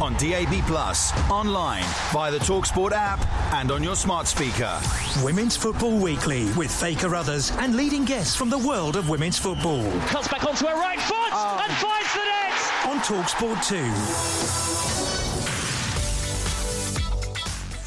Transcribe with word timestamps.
On 0.00 0.12
DAB 0.14 0.62
Plus, 0.66 1.12
online, 1.30 1.84
via 2.12 2.30
the 2.30 2.38
Talksport 2.38 2.92
app, 2.92 3.24
and 3.54 3.70
on 3.70 3.82
your 3.82 3.96
smart 3.96 4.26
speaker. 4.26 4.78
Women's 5.22 5.56
Football 5.56 5.98
Weekly 5.98 6.52
with 6.52 6.70
Faye 6.70 6.94
Carruthers 6.94 7.50
and 7.52 7.76
leading 7.76 8.04
guests 8.04 8.36
from 8.36 8.50
the 8.50 8.58
world 8.58 8.96
of 8.96 9.08
women's 9.08 9.38
football. 9.38 9.90
Cuts 10.08 10.28
back 10.28 10.44
onto 10.44 10.66
her 10.66 10.74
right 10.74 11.00
foot 11.00 11.32
and 11.32 11.32
oh. 11.32 11.78
finds 11.80 12.12
the 12.14 12.24
net. 12.24 12.52
On 12.86 12.98
Talksport 13.00 13.64
2. 15.00 15.05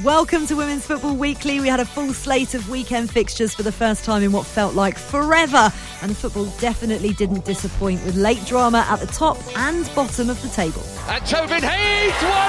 Welcome 0.04 0.48
to 0.48 0.56
Women's 0.56 0.86
Football 0.86 1.18
Weekly. 1.18 1.60
We 1.60 1.68
had 1.68 1.82
a 1.82 1.86
full 1.86 2.14
slate 2.14 2.54
of 2.54 2.70
weekend 2.70 3.12
fixtures 3.12 3.54
for 3.54 3.64
the 3.64 3.72
first 3.74 4.06
time 4.06 4.24
in 4.24 4.32
what 4.32 4.46
felt 4.46 4.74
like 4.74 4.98
forever, 4.98 5.74
and 6.02 6.12
the 6.12 6.16
football 6.16 6.46
definitely 6.62 7.12
didn't 7.12 7.44
disappoint 7.44 8.06
with 8.06 8.16
late 8.16 8.46
drama 8.46 8.86
at 8.88 9.02
the 9.02 9.08
top 9.08 9.38
and 9.58 9.94
bottom 9.96 10.30
of 10.30 10.42
the 10.42 10.48
table. 10.48 10.82
And 11.10 11.26
Tobin 11.26 11.62
Heath 11.62 12.24
1 12.24 12.32
1. 12.32 12.40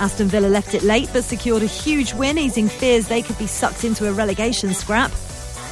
Aston 0.00 0.28
Villa 0.28 0.48
left 0.48 0.72
it 0.72 0.84
late 0.84 1.10
but 1.12 1.22
secured 1.22 1.62
a 1.62 1.66
huge 1.66 2.14
win, 2.14 2.38
easing 2.38 2.68
fears 2.68 3.06
they 3.06 3.20
could 3.20 3.36
be 3.36 3.46
sucked 3.46 3.84
into 3.84 4.08
a 4.08 4.12
relegation 4.14 4.72
scrap. 4.72 5.12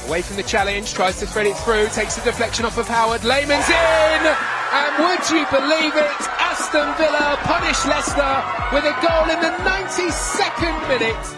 Away 0.09 0.23
from 0.23 0.37
the 0.37 0.43
challenge, 0.43 0.95
tries 0.95 1.19
to 1.19 1.27
thread 1.27 1.45
it 1.45 1.55
through, 1.57 1.87
takes 1.89 2.15
the 2.15 2.23
deflection 2.23 2.65
off 2.65 2.79
of 2.79 2.87
Howard. 2.87 3.21
Lehmann's 3.21 3.69
in! 3.69 4.25
And 4.73 5.03
would 5.05 5.29
you 5.29 5.45
believe 5.51 5.95
it? 5.95 6.21
Aston 6.39 6.95
Villa 6.97 7.37
punish 7.43 7.85
Leicester 7.85 8.43
with 8.73 8.85
a 8.85 8.95
goal 9.05 9.29
in 9.29 9.39
the 9.39 9.55
92nd 9.69 10.87
minute. 10.87 11.37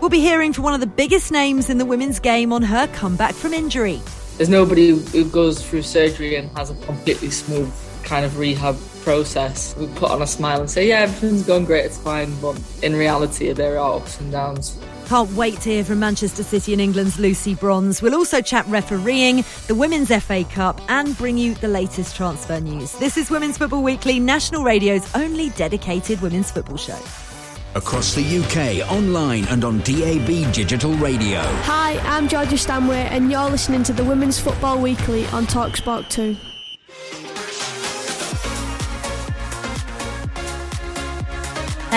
We'll 0.00 0.08
be 0.08 0.20
hearing 0.20 0.54
from 0.54 0.64
one 0.64 0.72
of 0.72 0.80
the 0.80 0.86
biggest 0.86 1.30
names 1.30 1.68
in 1.68 1.76
the 1.76 1.84
women's 1.84 2.18
game 2.18 2.50
on 2.50 2.62
her 2.62 2.86
comeback 2.94 3.34
from 3.34 3.52
injury. 3.52 4.00
There's 4.38 4.48
nobody 4.48 4.88
who 4.88 5.26
goes 5.26 5.62
through 5.62 5.82
surgery 5.82 6.36
and 6.36 6.48
has 6.56 6.70
a 6.70 6.74
completely 6.86 7.28
smooth 7.28 7.70
kind 8.04 8.24
of 8.24 8.38
rehab 8.38 8.78
process. 9.02 9.76
We 9.76 9.86
put 9.88 10.10
on 10.10 10.22
a 10.22 10.26
smile 10.26 10.60
and 10.60 10.70
say, 10.70 10.88
yeah, 10.88 11.00
everything's 11.00 11.42
going 11.42 11.66
great, 11.66 11.84
it's 11.84 11.98
fine. 11.98 12.34
But 12.40 12.58
in 12.82 12.96
reality, 12.96 13.52
there 13.52 13.78
are 13.78 13.98
ups 13.98 14.18
and 14.18 14.32
downs. 14.32 14.78
Can't 15.08 15.32
wait 15.32 15.58
to 15.62 15.70
hear 15.70 15.84
from 15.86 16.00
Manchester 16.00 16.42
City 16.42 16.74
and 16.74 16.82
England's 16.82 17.18
Lucy 17.18 17.54
Bronze. 17.54 18.02
We'll 18.02 18.14
also 18.14 18.42
chat 18.42 18.66
refereeing, 18.66 19.42
the 19.66 19.74
Women's 19.74 20.14
FA 20.22 20.44
Cup, 20.44 20.82
and 20.90 21.16
bring 21.16 21.38
you 21.38 21.54
the 21.54 21.68
latest 21.68 22.14
transfer 22.14 22.60
news. 22.60 22.92
This 22.98 23.16
is 23.16 23.30
Women's 23.30 23.56
Football 23.56 23.82
Weekly, 23.82 24.20
National 24.20 24.64
Radio's 24.64 25.10
only 25.14 25.48
dedicated 25.50 26.20
women's 26.20 26.50
football 26.50 26.76
show. 26.76 26.98
Across 27.74 28.16
the 28.16 28.22
UK, 28.22 28.86
online 28.92 29.46
and 29.48 29.64
on 29.64 29.78
DAB 29.78 30.52
Digital 30.52 30.92
Radio. 30.96 31.40
Hi, 31.40 31.96
I'm 32.00 32.28
Georgia 32.28 32.58
Stanway, 32.58 33.08
and 33.10 33.30
you're 33.30 33.48
listening 33.48 33.84
to 33.84 33.94
the 33.94 34.04
Women's 34.04 34.38
Football 34.38 34.78
Weekly 34.78 35.24
on 35.28 35.46
Talksport 35.46 36.10
2. 36.10 36.36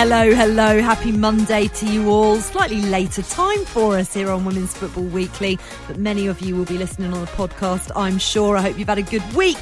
Hello, 0.03 0.33
hello, 0.33 0.81
happy 0.81 1.11
Monday 1.11 1.67
to 1.67 1.85
you 1.85 2.09
all. 2.09 2.37
Slightly 2.37 2.81
later 2.81 3.21
time 3.21 3.63
for 3.65 3.99
us 3.99 4.11
here 4.11 4.31
on 4.31 4.45
Women's 4.45 4.75
Football 4.75 5.03
Weekly, 5.03 5.59
but 5.85 5.97
many 5.99 6.25
of 6.25 6.41
you 6.41 6.55
will 6.55 6.65
be 6.65 6.79
listening 6.79 7.13
on 7.13 7.21
the 7.21 7.27
podcast, 7.27 7.91
I'm 7.95 8.17
sure. 8.17 8.57
I 8.57 8.61
hope 8.61 8.79
you've 8.79 8.87
had 8.87 8.97
a 8.97 9.03
good 9.03 9.21
week 9.35 9.59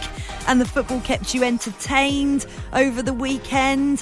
and 0.48 0.62
the 0.62 0.66
football 0.66 1.02
kept 1.02 1.36
you 1.36 1.44
entertained 1.44 2.46
over 2.72 3.02
the 3.02 3.12
weekend. 3.12 4.02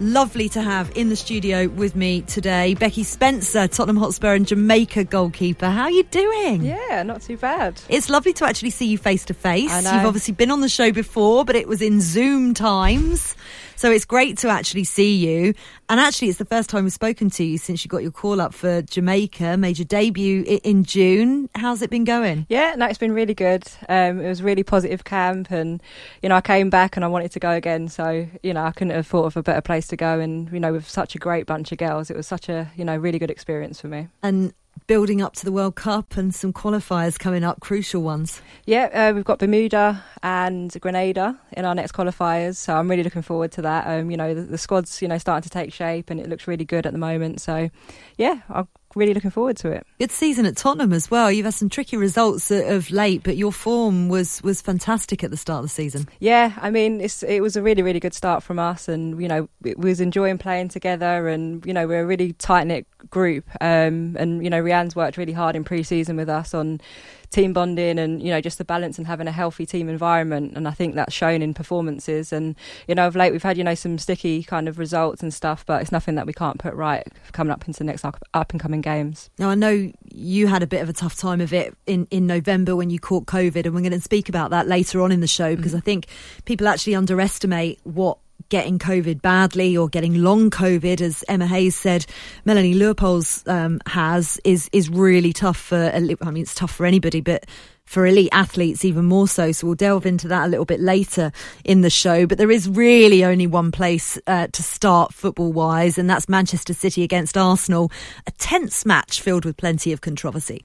Lovely 0.00 0.48
to 0.48 0.62
have 0.62 0.90
in 0.96 1.10
the 1.10 1.16
studio 1.16 1.68
with 1.68 1.94
me 1.94 2.22
today 2.22 2.74
Becky 2.74 3.04
Spencer, 3.04 3.68
Tottenham 3.68 3.98
Hotspur 3.98 4.34
and 4.34 4.48
Jamaica 4.48 5.04
goalkeeper. 5.04 5.70
How 5.70 5.82
are 5.82 5.92
you 5.92 6.02
doing? 6.02 6.64
Yeah, 6.64 7.04
not 7.04 7.22
too 7.22 7.36
bad. 7.36 7.80
It's 7.88 8.10
lovely 8.10 8.32
to 8.34 8.44
actually 8.44 8.70
see 8.70 8.86
you 8.86 8.98
face 8.98 9.24
to 9.26 9.34
face. 9.34 9.72
You've 9.76 10.06
obviously 10.06 10.34
been 10.34 10.50
on 10.50 10.60
the 10.60 10.68
show 10.68 10.90
before, 10.90 11.44
but 11.44 11.54
it 11.54 11.68
was 11.68 11.82
in 11.82 12.00
Zoom 12.00 12.52
times. 12.52 13.36
So 13.78 13.92
it's 13.92 14.04
great 14.04 14.38
to 14.38 14.48
actually 14.48 14.82
see 14.82 15.14
you. 15.14 15.54
And 15.88 16.00
actually, 16.00 16.30
it's 16.30 16.38
the 16.38 16.44
first 16.44 16.68
time 16.68 16.82
we've 16.82 16.92
spoken 16.92 17.30
to 17.30 17.44
you 17.44 17.58
since 17.58 17.84
you 17.84 17.88
got 17.88 18.02
your 18.02 18.10
call 18.10 18.40
up 18.40 18.52
for 18.52 18.82
Jamaica, 18.82 19.56
made 19.56 19.78
your 19.78 19.84
debut 19.84 20.42
in 20.64 20.82
June. 20.82 21.48
How's 21.54 21.80
it 21.80 21.88
been 21.88 22.02
going? 22.02 22.44
Yeah, 22.48 22.74
no, 22.76 22.86
it's 22.86 22.98
been 22.98 23.12
really 23.12 23.34
good. 23.34 23.62
Um, 23.88 24.18
it 24.18 24.28
was 24.28 24.40
a 24.40 24.42
really 24.42 24.64
positive 24.64 25.04
camp, 25.04 25.52
and 25.52 25.80
you 26.22 26.28
know, 26.28 26.34
I 26.34 26.40
came 26.40 26.70
back 26.70 26.96
and 26.96 27.04
I 27.04 27.08
wanted 27.08 27.30
to 27.30 27.38
go 27.38 27.52
again. 27.52 27.86
So 27.86 28.26
you 28.42 28.52
know, 28.52 28.64
I 28.64 28.72
couldn't 28.72 28.94
have 28.94 29.06
thought 29.06 29.26
of 29.26 29.36
a 29.36 29.44
better 29.44 29.60
place 29.60 29.86
to 29.88 29.96
go. 29.96 30.18
And 30.18 30.50
you 30.50 30.58
know, 30.58 30.72
with 30.72 30.88
such 30.88 31.14
a 31.14 31.18
great 31.18 31.46
bunch 31.46 31.70
of 31.70 31.78
girls, 31.78 32.10
it 32.10 32.16
was 32.16 32.26
such 32.26 32.48
a 32.48 32.72
you 32.74 32.84
know 32.84 32.96
really 32.96 33.20
good 33.20 33.30
experience 33.30 33.80
for 33.80 33.86
me. 33.86 34.08
And 34.24 34.54
building 34.86 35.20
up 35.20 35.34
to 35.34 35.44
the 35.44 35.52
World 35.52 35.74
Cup 35.74 36.16
and 36.16 36.34
some 36.34 36.52
qualifiers 36.52 37.18
coming 37.18 37.44
up, 37.44 37.60
crucial 37.60 38.02
ones. 38.02 38.40
Yeah, 38.66 38.88
uh, 38.92 39.12
we've 39.14 39.24
got 39.24 39.38
Bermuda 39.38 40.02
and 40.22 40.74
Grenada 40.80 41.38
in 41.52 41.64
our 41.64 41.74
next 41.74 41.92
qualifiers, 41.92 42.56
so 42.56 42.74
I'm 42.76 42.88
really 42.88 43.02
looking 43.02 43.22
forward 43.22 43.52
to 43.52 43.62
that. 43.62 43.86
Um, 43.86 44.10
you 44.10 44.16
know, 44.16 44.34
the, 44.34 44.42
the 44.42 44.58
squad's 44.58 45.02
you 45.02 45.08
know 45.08 45.18
starting 45.18 45.42
to 45.42 45.50
take 45.50 45.72
shape, 45.72 46.10
and 46.10 46.20
it 46.20 46.28
looks 46.28 46.46
really 46.46 46.64
good 46.64 46.86
at 46.86 46.92
the 46.92 46.98
moment. 46.98 47.40
So, 47.40 47.70
yeah, 48.16 48.40
I'm 48.48 48.68
really 48.98 49.14
looking 49.14 49.30
forward 49.30 49.56
to 49.58 49.70
it. 49.70 49.86
Good 49.98 50.10
season 50.10 50.44
at 50.46 50.56
Tottenham 50.56 50.92
as 50.92 51.10
well. 51.10 51.30
You've 51.30 51.44
had 51.44 51.54
some 51.54 51.68
tricky 51.68 51.96
results 51.96 52.50
of 52.50 52.90
late, 52.90 53.22
but 53.22 53.36
your 53.36 53.52
form 53.52 54.08
was 54.08 54.42
was 54.42 54.60
fantastic 54.60 55.24
at 55.24 55.30
the 55.30 55.36
start 55.36 55.60
of 55.60 55.64
the 55.64 55.74
season. 55.74 56.08
Yeah, 56.20 56.52
I 56.60 56.70
mean, 56.70 57.00
it's, 57.00 57.22
it 57.22 57.40
was 57.40 57.56
a 57.56 57.62
really, 57.62 57.82
really 57.82 58.00
good 58.00 58.14
start 58.14 58.42
from 58.42 58.58
us, 58.58 58.88
and 58.88 59.20
you 59.20 59.28
know, 59.28 59.48
we 59.62 59.74
was 59.76 60.00
enjoying 60.00 60.38
playing 60.38 60.68
together, 60.68 61.28
and 61.28 61.64
you 61.64 61.72
know, 61.72 61.86
we're 61.86 62.02
a 62.02 62.06
really 62.06 62.32
tight 62.34 62.66
knit 62.66 62.86
group, 63.10 63.44
um, 63.60 64.16
and 64.18 64.42
you 64.42 64.50
know, 64.50 64.62
Rehanne's 64.62 64.96
worked 64.96 65.16
really 65.16 65.32
hard 65.32 65.56
in 65.56 65.64
pre-season 65.64 66.16
with 66.16 66.28
us 66.28 66.52
on 66.54 66.80
team 67.30 67.52
bonding 67.52 67.98
and 67.98 68.22
you 68.22 68.30
know 68.30 68.40
just 68.40 68.58
the 68.58 68.64
balance 68.64 68.98
and 68.98 69.06
having 69.06 69.26
a 69.26 69.32
healthy 69.32 69.66
team 69.66 69.88
environment. 69.88 70.54
And 70.56 70.66
I 70.66 70.72
think 70.72 70.94
that's 70.94 71.12
shown 71.12 71.42
in 71.42 71.54
performances. 71.54 72.32
And 72.32 72.54
you 72.86 72.94
know 72.94 73.06
of 73.06 73.16
late 73.16 73.32
we've 73.32 73.42
had 73.42 73.58
you 73.58 73.64
know 73.64 73.74
some 73.74 73.98
sticky 73.98 74.42
kind 74.42 74.68
of 74.68 74.78
results 74.78 75.22
and 75.22 75.32
stuff 75.32 75.64
but 75.66 75.82
it's 75.82 75.92
nothing 75.92 76.14
that 76.14 76.26
we 76.26 76.32
can't 76.32 76.58
put 76.58 76.74
right 76.74 77.06
coming 77.32 77.52
up 77.52 77.66
into 77.66 77.78
the 77.78 77.84
next 77.84 78.04
up, 78.04 78.22
up 78.34 78.52
and 78.52 78.60
coming 78.60 78.80
games. 78.80 79.30
Now 79.38 79.50
I 79.50 79.54
know 79.54 79.92
you 80.04 80.46
had 80.46 80.62
a 80.62 80.66
bit 80.66 80.82
of 80.82 80.88
a 80.88 80.92
tough 80.92 81.16
time 81.16 81.40
of 81.40 81.52
it 81.52 81.76
in, 81.86 82.06
in 82.10 82.26
November 82.26 82.76
when 82.76 82.90
you 82.90 82.98
caught 82.98 83.26
COVID, 83.26 83.66
and 83.66 83.74
we're 83.74 83.80
going 83.80 83.92
to 83.92 84.00
speak 84.00 84.28
about 84.28 84.50
that 84.50 84.66
later 84.66 85.00
on 85.00 85.12
in 85.12 85.20
the 85.20 85.26
show 85.26 85.52
mm-hmm. 85.52 85.56
because 85.56 85.74
I 85.74 85.80
think 85.80 86.06
people 86.44 86.68
actually 86.68 86.94
underestimate 86.94 87.80
what 87.84 88.18
getting 88.48 88.78
COVID 88.78 89.22
badly 89.22 89.76
or 89.76 89.88
getting 89.88 90.22
long 90.22 90.50
COVID, 90.50 91.00
as 91.00 91.24
Emma 91.28 91.46
Hayes 91.46 91.76
said, 91.76 92.06
Melanie 92.44 92.74
Leupolz 92.74 93.46
um, 93.48 93.80
has 93.86 94.40
is 94.44 94.68
is 94.72 94.88
really 94.88 95.32
tough 95.32 95.58
for. 95.58 95.76
I 95.76 96.00
mean, 96.00 96.42
it's 96.42 96.54
tough 96.54 96.72
for 96.72 96.86
anybody, 96.86 97.20
but 97.20 97.44
for 97.84 98.06
elite 98.06 98.28
athletes 98.32 98.84
even 98.84 99.06
more 99.06 99.26
so. 99.26 99.50
So 99.50 99.66
we'll 99.66 99.76
delve 99.76 100.04
into 100.04 100.28
that 100.28 100.44
a 100.44 100.48
little 100.48 100.66
bit 100.66 100.80
later 100.80 101.32
in 101.64 101.80
the 101.80 101.88
show. 101.88 102.26
But 102.26 102.36
there 102.36 102.50
is 102.50 102.68
really 102.68 103.24
only 103.24 103.46
one 103.46 103.72
place 103.72 104.18
uh, 104.26 104.48
to 104.48 104.62
start 104.62 105.14
football 105.14 105.52
wise, 105.52 105.96
and 105.96 106.08
that's 106.08 106.28
Manchester 106.28 106.74
City 106.74 107.02
against 107.02 107.36
Arsenal. 107.36 107.90
A 108.26 108.30
tense 108.32 108.84
match 108.84 109.22
filled 109.22 109.44
with 109.44 109.56
plenty 109.56 109.92
of 109.92 110.02
controversy. 110.02 110.64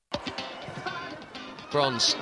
Bronze. 1.72 2.16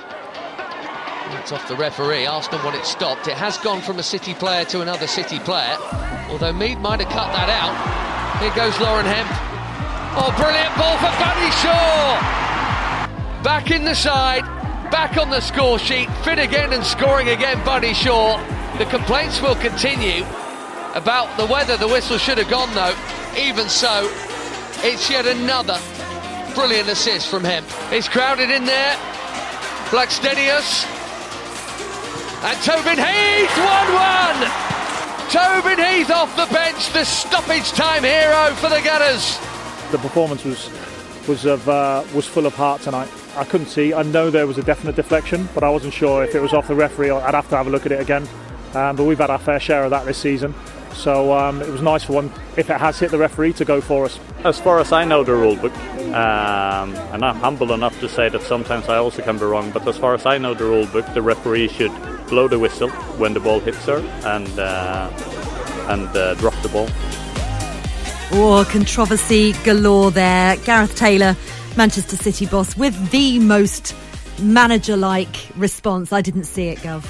It's 1.40 1.50
off 1.50 1.66
the 1.66 1.76
referee. 1.76 2.26
Arsenal 2.26 2.62
want 2.64 2.76
it 2.76 2.84
stopped. 2.84 3.26
It 3.26 3.36
has 3.36 3.56
gone 3.58 3.80
from 3.80 3.98
a 3.98 4.02
City 4.02 4.34
player 4.34 4.64
to 4.66 4.82
another 4.82 5.06
City 5.06 5.38
player. 5.38 5.76
Although 6.28 6.52
Mead 6.52 6.78
might 6.78 7.00
have 7.00 7.08
cut 7.08 7.32
that 7.32 7.48
out. 7.48 7.74
Here 8.40 8.54
goes 8.54 8.78
Lauren 8.80 9.06
Hemp. 9.06 9.28
Oh, 10.14 10.30
brilliant 10.36 10.74
ball 10.76 10.96
for 10.98 11.10
Bunny 11.18 11.50
Shaw. 11.62 13.42
Back 13.42 13.70
in 13.70 13.84
the 13.84 13.94
side. 13.94 14.44
Back 14.90 15.16
on 15.16 15.30
the 15.30 15.40
score 15.40 15.78
sheet. 15.78 16.10
Fit 16.22 16.38
again 16.38 16.72
and 16.72 16.84
scoring 16.84 17.28
again, 17.30 17.64
Bunny 17.64 17.94
Shaw. 17.94 18.36
The 18.76 18.84
complaints 18.86 19.40
will 19.40 19.56
continue 19.56 20.24
about 20.94 21.34
the 21.38 21.46
weather. 21.46 21.78
The 21.78 21.88
whistle 21.88 22.18
should 22.18 22.38
have 22.38 22.50
gone 22.50 22.74
though. 22.74 22.94
Even 23.38 23.70
so, 23.70 24.10
it's 24.84 25.08
yet 25.10 25.26
another 25.26 25.78
brilliant 26.54 26.90
assist 26.90 27.28
from 27.28 27.44
him. 27.44 27.64
It's 27.90 28.08
crowded 28.08 28.50
in 28.50 28.66
there. 28.66 28.96
Blackstenius. 29.88 31.01
And 32.44 32.60
Tobin 32.60 32.98
Heath 32.98 33.56
1 33.56 33.66
1. 33.94 35.30
Tobin 35.30 35.78
Heath 35.78 36.10
off 36.10 36.34
the 36.34 36.52
bench, 36.52 36.92
the 36.92 37.04
stoppage 37.04 37.70
time 37.70 38.02
hero 38.02 38.52
for 38.56 38.68
the 38.68 38.80
Gunners. 38.82 39.38
The 39.92 39.98
performance 39.98 40.44
was 40.44 40.68
was 41.28 41.44
of 41.44 41.68
uh, 41.68 42.02
was 42.12 42.26
full 42.26 42.46
of 42.46 42.54
heart 42.56 42.82
tonight. 42.82 43.08
I 43.36 43.44
couldn't 43.44 43.68
see. 43.68 43.94
I 43.94 44.02
know 44.02 44.28
there 44.28 44.48
was 44.48 44.58
a 44.58 44.62
definite 44.64 44.96
deflection, 44.96 45.48
but 45.54 45.62
I 45.62 45.70
wasn't 45.70 45.94
sure 45.94 46.24
if 46.24 46.34
it 46.34 46.40
was 46.40 46.52
off 46.52 46.66
the 46.66 46.74
referee. 46.74 47.10
I'd 47.10 47.32
have 47.32 47.48
to 47.50 47.56
have 47.56 47.68
a 47.68 47.70
look 47.70 47.86
at 47.86 47.92
it 47.92 48.00
again. 48.00 48.26
Um, 48.74 48.96
but 48.96 49.04
we've 49.04 49.18
had 49.18 49.30
our 49.30 49.38
fair 49.38 49.60
share 49.60 49.84
of 49.84 49.90
that 49.90 50.04
this 50.04 50.18
season. 50.18 50.52
So 50.94 51.32
um, 51.32 51.62
it 51.62 51.68
was 51.68 51.80
nice 51.80 52.02
for 52.02 52.14
one, 52.14 52.32
if 52.56 52.68
it 52.70 52.78
has 52.78 52.98
hit 52.98 53.12
the 53.12 53.18
referee, 53.18 53.52
to 53.54 53.64
go 53.64 53.80
for 53.80 54.04
us. 54.04 54.18
As 54.44 54.58
far 54.58 54.80
as 54.80 54.90
I 54.90 55.04
know 55.04 55.22
the 55.22 55.32
rule 55.32 55.56
book, 55.56 55.74
um, 56.12 56.94
and 57.12 57.24
I'm 57.24 57.36
humble 57.36 57.72
enough 57.72 57.98
to 58.00 58.08
say 58.08 58.28
that 58.28 58.42
sometimes 58.42 58.88
I 58.88 58.96
also 58.96 59.22
can 59.22 59.38
be 59.38 59.44
wrong, 59.44 59.70
but 59.70 59.86
as 59.86 59.96
far 59.96 60.14
as 60.14 60.26
I 60.26 60.38
know 60.38 60.54
the 60.54 60.64
rule 60.64 60.86
book, 60.86 61.06
the 61.14 61.22
referee 61.22 61.68
should 61.68 61.92
blow 62.32 62.48
the 62.48 62.58
whistle 62.58 62.88
when 63.18 63.34
the 63.34 63.40
ball 63.40 63.60
hits 63.60 63.84
her 63.84 63.98
and 64.24 64.58
uh, 64.58 65.10
and 65.90 66.08
uh, 66.16 66.32
drop 66.36 66.54
the 66.62 66.68
ball. 66.70 66.88
Oh, 68.32 68.66
controversy 68.70 69.52
galore 69.64 70.10
there. 70.10 70.56
Gareth 70.64 70.96
Taylor, 70.96 71.36
Manchester 71.76 72.16
City 72.16 72.46
boss, 72.46 72.74
with 72.74 73.10
the 73.10 73.38
most 73.38 73.94
manager 74.40 74.96
like 74.96 75.36
response. 75.56 76.10
I 76.10 76.22
didn't 76.22 76.44
see 76.44 76.68
it, 76.68 76.78
Gov. 76.78 77.04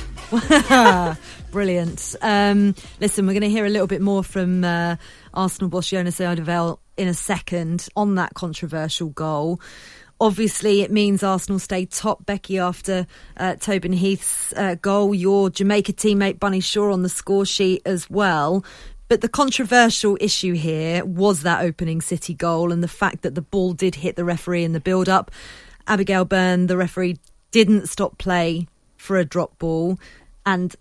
Brilliant. 1.52 2.16
Um, 2.20 2.74
listen, 2.98 3.24
we're 3.24 3.34
going 3.34 3.42
to 3.42 3.50
hear 3.50 3.64
a 3.64 3.70
little 3.70 3.86
bit 3.86 4.00
more 4.00 4.24
from 4.24 4.64
uh, 4.64 4.96
Arsenal 5.32 5.70
boss 5.70 5.86
Jonas 5.86 6.18
Eidevall 6.18 6.80
in 6.96 7.06
a 7.06 7.14
second 7.14 7.86
on 7.94 8.16
that 8.16 8.34
controversial 8.34 9.10
goal. 9.10 9.60
Obviously, 10.22 10.82
it 10.82 10.92
means 10.92 11.24
Arsenal 11.24 11.58
stay 11.58 11.84
top, 11.84 12.24
Becky, 12.24 12.56
after 12.56 13.08
uh, 13.36 13.56
Tobin 13.56 13.92
Heath's 13.92 14.52
uh, 14.52 14.76
goal. 14.76 15.12
Your 15.12 15.50
Jamaica 15.50 15.94
teammate 15.94 16.38
Bunny 16.38 16.60
Shaw 16.60 16.92
on 16.92 17.02
the 17.02 17.08
score 17.08 17.44
sheet 17.44 17.82
as 17.84 18.08
well. 18.08 18.64
But 19.08 19.20
the 19.20 19.28
controversial 19.28 20.16
issue 20.20 20.52
here 20.52 21.04
was 21.04 21.42
that 21.42 21.64
opening 21.64 22.00
City 22.00 22.34
goal 22.34 22.70
and 22.70 22.84
the 22.84 22.88
fact 22.88 23.22
that 23.22 23.34
the 23.34 23.42
ball 23.42 23.72
did 23.72 23.96
hit 23.96 24.14
the 24.14 24.24
referee 24.24 24.62
in 24.62 24.70
the 24.70 24.78
build 24.78 25.08
up. 25.08 25.32
Abigail 25.88 26.24
Byrne, 26.24 26.68
the 26.68 26.76
referee, 26.76 27.18
didn't 27.50 27.88
stop 27.88 28.16
play 28.16 28.68
for 28.96 29.18
a 29.18 29.24
drop 29.24 29.58
ball. 29.58 29.98
And 30.46 30.76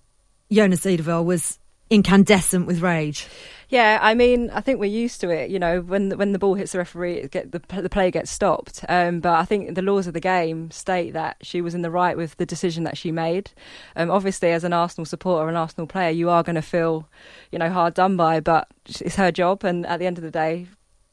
Jonas 0.51 0.85
Eidevall 0.85 1.25
was 1.25 1.57
incandescent 1.91 2.65
with 2.65 2.81
rage. 2.81 3.27
Yeah, 3.69 3.99
I 4.01 4.15
mean, 4.15 4.49
I 4.49 4.59
think 4.59 4.81
we're 4.81 4.85
used 4.85 5.21
to 5.21 5.29
it. 5.29 5.49
You 5.49 5.57
know, 5.57 5.79
when 5.79 6.09
when 6.17 6.33
the 6.33 6.39
ball 6.39 6.55
hits 6.55 6.73
the 6.73 6.79
referee, 6.79 7.19
it 7.19 7.31
get, 7.31 7.51
the 7.53 7.61
the 7.81 7.89
play 7.89 8.11
gets 8.11 8.29
stopped. 8.29 8.83
Um, 8.89 9.21
but 9.21 9.33
I 9.33 9.45
think 9.45 9.75
the 9.75 9.81
laws 9.81 10.07
of 10.07 10.13
the 10.13 10.19
game 10.19 10.71
state 10.71 11.13
that 11.13 11.37
she 11.41 11.61
was 11.61 11.73
in 11.73 11.81
the 11.81 11.91
right 11.91 12.17
with 12.17 12.35
the 12.35 12.45
decision 12.45 12.83
that 12.83 12.97
she 12.97 13.13
made. 13.13 13.51
Um, 13.95 14.11
obviously, 14.11 14.51
as 14.51 14.65
an 14.65 14.73
Arsenal 14.73 15.05
supporter, 15.05 15.47
an 15.47 15.55
Arsenal 15.55 15.87
player, 15.87 16.09
you 16.09 16.29
are 16.29 16.43
going 16.43 16.57
to 16.57 16.61
feel, 16.61 17.07
you 17.49 17.59
know, 17.59 17.69
hard 17.69 17.93
done 17.93 18.17
by. 18.17 18.41
But 18.41 18.67
it's 18.85 19.15
her 19.15 19.31
job, 19.31 19.63
and 19.63 19.85
at 19.85 19.99
the 19.99 20.05
end 20.05 20.17
of 20.17 20.25
the 20.25 20.31
day, 20.31 20.67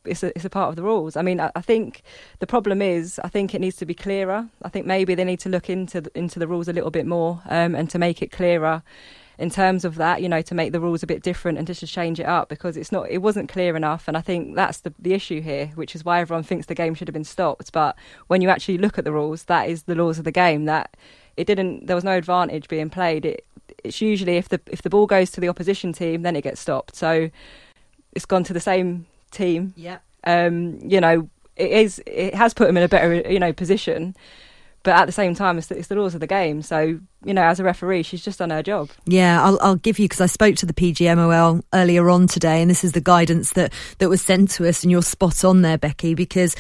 it's 0.05 0.25
a, 0.25 0.29
it's 0.35 0.45
a 0.45 0.51
part 0.51 0.71
of 0.71 0.75
the 0.75 0.83
rules. 0.83 1.17
I 1.17 1.23
mean, 1.23 1.41
I, 1.41 1.53
I, 1.55 1.61
think 1.61 2.03
the 2.41 2.47
problem 2.47 2.83
is, 2.83 3.21
I 3.23 3.29
think 3.29 3.55
it 3.55 3.61
needs 3.61 3.77
to 3.77 3.87
be 3.87 3.95
clearer. 3.95 4.49
I 4.63 4.69
think 4.69 4.85
maybe 4.85 5.15
they 5.15 5.25
need 5.25 5.41
to 5.41 5.49
look 5.49 5.71
into 5.71 6.01
the, 6.01 6.11
into 6.19 6.41
the 6.41 6.49
rules 6.49 6.67
a 6.67 6.73
little 6.73 6.91
bit 6.91 7.07
more 7.07 7.41
um, 7.49 7.77
and 7.77 7.89
to 7.91 8.01
make 8.01 8.21
it 8.21 8.33
clearer 8.33 8.83
in 9.38 9.50
terms 9.50 9.85
of 9.85 9.94
that, 9.94 10.20
you 10.20 10.29
know, 10.29 10.43
to 10.43 10.55
make 10.55 10.73
the 10.73 10.81
rules 10.81 11.02
a 11.02 11.06
bit 11.06 11.23
different 11.23 11.58
and 11.58 11.67
just 11.67 11.81
to 11.81 11.87
change 11.87 12.19
it 12.19 12.26
up 12.26 12.49
because 12.49 12.76
it's 12.76 12.90
not, 12.90 13.08
it 13.08 13.19
wasn't 13.19 13.49
clear 13.49 13.76
enough. 13.76 14.08
And 14.08 14.17
I 14.17 14.20
think 14.20 14.56
that's 14.56 14.81
the, 14.81 14.93
the 14.99 15.14
issue 15.14 15.40
here, 15.40 15.69
which 15.76 15.94
is 15.94 16.05
why 16.05 16.20
everyone 16.20 16.43
thinks 16.43 16.67
the 16.67 16.75
game 16.75 16.94
should 16.94 17.06
have 17.06 17.14
been 17.14 17.23
stopped. 17.23 17.73
But 17.73 17.96
when 18.26 18.43
you 18.43 18.49
actually 18.49 18.79
look 18.79 18.99
at 18.99 19.05
the 19.05 19.12
rules, 19.12 19.44
that 19.44 19.69
is 19.69 19.85
the 19.85 19.94
laws 19.94 20.19
of 20.19 20.25
the 20.25 20.32
game 20.32 20.64
that 20.64 20.96
it 21.37 21.46
didn't, 21.46 21.87
there 21.87 21.94
was 21.94 22.05
no 22.05 22.17
advantage 22.17 22.67
being 22.67 22.90
played. 22.90 23.25
It, 23.25 23.46
it's 23.85 24.00
usually 24.00 24.38
if 24.38 24.49
the, 24.49 24.61
if 24.67 24.82
the 24.82 24.90
ball 24.90 25.06
goes 25.06 25.31
to 25.31 25.41
the 25.41 25.49
opposition 25.49 25.93
team, 25.93 26.23
then 26.23 26.34
it 26.34 26.43
gets 26.43 26.61
stopped. 26.61 26.96
So 26.96 27.31
it's 28.12 28.26
gone 28.26 28.43
to 28.43 28.52
the 28.52 28.61
same 28.61 29.06
team. 29.31 29.73
Yeah. 29.76 29.99
Um, 30.25 30.81
you 30.82 31.00
know, 31.00 31.29
it 31.55 31.70
is, 31.70 32.02
it 32.06 32.34
has 32.34 32.55
put 32.55 32.67
them 32.67 32.76
in 32.76 32.82
a 32.82 32.88
better, 32.88 33.14
you 33.31 33.38
know, 33.38 33.52
position 33.52 34.17
but 34.88 34.96
at 34.96 35.05
the 35.05 35.12
same 35.12 35.35
time, 35.35 35.58
it's 35.58 35.67
the, 35.67 35.76
it's 35.76 35.88
the, 35.88 35.96
laws 35.96 36.14
of 36.14 36.20
the 36.20 36.26
game. 36.26 36.62
So, 36.62 36.99
you 37.23 37.35
know, 37.35 37.43
as 37.43 37.61
a 37.61 37.62
referee, 37.62 38.05
she's 38.05 38.25
just 38.25 38.38
done 38.38 38.49
her 38.49 38.62
job. 38.62 38.88
Yeah, 39.05 39.44
I'll, 39.44 39.58
I'll 39.61 39.76
give 39.76 39.99
you 39.99 40.06
because 40.06 40.23
I 40.23 40.25
spoke 40.25 40.56
to 40.56 40.64
the 40.64 40.73
PGMOL 40.73 41.62
earlier 41.75 42.08
on 42.08 42.26
today, 42.26 42.62
and 42.62 42.70
this 42.70 42.85
is 42.85 42.93
the 42.93 43.02
guidance 43.02 43.52
that 43.52 43.70
that 43.99 44.08
was 44.08 44.23
sent 44.23 44.50
to 44.52 44.67
us, 44.67 44.82
and 44.82 44.90
you're 44.90 45.02
spot 45.02 45.44
on 45.44 45.61
there, 45.61 45.76
Becky, 45.76 46.14
because 46.14 46.56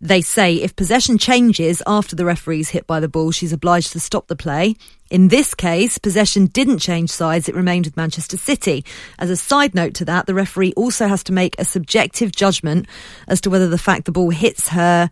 they 0.00 0.20
say 0.20 0.54
if 0.54 0.76
possession 0.76 1.18
changes 1.18 1.82
after 1.84 2.14
the 2.14 2.24
referee's 2.24 2.68
hit 2.68 2.86
by 2.86 3.00
the 3.00 3.08
ball, 3.08 3.32
she's 3.32 3.52
obliged 3.52 3.90
to 3.94 3.98
stop 3.98 4.28
the 4.28 4.36
play. 4.36 4.76
In 5.10 5.26
this 5.26 5.52
case, 5.52 5.98
possession 5.98 6.46
didn't 6.46 6.78
change 6.78 7.10
sides, 7.10 7.48
it 7.48 7.56
remained 7.56 7.86
with 7.86 7.96
Manchester 7.96 8.36
City. 8.36 8.84
As 9.18 9.30
a 9.30 9.36
side 9.36 9.74
note 9.74 9.94
to 9.94 10.04
that, 10.04 10.26
the 10.26 10.34
referee 10.34 10.74
also 10.76 11.08
has 11.08 11.24
to 11.24 11.32
make 11.32 11.56
a 11.58 11.64
subjective 11.64 12.30
judgment 12.30 12.86
as 13.26 13.40
to 13.40 13.50
whether 13.50 13.68
the 13.68 13.78
fact 13.78 14.04
the 14.04 14.12
ball 14.12 14.30
hits 14.30 14.68
her 14.68 15.10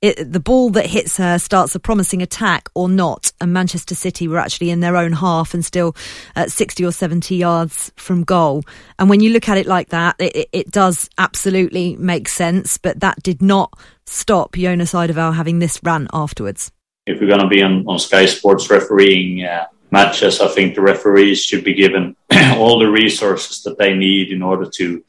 it, 0.00 0.32
the 0.32 0.40
ball 0.40 0.70
that 0.70 0.86
hits 0.86 1.16
her 1.16 1.38
starts 1.38 1.74
a 1.74 1.80
promising 1.80 2.22
attack 2.22 2.68
or 2.74 2.88
not. 2.88 3.32
And 3.40 3.52
Manchester 3.52 3.94
City 3.94 4.28
were 4.28 4.38
actually 4.38 4.70
in 4.70 4.80
their 4.80 4.96
own 4.96 5.12
half 5.12 5.54
and 5.54 5.64
still 5.64 5.96
at 6.36 6.52
60 6.52 6.84
or 6.84 6.92
70 6.92 7.34
yards 7.34 7.90
from 7.96 8.24
goal. 8.24 8.62
And 8.98 9.10
when 9.10 9.20
you 9.20 9.30
look 9.30 9.48
at 9.48 9.58
it 9.58 9.66
like 9.66 9.88
that, 9.88 10.16
it, 10.18 10.48
it 10.52 10.70
does 10.70 11.10
absolutely 11.18 11.96
make 11.96 12.28
sense. 12.28 12.78
But 12.78 13.00
that 13.00 13.22
did 13.22 13.42
not 13.42 13.72
stop 14.06 14.54
Jonas 14.54 14.92
Eidevall 14.92 15.34
having 15.34 15.58
this 15.58 15.80
rant 15.82 16.08
afterwards. 16.12 16.70
If 17.06 17.20
we're 17.20 17.28
going 17.28 17.40
to 17.40 17.48
be 17.48 17.62
on, 17.62 17.84
on 17.88 17.98
Sky 17.98 18.26
Sports 18.26 18.70
refereeing 18.70 19.44
uh, 19.44 19.66
matches, 19.90 20.40
I 20.40 20.48
think 20.48 20.74
the 20.74 20.82
referees 20.82 21.42
should 21.42 21.64
be 21.64 21.74
given 21.74 22.14
all 22.56 22.78
the 22.78 22.90
resources 22.90 23.62
that 23.62 23.78
they 23.78 23.94
need 23.94 24.30
in 24.30 24.42
order 24.42 24.68
to 24.70 25.04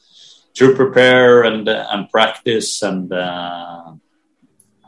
to 0.56 0.76
prepare 0.76 1.44
and 1.44 1.70
uh, 1.70 1.88
and 1.92 2.10
practice 2.10 2.82
and 2.82 3.12
uh, 3.14 3.92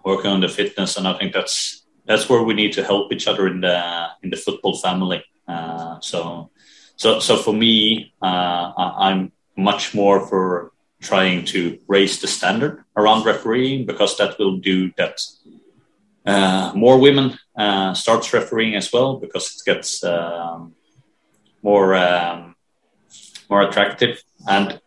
working 0.03 0.31
on 0.31 0.42
the 0.42 0.50
fitness, 0.50 0.98
and 0.98 1.07
I 1.07 1.18
think 1.18 1.33
that's 1.33 1.86
that's 2.06 2.30
where 2.30 2.44
we 2.44 2.53
need 2.53 2.74
to 2.74 2.83
help 2.83 3.13
each 3.13 3.27
other 3.27 3.48
in 3.48 3.62
the 3.62 4.07
in 4.24 4.30
the 4.30 4.38
football 4.38 4.77
family. 4.77 5.24
Uh, 5.48 6.00
so, 6.00 6.50
so 6.95 7.19
so 7.19 7.38
for 7.38 7.53
me, 7.53 8.13
uh, 8.21 8.72
I'm 8.77 9.31
much 9.55 9.93
more 9.93 10.27
for 10.27 10.72
trying 11.01 11.46
to 11.46 11.79
raise 11.88 12.20
the 12.22 12.27
standard 12.27 12.84
around 12.96 13.25
refereeing 13.25 13.86
because 13.86 14.17
that 14.17 14.38
will 14.38 14.58
do 14.58 14.91
that. 14.98 15.20
Uh, 16.25 16.72
more 16.75 17.00
women 17.00 17.38
uh, 17.58 17.93
starts 17.96 18.31
refereeing 18.34 18.75
as 18.75 18.93
well 18.93 19.17
because 19.17 19.55
it 19.55 19.65
gets 19.65 20.03
um, 20.03 20.74
more 21.63 21.96
um, 21.96 22.55
more 23.50 23.62
attractive 23.63 24.24
and 24.48 24.80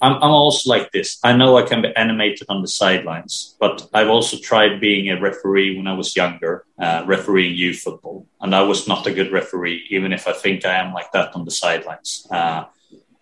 I'm, 0.00 0.14
I'm 0.14 0.30
also 0.30 0.70
like 0.70 0.92
this. 0.92 1.18
I 1.24 1.36
know 1.36 1.58
I 1.58 1.62
can 1.62 1.82
be 1.82 1.94
animated 1.96 2.46
on 2.48 2.62
the 2.62 2.68
sidelines, 2.68 3.56
but 3.58 3.88
I've 3.92 4.08
also 4.08 4.36
tried 4.38 4.80
being 4.80 5.10
a 5.10 5.20
referee 5.20 5.76
when 5.76 5.86
I 5.86 5.94
was 5.94 6.16
younger, 6.16 6.64
uh, 6.78 7.02
refereeing 7.06 7.54
youth 7.54 7.78
football, 7.78 8.26
and 8.40 8.54
I 8.54 8.62
was 8.62 8.86
not 8.86 9.06
a 9.06 9.12
good 9.12 9.32
referee, 9.32 9.86
even 9.90 10.12
if 10.12 10.28
I 10.28 10.32
think 10.32 10.64
I 10.64 10.76
am 10.76 10.92
like 10.92 11.10
that 11.12 11.34
on 11.34 11.44
the 11.44 11.50
sidelines. 11.50 12.26
Uh, 12.30 12.64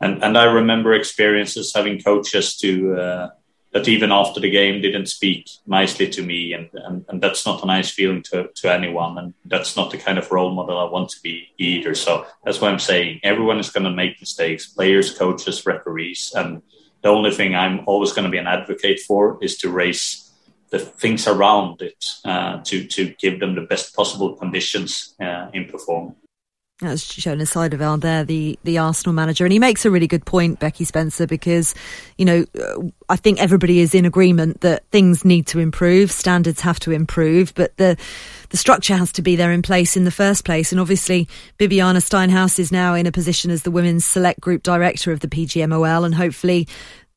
and 0.00 0.22
and 0.22 0.36
I 0.36 0.44
remember 0.44 0.92
experiences 0.92 1.72
having 1.74 2.00
coaches 2.00 2.56
to 2.58 2.94
uh, 2.94 3.30
that 3.74 3.88
even 3.88 4.12
after 4.12 4.38
the 4.38 4.48
game 4.48 4.80
didn't 4.80 5.06
speak 5.06 5.50
nicely 5.66 6.08
to 6.08 6.22
me 6.22 6.52
and, 6.52 6.70
and, 6.72 7.04
and 7.08 7.20
that's 7.20 7.44
not 7.44 7.62
a 7.62 7.66
nice 7.66 7.90
feeling 7.90 8.22
to, 8.22 8.48
to 8.54 8.72
anyone 8.72 9.18
and 9.18 9.34
that's 9.46 9.76
not 9.76 9.90
the 9.90 9.98
kind 9.98 10.16
of 10.16 10.30
role 10.30 10.54
model 10.54 10.78
i 10.78 10.84
want 10.84 11.08
to 11.10 11.20
be 11.22 11.48
either. 11.58 11.94
So 11.94 12.24
that's 12.44 12.60
why 12.60 12.70
i'm 12.70 12.78
saying 12.78 13.20
everyone 13.22 13.58
is 13.58 13.70
going 13.70 13.84
to 13.84 13.90
make 13.90 14.20
mistakes 14.20 14.66
players 14.66 15.18
coaches 15.18 15.66
referees 15.66 16.32
and 16.36 16.62
the 17.02 17.08
only 17.08 17.32
thing 17.32 17.54
i'm 17.54 17.80
always 17.86 18.12
going 18.12 18.24
to 18.24 18.30
be 18.30 18.38
an 18.38 18.46
advocate 18.46 19.00
for 19.00 19.38
is 19.42 19.58
to 19.58 19.70
raise 19.70 20.30
the 20.70 20.78
things 20.78 21.26
around 21.26 21.82
it 21.82 22.04
uh, 22.24 22.60
to 22.64 22.86
to 22.86 23.12
give 23.20 23.40
them 23.40 23.54
the 23.56 23.66
best 23.72 23.94
possible 23.94 24.36
conditions 24.36 25.14
uh, 25.20 25.48
in 25.52 25.66
performing 25.66 26.14
that's 26.80 27.06
Jonas 27.06 27.54
Eidevall 27.54 28.00
there, 28.00 28.24
the, 28.24 28.58
the 28.64 28.78
Arsenal 28.78 29.12
manager. 29.12 29.44
And 29.44 29.52
he 29.52 29.60
makes 29.60 29.84
a 29.84 29.90
really 29.92 30.08
good 30.08 30.26
point, 30.26 30.58
Becky 30.58 30.84
Spencer, 30.84 31.24
because, 31.24 31.72
you 32.18 32.24
know, 32.24 32.44
I 33.08 33.14
think 33.14 33.40
everybody 33.40 33.78
is 33.78 33.94
in 33.94 34.04
agreement 34.04 34.60
that 34.62 34.84
things 34.90 35.24
need 35.24 35.46
to 35.48 35.60
improve, 35.60 36.10
standards 36.10 36.60
have 36.62 36.80
to 36.80 36.90
improve, 36.90 37.54
but 37.54 37.76
the, 37.76 37.96
the 38.50 38.56
structure 38.56 38.96
has 38.96 39.12
to 39.12 39.22
be 39.22 39.36
there 39.36 39.52
in 39.52 39.62
place 39.62 39.96
in 39.96 40.04
the 40.04 40.10
first 40.10 40.44
place. 40.44 40.72
And 40.72 40.80
obviously, 40.80 41.28
Bibiana 41.58 41.98
Steinhaus 41.98 42.58
is 42.58 42.72
now 42.72 42.94
in 42.94 43.06
a 43.06 43.12
position 43.12 43.52
as 43.52 43.62
the 43.62 43.70
Women's 43.70 44.04
Select 44.04 44.40
Group 44.40 44.64
Director 44.64 45.12
of 45.12 45.20
the 45.20 45.28
PGMOL, 45.28 46.04
and 46.04 46.14
hopefully 46.14 46.66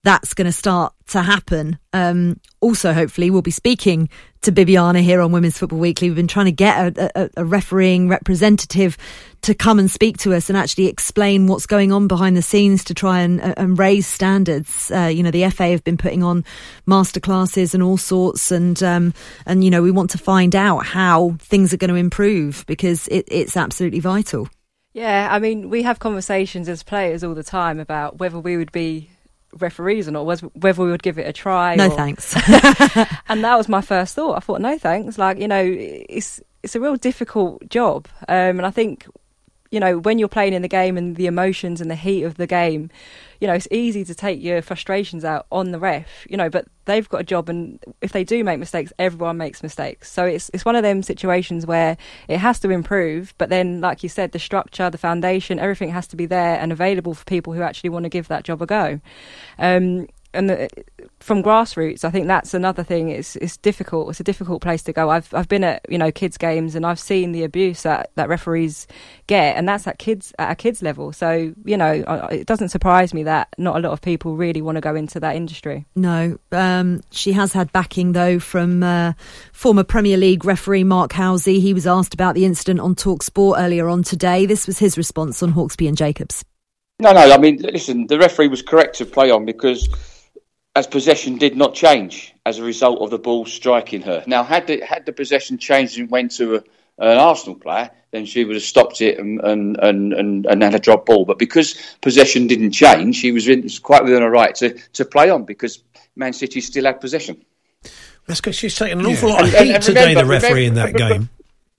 that's 0.04 0.34
going 0.34 0.46
to 0.46 0.52
start 0.52 0.94
to 1.08 1.22
happen. 1.22 1.78
Um, 1.92 2.40
also, 2.62 2.94
hopefully, 2.94 3.30
we'll 3.30 3.42
be 3.42 3.52
speaking 3.52 4.10
to 4.42 4.52
Bibiana 4.52 5.02
here 5.02 5.20
on 5.20 5.32
Women's 5.32 5.58
Football 5.58 5.80
Weekly. 5.80 6.10
We've 6.10 6.16
been 6.16 6.28
trying 6.28 6.46
to 6.46 6.52
get 6.52 6.98
a, 6.98 7.12
a, 7.22 7.30
a, 7.38 7.46
refereeing 7.46 8.08
representative 8.08 8.98
to 9.42 9.54
come 9.54 9.80
and 9.80 9.90
speak 9.90 10.18
to 10.20 10.34
us 10.34 10.50
and 10.50 10.58
actually 10.58 10.88
explain 10.88 11.48
what's 11.48 11.66
going 11.66 11.92
on 11.92 12.08
behind 12.08 12.36
the 12.36 12.42
scenes 12.42 12.84
to 12.86 12.94
try 12.94 13.20
and, 13.22 13.42
uh, 13.42 13.54
and 13.58 13.78
raise 13.78 14.08
standards. 14.08 14.92
Uh, 14.92 15.06
you 15.06 15.24
know, 15.24 15.32
the 15.32 15.50
FA 15.50 15.68
have 15.68 15.84
been 15.84 15.98
putting 15.98 16.24
on 16.24 16.44
masterclasses 16.88 17.74
and 17.74 17.84
all 17.84 17.98
sorts, 17.98 18.52
and 18.52 18.82
um, 18.84 19.14
and 19.46 19.64
you 19.64 19.70
know, 19.70 19.82
we 19.82 19.92
want 19.92 20.10
to 20.12 20.18
find 20.18 20.56
out 20.56 20.86
how 20.86 21.36
things 21.40 21.74
are 21.74 21.78
going 21.78 21.90
to 21.90 21.96
improve 21.96 22.66
because 22.68 23.08
it, 23.08 23.26
it's 23.30 23.56
absolutely 23.56 24.00
vital. 24.00 24.48
Yeah, 24.94 25.28
I 25.32 25.40
mean, 25.40 25.70
we 25.70 25.84
have 25.84 26.00
conversations 26.00 26.68
as 26.68 26.82
players 26.82 27.24
all 27.24 27.36
the 27.36 27.44
time 27.44 27.80
about 27.80 28.18
whether 28.18 28.40
we 28.40 28.58
would 28.58 28.72
be 28.72 29.10
referees 29.60 30.08
or 30.08 30.12
not, 30.12 30.26
was 30.26 30.42
whether 30.42 30.84
we 30.84 30.92
would 30.92 31.04
give 31.04 31.20
it 31.20 31.28
a 31.28 31.34
try. 31.34 31.76
No 31.76 31.92
or... 31.92 31.96
thanks. 31.96 32.36
and 33.30 33.44
that 33.44 33.56
was 33.56 33.70
my 33.70 33.82
first 33.82 34.16
thought. 34.16 34.38
I 34.38 34.40
thought, 34.40 34.62
no 34.62 34.78
thanks. 34.78 35.18
Like 35.18 35.40
you 35.40 35.48
know, 35.48 35.64
it's 35.64 36.42
it's 36.64 36.76
a 36.76 36.80
real 36.80 36.96
difficult 36.96 37.70
job, 37.70 38.08
um, 38.28 38.58
and 38.58 38.66
I 38.66 38.72
think 38.72 39.06
you 39.72 39.80
know 39.80 39.98
when 40.00 40.20
you're 40.20 40.28
playing 40.28 40.54
in 40.54 40.62
the 40.62 40.68
game 40.68 40.98
and 40.98 41.16
the 41.16 41.28
emotions 41.28 41.82
and 41.82 41.90
the 41.90 41.96
heat 41.96 42.24
of 42.24 42.36
the 42.36 42.48
game, 42.48 42.90
you 43.40 43.48
know 43.48 43.54
it's 43.54 43.68
easy 43.72 44.04
to 44.06 44.16
take 44.16 44.42
your 44.42 44.62
frustrations 44.62 45.26
out 45.26 45.46
on 45.52 45.72
the 45.72 45.80
ref. 45.80 46.26
You 46.30 46.38
know, 46.38 46.50
but 46.50 46.66
they've 46.86 47.08
got 47.08 47.22
a 47.22 47.24
job, 47.24 47.50
and 47.50 47.80
if 48.02 48.12
they 48.12 48.24
do 48.24 48.44
make 48.44 48.60
mistakes, 48.60 48.92
everyone 48.98 49.38
makes 49.38 49.62
mistakes. 49.62 50.12
So 50.12 50.26
it's 50.26 50.50
it's 50.54 50.66
one 50.66 50.76
of 50.76 50.84
them 50.84 51.04
situations 51.04 51.66
where 51.66 51.98
it 52.28 52.38
has 52.38 52.60
to 52.62 52.70
improve. 52.70 53.34
But 53.38 53.50
then, 53.50 53.82
like 53.82 54.04
you 54.04 54.10
said, 54.10 54.32
the 54.32 54.40
structure, 54.40 54.90
the 54.90 54.98
foundation, 54.98 55.60
everything 55.60 55.90
has 55.90 56.08
to 56.08 56.16
be 56.16 56.26
there 56.26 56.60
and 56.60 56.72
available 56.72 57.14
for 57.14 57.26
people 57.26 57.54
who 57.54 57.62
actually 57.62 57.90
want 57.90 58.04
to 58.04 58.10
give 58.10 58.28
that 58.30 58.44
job 58.44 58.62
a 58.62 58.66
go. 58.66 59.00
Um, 59.60 60.08
and 60.34 60.50
the, 60.50 60.70
from 61.20 61.42
grassroots, 61.42 62.04
I 62.04 62.10
think 62.10 62.28
that's 62.28 62.54
another 62.54 62.84
thing. 62.84 63.10
It's 63.10 63.36
it's 63.38 63.58
difficult. 63.58 64.10
It's 64.10 64.20
a 64.20 64.24
difficult 64.24 64.62
place 64.62 64.84
to 64.84 64.94
go. 64.94 65.10
I've 65.10 65.34
I've 65.34 65.48
been 65.48 65.64
at 65.64 65.86
you 65.90 65.98
know 65.98 66.12
kids 66.12 66.38
games 66.38 66.76
and 66.76 66.86
I've 66.86 67.00
seen 67.00 67.32
the 67.32 67.44
abuse 67.44 67.84
that, 67.84 68.12
that 68.16 68.30
referees 68.30 68.88
get, 69.28 69.56
and 69.56 69.68
that's 69.68 69.88
at 69.88 70.00
kids 70.00 70.34
at 70.38 70.52
a 70.52 70.56
kids 70.56 70.82
level. 70.82 71.12
So 71.12 71.54
you 71.66 71.78
know 71.78 71.92
it 72.32 72.46
doesn't 72.46 72.70
surprise 72.70 73.14
me 73.14 73.24
that 73.24 73.50
not 73.58 73.78
a 73.78 73.80
lot 73.80 73.92
of 73.92 74.02
people 74.02 74.36
really 74.36 74.62
want 74.62 74.76
to 74.76 74.82
go 74.82 74.96
into 74.96 75.20
that 75.20 75.36
industry. 75.36 75.86
No, 75.96 76.38
um, 76.52 77.02
she 77.12 77.34
has 77.34 77.54
had 77.54 77.72
backing 77.72 78.12
though 78.12 78.40
from 78.40 78.84
uh, 78.84 79.14
former 79.54 79.84
Premier 79.84 80.18
League 80.18 80.46
referee 80.46 80.84
Mark 80.84 81.14
Halsey. 81.14 81.60
He 81.60 81.74
was 81.74 81.88
asked 81.88 82.14
about 82.14 82.36
the 82.36 82.46
incident 82.46 82.80
on 82.80 82.96
Talk 82.96 83.24
Sport 83.24 83.60
earlier 83.60 83.88
on 83.90 84.04
today. 84.04 84.46
This 84.46 84.68
was 84.68 84.80
his 84.80 84.98
response 84.98 85.42
on 85.42 85.54
Hawksbee 85.54 85.88
and 85.88 85.98
Jacobs. 85.98 86.44
No, 87.00 87.12
no. 87.12 87.20
I 87.20 87.38
mean, 87.38 87.58
listen. 87.58 88.08
The 88.08 88.18
referee 88.18 88.48
was 88.48 88.62
correct 88.62 88.98
to 88.98 89.06
play 89.06 89.30
on 89.30 89.46
because 89.46 89.88
as 90.78 90.86
possession 90.86 91.38
did 91.38 91.58
not 91.58 91.74
change 91.74 92.36
as 92.46 92.60
a 92.60 92.64
result 92.64 93.02
of 93.02 93.10
the 93.10 93.18
ball 93.18 93.48
striking 93.48 94.04
her. 94.04 94.24
Now, 94.28 94.44
had 94.44 94.68
the, 94.68 94.80
had 94.86 95.08
the 95.08 95.12
possession 95.12 95.58
changed 95.58 95.98
and 95.98 96.08
went 96.08 96.32
to 96.34 96.58
a, 96.58 96.64
an 97.00 97.18
Arsenal 97.18 97.56
player, 97.56 97.90
then 98.12 98.28
she 98.28 98.46
would 98.46 98.56
have 98.56 98.64
stopped 98.64 99.02
it 99.02 99.18
and, 99.18 99.42
and, 99.42 99.78
and, 99.78 100.14
and, 100.14 100.46
and 100.46 100.62
had 100.62 100.76
a 100.76 100.80
drop 100.80 101.08
ball. 101.08 101.26
But 101.26 101.40
because 101.40 101.98
possession 102.02 102.46
didn't 102.46 102.74
change, 102.74 103.16
she 103.16 103.32
was, 103.32 103.48
in, 103.48 103.64
was 103.64 103.80
quite 103.80 104.04
within 104.04 104.22
her 104.22 104.30
right 104.30 104.54
to, 104.56 104.78
to 104.94 105.04
play 105.04 105.32
on 105.32 105.46
because 105.46 105.84
Man 106.16 106.34
City 106.34 106.62
still 106.62 106.86
had 106.86 107.02
possession. 107.02 107.44
That's 108.28 108.40
because 108.40 108.56
she's 108.56 108.76
taken 108.76 109.00
an 109.00 109.08
awful 109.08 109.30
lot 109.30 109.46
of 109.46 109.54
heat 109.54 109.82
today, 109.82 110.14
the 110.14 110.26
referee 110.26 110.68
in 110.68 110.76
that 110.76 110.94
game. 110.94 111.30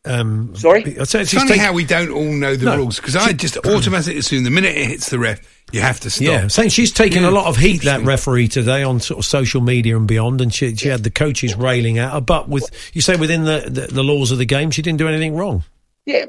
Um, 0.05 0.55
Sorry, 0.55 0.83
it's 0.85 1.12
funny 1.12 1.49
take... 1.49 1.61
how 1.61 1.73
we 1.73 1.85
don't 1.85 2.11
all 2.11 2.33
know 2.33 2.57
the 2.57 2.67
no, 2.67 2.76
rules 2.76 2.97
because 2.97 3.17
I 3.17 3.33
just 3.33 3.59
automatically 3.59 4.19
assume 4.19 4.45
the 4.45 4.50
minute 4.50 4.76
it 4.76 4.87
hits 4.87 5.11
the 5.11 5.19
ref, 5.19 5.40
you 5.73 5.81
have 5.81 6.00
to 6.00 6.11
stop. 6.11 6.23
Yeah, 6.23 6.47
saying 6.49 6.71
she's 6.71 6.93
taken 6.93 7.25
yeah. 7.25 7.31
a 7.31 7.33
lot 7.33 7.47
of 7.47 7.57
heat 7.57 7.83
that 7.83 8.02
referee 8.02 8.49
today 8.49 8.85
on 8.85 9.00
sort 9.00 9.19
of 9.19 9.26
social 9.26 9.61
media 9.61 9.97
and 9.97 10.07
beyond, 10.07 10.40
and 10.40 10.55
she 10.55 10.75
she 10.76 10.88
had 10.88 11.02
the 11.02 11.11
coaches 11.11 11.57
railing 11.57 11.99
at 11.99 12.12
her. 12.12 12.21
But 12.21 12.49
with 12.49 12.71
you 12.95 13.00
say 13.00 13.17
within 13.17 13.45
the, 13.45 13.64
the, 13.69 13.93
the 13.93 14.02
laws 14.05 14.31
of 14.31 14.38
the 14.38 14.47
game, 14.47 14.71
she 14.71 14.83
didn't 14.83 14.99
do 14.99 15.09
anything 15.09 15.37
wrong. 15.37 15.64
Yeah, 16.07 16.26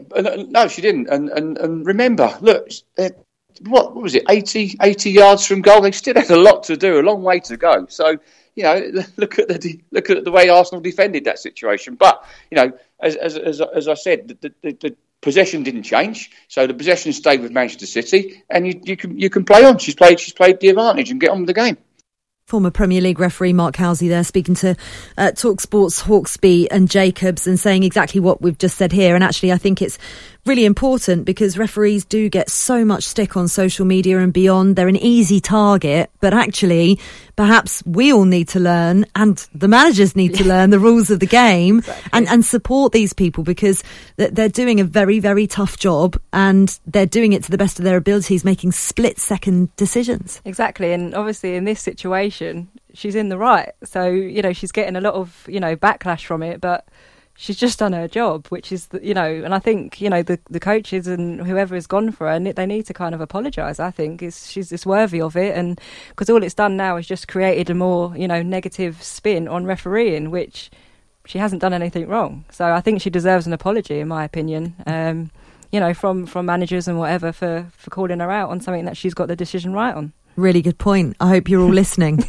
no, 0.49 0.67
she 0.67 0.81
didn't. 0.81 1.07
And 1.07 1.29
and, 1.29 1.57
and 1.57 1.85
remember, 1.85 2.37
look, 2.41 2.69
uh, 2.97 3.09
what, 3.61 3.93
what 3.93 4.03
was 4.03 4.15
it, 4.15 4.23
80, 4.29 4.77
80 4.81 5.11
yards 5.11 5.45
from 5.45 5.61
goal? 5.61 5.81
They 5.81 5.91
still 5.91 6.15
had 6.15 6.29
a 6.29 6.37
lot 6.37 6.63
to 6.63 6.77
do, 6.77 6.99
a 6.99 7.03
long 7.03 7.23
way 7.23 7.39
to 7.41 7.57
go. 7.57 7.85
So 7.89 8.17
you 8.59 8.65
know, 8.65 9.03
look 9.17 9.39
at 9.39 9.47
the 9.47 9.79
look 9.91 10.09
at 10.09 10.25
the 10.25 10.31
way 10.31 10.49
Arsenal 10.49 10.81
defended 10.81 11.23
that 11.25 11.39
situation. 11.39 11.95
But 11.95 12.23
you 12.51 12.57
know, 12.57 12.73
as 12.99 13.15
as 13.15 13.37
as, 13.37 13.61
as 13.61 13.87
I 13.87 13.93
said, 13.93 14.37
the, 14.41 14.53
the, 14.61 14.71
the, 14.73 14.95
possession 15.21 15.63
didn't 15.63 15.83
change, 15.83 16.31
so 16.47 16.65
the 16.65 16.73
possession 16.73 17.11
stayed 17.11 17.41
with 17.41 17.51
Manchester 17.51 17.85
City, 17.85 18.43
and 18.49 18.67
you 18.67 18.79
you 18.83 18.97
can 18.97 19.17
you 19.17 19.29
can 19.29 19.45
play 19.45 19.63
on. 19.63 19.77
She's 19.77 19.95
played 19.95 20.19
she's 20.19 20.33
played 20.33 20.59
the 20.59 20.69
advantage 20.69 21.09
and 21.09 21.21
get 21.21 21.29
on 21.29 21.39
with 21.39 21.47
the 21.47 21.53
game. 21.53 21.77
Former 22.45 22.71
Premier 22.71 22.99
League 22.99 23.19
referee 23.19 23.53
Mark 23.53 23.75
Halsey 23.75 24.07
there 24.07 24.23
speaking 24.23 24.55
to 24.55 24.75
uh, 25.17 25.31
Talk 25.31 25.61
Sports 25.61 26.01
Hawksbee 26.01 26.67
and 26.71 26.89
Jacobs 26.89 27.45
and 27.45 27.59
saying 27.59 27.83
exactly 27.83 28.19
what 28.19 28.41
we've 28.41 28.57
just 28.57 28.75
said 28.75 28.91
here. 28.91 29.13
And 29.13 29.23
actually, 29.23 29.51
I 29.51 29.57
think 29.57 29.83
it's 29.83 29.99
really 30.49 30.65
important 30.65 31.25
because 31.25 31.59
referees 31.59 32.03
do 32.03 32.27
get 32.27 32.49
so 32.49 32.83
much 32.83 33.03
stick 33.03 33.37
on 33.37 33.47
social 33.47 33.85
media 33.85 34.17
and 34.17 34.33
beyond. 34.33 34.75
They're 34.75 34.87
an 34.87 34.95
easy 34.95 35.39
target, 35.39 36.09
but 36.21 36.33
actually, 36.33 36.99
perhaps 37.35 37.83
we 37.85 38.11
all 38.11 38.25
need 38.25 38.47
to 38.49 38.59
learn 38.59 39.05
and 39.15 39.37
the 39.53 39.67
managers 39.67 40.15
need 40.15 40.33
to 40.35 40.43
learn 40.43 40.71
the 40.71 40.79
rules 40.79 41.11
of 41.11 41.19
the 41.19 41.27
game 41.27 41.77
exactly. 41.77 42.09
and, 42.13 42.27
and 42.27 42.43
support 42.43 42.93
these 42.93 43.13
people 43.13 43.43
because 43.43 43.83
they're 44.17 44.49
doing 44.49 44.79
a 44.79 44.83
very, 44.83 45.19
very 45.19 45.45
tough 45.45 45.77
job 45.77 46.19
and 46.33 46.79
they're 46.87 47.05
doing 47.05 47.33
it 47.33 47.43
to 47.43 47.51
the 47.51 47.57
best 47.57 47.77
of 47.77 47.85
their 47.85 47.97
abilities, 47.97 48.43
making 48.43 48.71
split 48.71 49.19
second 49.19 49.73
decisions. 49.75 50.41
Exactly. 50.45 50.91
And 50.93 51.13
obviously, 51.13 51.55
in 51.55 51.65
this 51.65 51.79
situation, 51.79 52.67
she's 52.95 53.13
in 53.13 53.29
the 53.29 53.37
right. 53.37 53.71
So, 53.83 54.07
you 54.07 54.41
know, 54.41 54.51
she's 54.51 54.71
getting 54.71 54.95
a 54.95 55.01
lot 55.01 55.13
of, 55.13 55.45
you 55.47 55.59
know, 55.59 55.75
backlash 55.75 56.25
from 56.25 56.41
it, 56.41 56.59
but 56.59 56.87
she's 57.41 57.55
just 57.55 57.79
done 57.79 57.93
her 57.93 58.07
job, 58.07 58.47
which 58.47 58.69
is, 58.69 58.87
the, 58.87 58.99
you 59.01 59.13
know, 59.13 59.23
and 59.23 59.55
I 59.55 59.59
think, 59.59 60.01
you 60.01 60.09
know, 60.09 60.21
the, 60.21 60.37
the 60.49 60.59
coaches 60.59 61.07
and 61.07 61.39
whoever 61.47 61.73
has 61.73 61.87
gone 61.87 62.11
for 62.11 62.29
her, 62.29 62.37
they 62.37 62.65
need 62.65 62.85
to 62.87 62.93
kind 62.93 63.15
of 63.15 63.21
apologise. 63.21 63.79
I 63.79 63.91
think 63.91 64.21
it's, 64.21 64.51
she's 64.51 64.69
just 64.69 64.85
worthy 64.85 65.21
of 65.21 65.37
it, 65.37 65.55
and 65.55 65.79
because 66.09 66.29
all 66.29 66.43
it's 66.43 66.53
done 66.53 66.75
now 66.75 66.97
is 66.97 67.07
just 67.07 67.29
created 67.29 67.69
a 67.69 67.73
more, 67.73 68.15
you 68.17 68.27
know, 68.27 68.41
negative 68.43 69.01
spin 69.01 69.47
on 69.47 69.65
refereeing, 69.65 70.31
which 70.31 70.69
she 71.25 71.37
hasn't 71.37 71.61
done 71.61 71.73
anything 71.73 72.09
wrong. 72.09 72.43
So 72.51 72.73
I 72.73 72.81
think 72.81 73.01
she 73.01 73.09
deserves 73.09 73.47
an 73.47 73.53
apology, 73.53 73.99
in 73.99 74.09
my 74.09 74.25
opinion. 74.25 74.75
Um, 74.85 75.31
you 75.71 75.79
know, 75.79 75.93
from 75.93 76.25
from 76.25 76.45
managers 76.45 76.87
and 76.87 76.97
whatever 76.97 77.31
for 77.31 77.67
for 77.77 77.89
calling 77.89 78.19
her 78.19 78.31
out 78.31 78.49
on 78.49 78.59
something 78.59 78.85
that 78.85 78.97
she's 78.97 79.13
got 79.13 79.27
the 79.27 79.35
decision 79.35 79.71
right 79.71 79.93
on. 79.93 80.11
Really 80.39 80.61
good 80.61 80.77
point. 80.77 81.17
I 81.19 81.27
hope 81.27 81.49
you're 81.49 81.61
all 81.61 81.73
listening. 81.73 82.23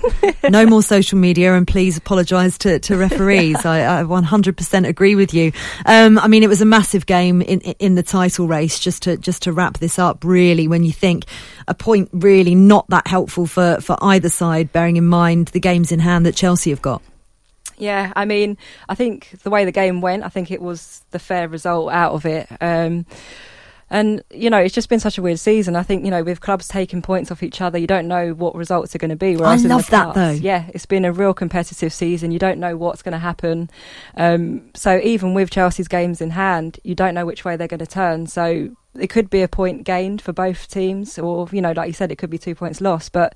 no 0.51 0.67
more 0.67 0.83
social 0.83 1.17
media 1.17 1.55
and 1.55 1.67
please 1.67 1.97
apologise 1.97 2.59
to, 2.59 2.79
to 2.81 2.97
referees. 2.97 3.57
I, 3.65 4.01
I 4.01 4.03
100% 4.03 4.89
agree 4.89 5.15
with 5.15 5.33
you. 5.33 5.53
Um, 5.87 6.19
I 6.19 6.27
mean, 6.27 6.43
it 6.43 6.49
was 6.49 6.61
a 6.61 6.67
massive 6.67 7.07
game 7.07 7.41
in, 7.41 7.61
in 7.61 7.95
the 7.95 8.03
title 8.03 8.49
race. 8.49 8.79
Just 8.81 9.05
to, 9.05 9.17
just 9.17 9.45
to 9.45 9.53
wrap 9.53 9.79
this 9.79 9.99
up, 9.99 10.25
really, 10.25 10.67
when 10.67 10.83
you 10.83 10.93
think 10.93 11.25
a 11.69 11.75
point 11.75 12.09
really 12.13 12.55
not 12.55 12.89
that 12.89 13.07
helpful 13.07 13.47
for, 13.47 13.81
for 13.81 13.97
either 14.03 14.29
side, 14.29 14.73
bearing 14.73 14.97
in 14.97 15.07
mind 15.07 15.49
the 15.49 15.61
games 15.61 15.93
in 15.93 16.01
hand 16.01 16.27
that 16.27 16.35
Chelsea 16.35 16.71
have 16.71 16.83
got. 16.83 17.03
Yeah, 17.79 18.13
I 18.15 18.27
mean, 18.27 18.59
I 18.89 18.95
think 18.95 19.31
the 19.43 19.51
way 19.51 19.65
the 19.65 19.73
game 19.73 20.03
went, 20.03 20.23
I 20.23 20.29
think 20.29 20.51
it 20.51 20.61
was 20.61 21.03
the 21.13 21.19
fair 21.19 21.49
result 21.49 21.91
out 21.91 22.13
of 22.13 22.27
it. 22.27 22.47
Um, 22.61 23.07
and, 23.91 24.23
you 24.31 24.49
know, 24.49 24.59
it's 24.59 24.75
just 24.75 24.89
been 24.89 25.01
such 25.01 25.19
a 25.19 25.23
weird 25.23 25.39
season. 25.39 25.75
I 25.75 25.83
think, 25.83 26.05
you 26.05 26.11
know, 26.11 26.23
with 26.23 26.41
clubs 26.41 26.69
taking 26.69 27.03
points 27.03 27.31
off 27.31 27.43
each 27.43 27.61
other, 27.61 27.77
you 27.77 27.87
don't 27.87 28.07
know 28.07 28.33
what 28.33 28.55
results 28.55 28.95
are 28.95 28.99
going 28.99 29.11
to 29.11 29.17
be. 29.17 29.37
Whereas 29.37 29.65
I 29.65 29.69
love 29.69 29.91
that, 29.91 30.15
though. 30.15 30.31
Yeah, 30.31 30.71
it's 30.73 30.87
been 30.87 31.05
a 31.05 31.13
real 31.13 31.35
competitive 31.35 31.93
season. 31.93 32.31
You 32.31 32.39
don't 32.39 32.61
know 32.61 32.77
what's 32.77 33.03
going 33.03 33.13
to 33.13 33.19
happen. 33.19 33.69
Um, 34.17 34.71
so 34.75 35.01
even 35.03 35.35
with 35.35 35.51
Chelsea's 35.51 35.89
games 35.89 36.21
in 36.21 36.31
hand, 36.31 36.79
you 36.85 36.95
don't 36.95 37.15
know 37.15 37.27
which 37.27 37.45
way 37.45 37.57
they're 37.57 37.69
going 37.69 37.81
to 37.81 37.87
turn. 37.87 38.27
So 38.27 38.71
it 38.99 39.09
could 39.09 39.29
be 39.29 39.43
a 39.43 39.49
point 39.49 39.85
gained 39.85 40.23
for 40.23 40.33
both 40.33 40.69
teams, 40.69 41.19
or, 41.19 41.49
you 41.53 41.61
know, 41.61 41.73
like 41.73 41.89
you 41.89 41.93
said, 41.93 42.13
it 42.13 42.17
could 42.17 42.31
be 42.31 42.39
two 42.39 42.55
points 42.55 42.81
lost. 42.81 43.13
But 43.13 43.35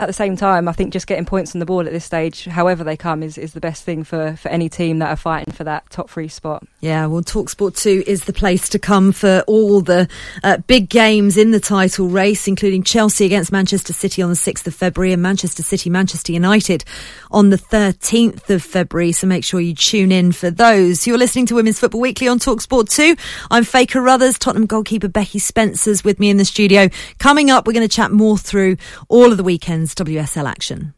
at 0.00 0.06
the 0.06 0.14
same 0.14 0.34
time, 0.34 0.66
I 0.66 0.72
think 0.72 0.94
just 0.94 1.06
getting 1.06 1.26
points 1.26 1.54
on 1.54 1.58
the 1.58 1.66
board 1.66 1.86
at 1.86 1.92
this 1.92 2.06
stage, 2.06 2.46
however 2.46 2.82
they 2.82 2.96
come, 2.96 3.22
is, 3.22 3.36
is 3.36 3.52
the 3.52 3.60
best 3.60 3.84
thing 3.84 4.02
for, 4.02 4.34
for 4.36 4.48
any 4.48 4.70
team 4.70 4.98
that 5.00 5.10
are 5.10 5.16
fighting 5.16 5.52
for 5.52 5.62
that 5.64 5.88
top 5.90 6.08
three 6.08 6.26
spot. 6.26 6.64
Yeah, 6.80 7.04
well, 7.04 7.20
Talksport 7.20 7.76
2 7.76 8.04
is 8.06 8.24
the 8.24 8.32
place 8.32 8.70
to 8.70 8.78
come 8.78 9.12
for 9.12 9.44
all 9.46 9.82
the 9.82 10.08
uh, 10.42 10.56
big 10.66 10.88
games 10.88 11.36
in 11.36 11.50
the 11.50 11.60
title 11.60 12.08
race, 12.08 12.48
including 12.48 12.82
Chelsea 12.82 13.26
against 13.26 13.52
Manchester 13.52 13.92
City 13.92 14.22
on 14.22 14.30
the 14.30 14.36
6th 14.36 14.66
of 14.66 14.74
February 14.74 15.12
and 15.12 15.20
Manchester 15.20 15.62
City, 15.62 15.90
Manchester 15.90 16.32
United 16.32 16.82
on 17.30 17.50
the 17.50 17.58
13th 17.58 18.48
of 18.48 18.62
February. 18.62 19.12
So 19.12 19.26
make 19.26 19.44
sure 19.44 19.60
you 19.60 19.74
tune 19.74 20.12
in 20.12 20.32
for 20.32 20.50
those. 20.50 21.06
You're 21.06 21.18
listening 21.18 21.44
to 21.46 21.54
Women's 21.56 21.78
Football 21.78 22.00
Weekly 22.00 22.26
on 22.26 22.38
Talksport 22.38 22.88
2. 22.88 23.16
I'm 23.50 23.64
Faye 23.64 23.84
Carruthers, 23.84 24.38
Tottenham 24.38 24.64
goalkeeper 24.64 25.08
Becky 25.08 25.38
Spencer's 25.38 26.02
with 26.02 26.18
me 26.18 26.30
in 26.30 26.38
the 26.38 26.46
studio. 26.46 26.88
Coming 27.18 27.50
up, 27.50 27.66
we're 27.66 27.74
going 27.74 27.86
to 27.86 27.94
chat 27.94 28.10
more 28.10 28.38
through 28.38 28.78
all 29.10 29.30
of 29.30 29.36
the 29.36 29.44
weekend's 29.44 29.89
WSL 29.94 30.48
action. 30.48 30.94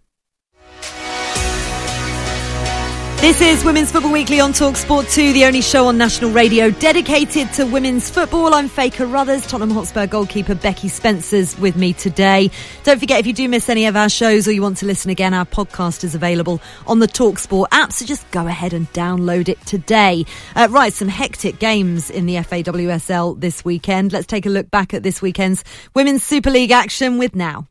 This 3.22 3.40
is 3.40 3.64
Women's 3.64 3.92
Football 3.92 4.10
Weekly 4.10 4.40
on 4.40 4.52
Talk 4.52 4.74
Sport 4.74 5.06
2, 5.06 5.32
the 5.32 5.44
only 5.44 5.60
show 5.60 5.86
on 5.86 5.96
national 5.96 6.32
radio 6.32 6.70
dedicated 6.70 7.52
to 7.52 7.64
women's 7.64 8.10
football. 8.10 8.52
I'm 8.52 8.68
Faye 8.68 8.90
Carruthers, 8.90 9.46
Tottenham 9.46 9.70
Hotspur 9.70 10.08
goalkeeper 10.08 10.56
Becky 10.56 10.88
Spencer's 10.88 11.56
with 11.56 11.76
me 11.76 11.92
today. 11.92 12.50
Don't 12.82 12.98
forget, 12.98 13.20
if 13.20 13.28
you 13.28 13.32
do 13.32 13.48
miss 13.48 13.68
any 13.68 13.86
of 13.86 13.94
our 13.94 14.08
shows 14.08 14.48
or 14.48 14.52
you 14.52 14.60
want 14.60 14.78
to 14.78 14.86
listen 14.86 15.08
again, 15.08 15.34
our 15.34 15.44
podcast 15.44 16.02
is 16.02 16.16
available 16.16 16.60
on 16.88 16.98
the 16.98 17.06
Talk 17.06 17.38
Sport 17.38 17.68
app, 17.70 17.92
so 17.92 18.04
just 18.04 18.28
go 18.32 18.48
ahead 18.48 18.72
and 18.72 18.92
download 18.92 19.48
it 19.48 19.64
today. 19.66 20.26
Uh, 20.56 20.66
right, 20.68 20.92
some 20.92 21.06
hectic 21.06 21.60
games 21.60 22.10
in 22.10 22.26
the 22.26 22.34
FAWSL 22.34 23.40
this 23.40 23.64
weekend. 23.64 24.12
Let's 24.12 24.26
take 24.26 24.46
a 24.46 24.50
look 24.50 24.68
back 24.68 24.94
at 24.94 25.04
this 25.04 25.22
weekend's 25.22 25.62
Women's 25.94 26.24
Super 26.24 26.50
League 26.50 26.72
action 26.72 27.18
with 27.18 27.36
Now. 27.36 27.68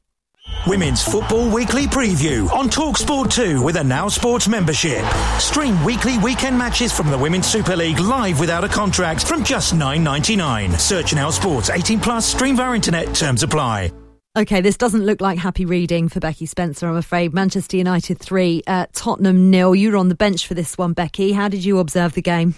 Women's 0.68 1.04
Football 1.04 1.50
Weekly 1.50 1.86
Preview 1.88 2.52
on 2.52 2.70
Talksport 2.70 3.34
2 3.34 3.64
with 3.64 3.78
a 3.78 3.84
Now 3.84 4.08
Sports 4.08 4.48
membership. 4.48 5.04
Stream 5.40 5.84
weekly 5.84 6.20
weekend 6.20 6.56
matches 6.56 6.94
from 6.94 7.10
the 7.10 7.18
Women's 7.18 7.48
Super 7.48 7.76
League 7.76 8.00
live 8.00 8.40
without 8.40 8.64
a 8.64 8.68
contract 8.68 9.28
from 9.28 9.44
just 9.44 9.74
$9.99. 9.74 10.80
Search 10.80 11.16
Now 11.16 11.32
Sports 11.32 11.70
18 11.72 12.00
plus, 12.00 12.26
stream 12.28 12.56
via 12.56 12.74
internet, 12.74 13.14
terms 13.16 13.42
apply. 13.44 13.92
Okay, 14.38 14.62
this 14.62 14.78
doesn't 14.78 15.04
look 15.04 15.20
like 15.20 15.40
happy 15.40 15.66
reading 15.66 16.08
for 16.08 16.20
Becky 16.20 16.46
Spencer, 16.46 16.88
I'm 16.88 16.96
afraid. 16.96 17.34
Manchester 17.34 17.78
United 17.78 18.20
3, 18.20 18.64
uh, 18.68 18.86
Tottenham 18.94 19.50
nil. 19.50 19.76
You 19.76 19.92
were 19.92 19.98
on 19.98 20.10
the 20.10 20.16
bench 20.16 20.48
for 20.48 20.54
this 20.54 20.78
one, 20.78 20.94
Becky. 20.94 21.34
How 21.34 21.50
did 21.50 21.66
you 21.66 21.80
observe 21.80 22.14
the 22.14 22.22
game? 22.22 22.54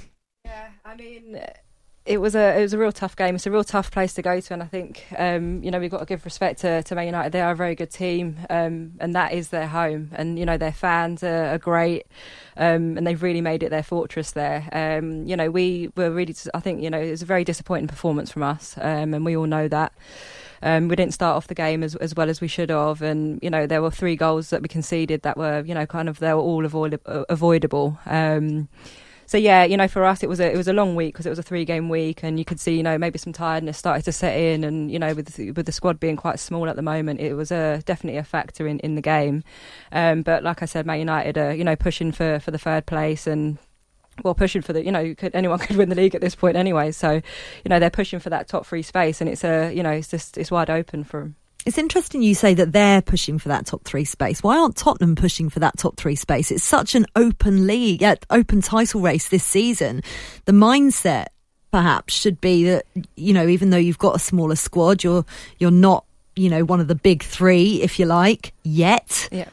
Yeah, 0.46 0.68
I 0.86 0.96
mean, 0.96 1.40
it 2.06 2.20
was 2.20 2.36
a 2.36 2.58
it 2.58 2.62
was 2.62 2.74
a 2.74 2.78
real 2.78 2.92
tough 2.92 3.16
game. 3.16 3.36
It's 3.36 3.46
a 3.46 3.52
real 3.52 3.64
tough 3.64 3.90
place 3.90 4.14
to 4.16 4.22
go 4.22 4.40
to, 4.40 4.54
and 4.54 4.62
I 4.62 4.66
think 4.66 5.06
um, 5.18 5.64
you 5.64 5.72
know 5.72 5.80
we've 5.80 5.92
got 5.92 6.00
to 6.00 6.06
give 6.06 6.26
respect 6.26 6.60
to, 6.62 6.84
to 6.84 6.96
Man 6.96 7.06
United. 7.06 7.32
They 7.32 7.42
are 7.42 7.52
a 7.52 7.56
very 7.56 7.76
good 7.76 7.92
team, 7.92 8.40
um, 8.50 8.94
and 9.00 9.16
that 9.16 9.32
is 9.32 9.50
their 9.50 9.68
home. 9.68 10.10
And 10.14 10.38
you 10.38 10.46
know 10.46 10.58
their 10.58 10.74
fans 10.74 11.24
are, 11.24 11.54
are 11.54 11.58
great, 11.58 12.06
um, 12.58 12.98
and 12.98 13.08
they've 13.08 13.22
really 13.22 13.40
made 13.40 13.64
it 13.64 13.70
their 13.70 13.84
fortress 13.84 14.32
there. 14.32 14.68
Um, 14.74 15.26
you 15.26 15.38
know 15.38 15.50
we 15.50 15.92
were 15.96 16.12
really, 16.12 16.36
I 16.54 16.60
think 16.60 16.84
you 16.84 16.90
know 16.90 17.00
it 17.00 17.12
was 17.12 17.22
a 17.22 17.26
very 17.26 17.46
disappointing 17.46 17.88
performance 17.88 18.32
from 18.32 18.44
us, 18.44 18.76
um, 18.80 19.14
and 19.14 19.24
we 19.24 19.38
all 19.38 19.48
know 19.48 19.68
that. 19.70 19.94
Um, 20.62 20.88
we 20.88 20.96
didn't 20.96 21.14
start 21.14 21.36
off 21.36 21.48
the 21.48 21.56
game 21.56 21.84
as, 21.84 21.94
as 21.96 22.16
well 22.16 22.30
as 22.30 22.40
we 22.40 22.48
should 22.48 22.70
have, 22.70 23.02
and 23.02 23.40
you 23.42 23.50
know 23.50 23.66
there 23.66 23.82
were 23.82 23.92
three 23.92 24.18
goals 24.18 24.50
that 24.50 24.62
we 24.62 24.68
conceded 24.68 25.22
that 25.22 25.38
were 25.38 25.64
you 25.66 25.74
know 25.74 25.86
kind 25.86 26.10
of 26.10 26.20
they 26.20 26.34
were 26.34 26.42
all 26.42 26.66
avoid- 26.66 27.00
avoidable. 27.06 27.98
Um, 28.06 28.68
so 29.34 29.40
yeah, 29.40 29.64
you 29.64 29.78
know, 29.78 29.88
for 29.88 30.06
us 30.06 30.22
it 30.22 30.30
was 30.30 30.40
a 30.40 30.54
it 30.54 30.56
was 30.56 30.68
a 30.68 30.74
long 30.74 30.94
week 30.94 31.16
because 31.16 31.26
it 31.26 31.32
was 31.32 31.40
a 31.40 31.44
three 31.44 31.66
game 31.66 31.90
week, 31.90 32.22
and 32.22 32.38
you 32.38 32.46
could 32.46 32.60
see 32.60 32.78
you 32.78 32.84
know 32.84 33.00
maybe 33.00 33.18
some 33.18 33.34
tiredness 33.34 33.80
started 33.80 34.06
to 34.06 34.12
set 34.12 34.38
in, 34.38 34.64
and 34.64 34.92
you 34.92 35.00
know 35.00 35.16
with 35.16 35.36
with 35.56 35.66
the 35.66 35.72
squad 35.72 36.00
being 36.00 36.16
quite 36.16 36.40
small 36.40 36.70
at 36.70 36.76
the 36.76 36.84
moment, 36.84 37.20
it 37.20 37.34
was 37.34 37.52
a 37.52 37.82
definitely 37.84 38.20
a 38.20 38.24
factor 38.24 38.68
in, 38.68 38.78
in 38.82 38.94
the 38.94 39.02
game. 39.02 39.44
Um, 39.92 40.22
but 40.22 40.44
like 40.44 40.62
I 40.62 40.66
said, 40.66 40.86
Man 40.86 41.00
United 41.00 41.36
are 41.40 41.52
you 41.52 41.64
know 41.64 41.76
pushing 41.76 42.12
for 42.12 42.40
for 42.42 42.52
the 42.52 42.60
third 42.60 42.86
place 42.86 43.26
and 43.26 43.58
well 44.24 44.36
pushing 44.36 44.62
for 44.62 44.72
the 44.72 44.86
you 44.86 44.92
know 44.92 45.16
could, 45.16 45.34
anyone 45.34 45.58
could 45.66 45.78
win 45.78 45.90
the 45.90 45.96
league 45.96 46.14
at 46.14 46.22
this 46.22 46.36
point 46.36 46.56
anyway 46.56 46.92
so 46.92 47.14
you 47.14 47.70
know 47.70 47.80
they're 47.80 47.90
pushing 47.90 48.20
for 48.20 48.30
that 48.30 48.48
top 48.48 48.68
three 48.68 48.84
space 48.84 49.20
and 49.20 49.28
it's 49.28 49.44
a 49.44 49.74
you 49.74 49.82
know 49.82 49.90
it's 49.90 50.10
just 50.10 50.38
it's 50.38 50.52
wide 50.52 50.70
open 50.70 51.04
for 51.04 51.22
them 51.22 51.36
it's 51.66 51.78
interesting 51.78 52.22
you 52.22 52.36
say 52.36 52.54
that 52.54 52.72
they're 52.72 53.02
pushing 53.02 53.40
for 53.40 53.50
that 53.50 53.66
top 53.66 53.84
three 53.84 54.06
space. 54.06 54.44
Why 54.44 54.58
aren't 54.58 54.76
Tottenham 54.76 55.16
pushing 55.16 55.50
for 55.50 55.60
that 55.60 55.78
top 55.78 55.98
three 55.98 56.16
space? 56.16 56.52
It's 56.52 56.64
such 56.64 56.96
an 56.96 57.06
open 57.16 57.68
league, 57.68 58.04
uh, 58.04 58.16
open 58.30 58.62
title 58.62 59.02
race 59.02 59.30
this 59.30 59.44
season. 59.44 60.02
The 60.46 60.52
mindset 60.52 61.28
perhaps 61.72 62.14
should 62.14 62.40
be 62.40 62.66
that 62.66 62.86
you 63.16 63.34
know 63.34 63.48
even 63.48 63.72
though 63.72 63.78
you've 63.78 63.98
got 63.98 64.16
a 64.16 64.20
smaller 64.20 64.56
squad, 64.56 65.04
you're 65.04 65.26
you're 65.60 65.72
not 65.72 66.06
you 66.36 66.50
know 66.50 66.64
one 66.64 66.80
of 66.80 66.88
the 66.88 66.96
big 66.96 67.24
three 67.24 67.82
if 67.82 68.00
you 68.00 68.06
like 68.06 68.54
yet. 68.64 69.30
Yeah. 69.32 69.50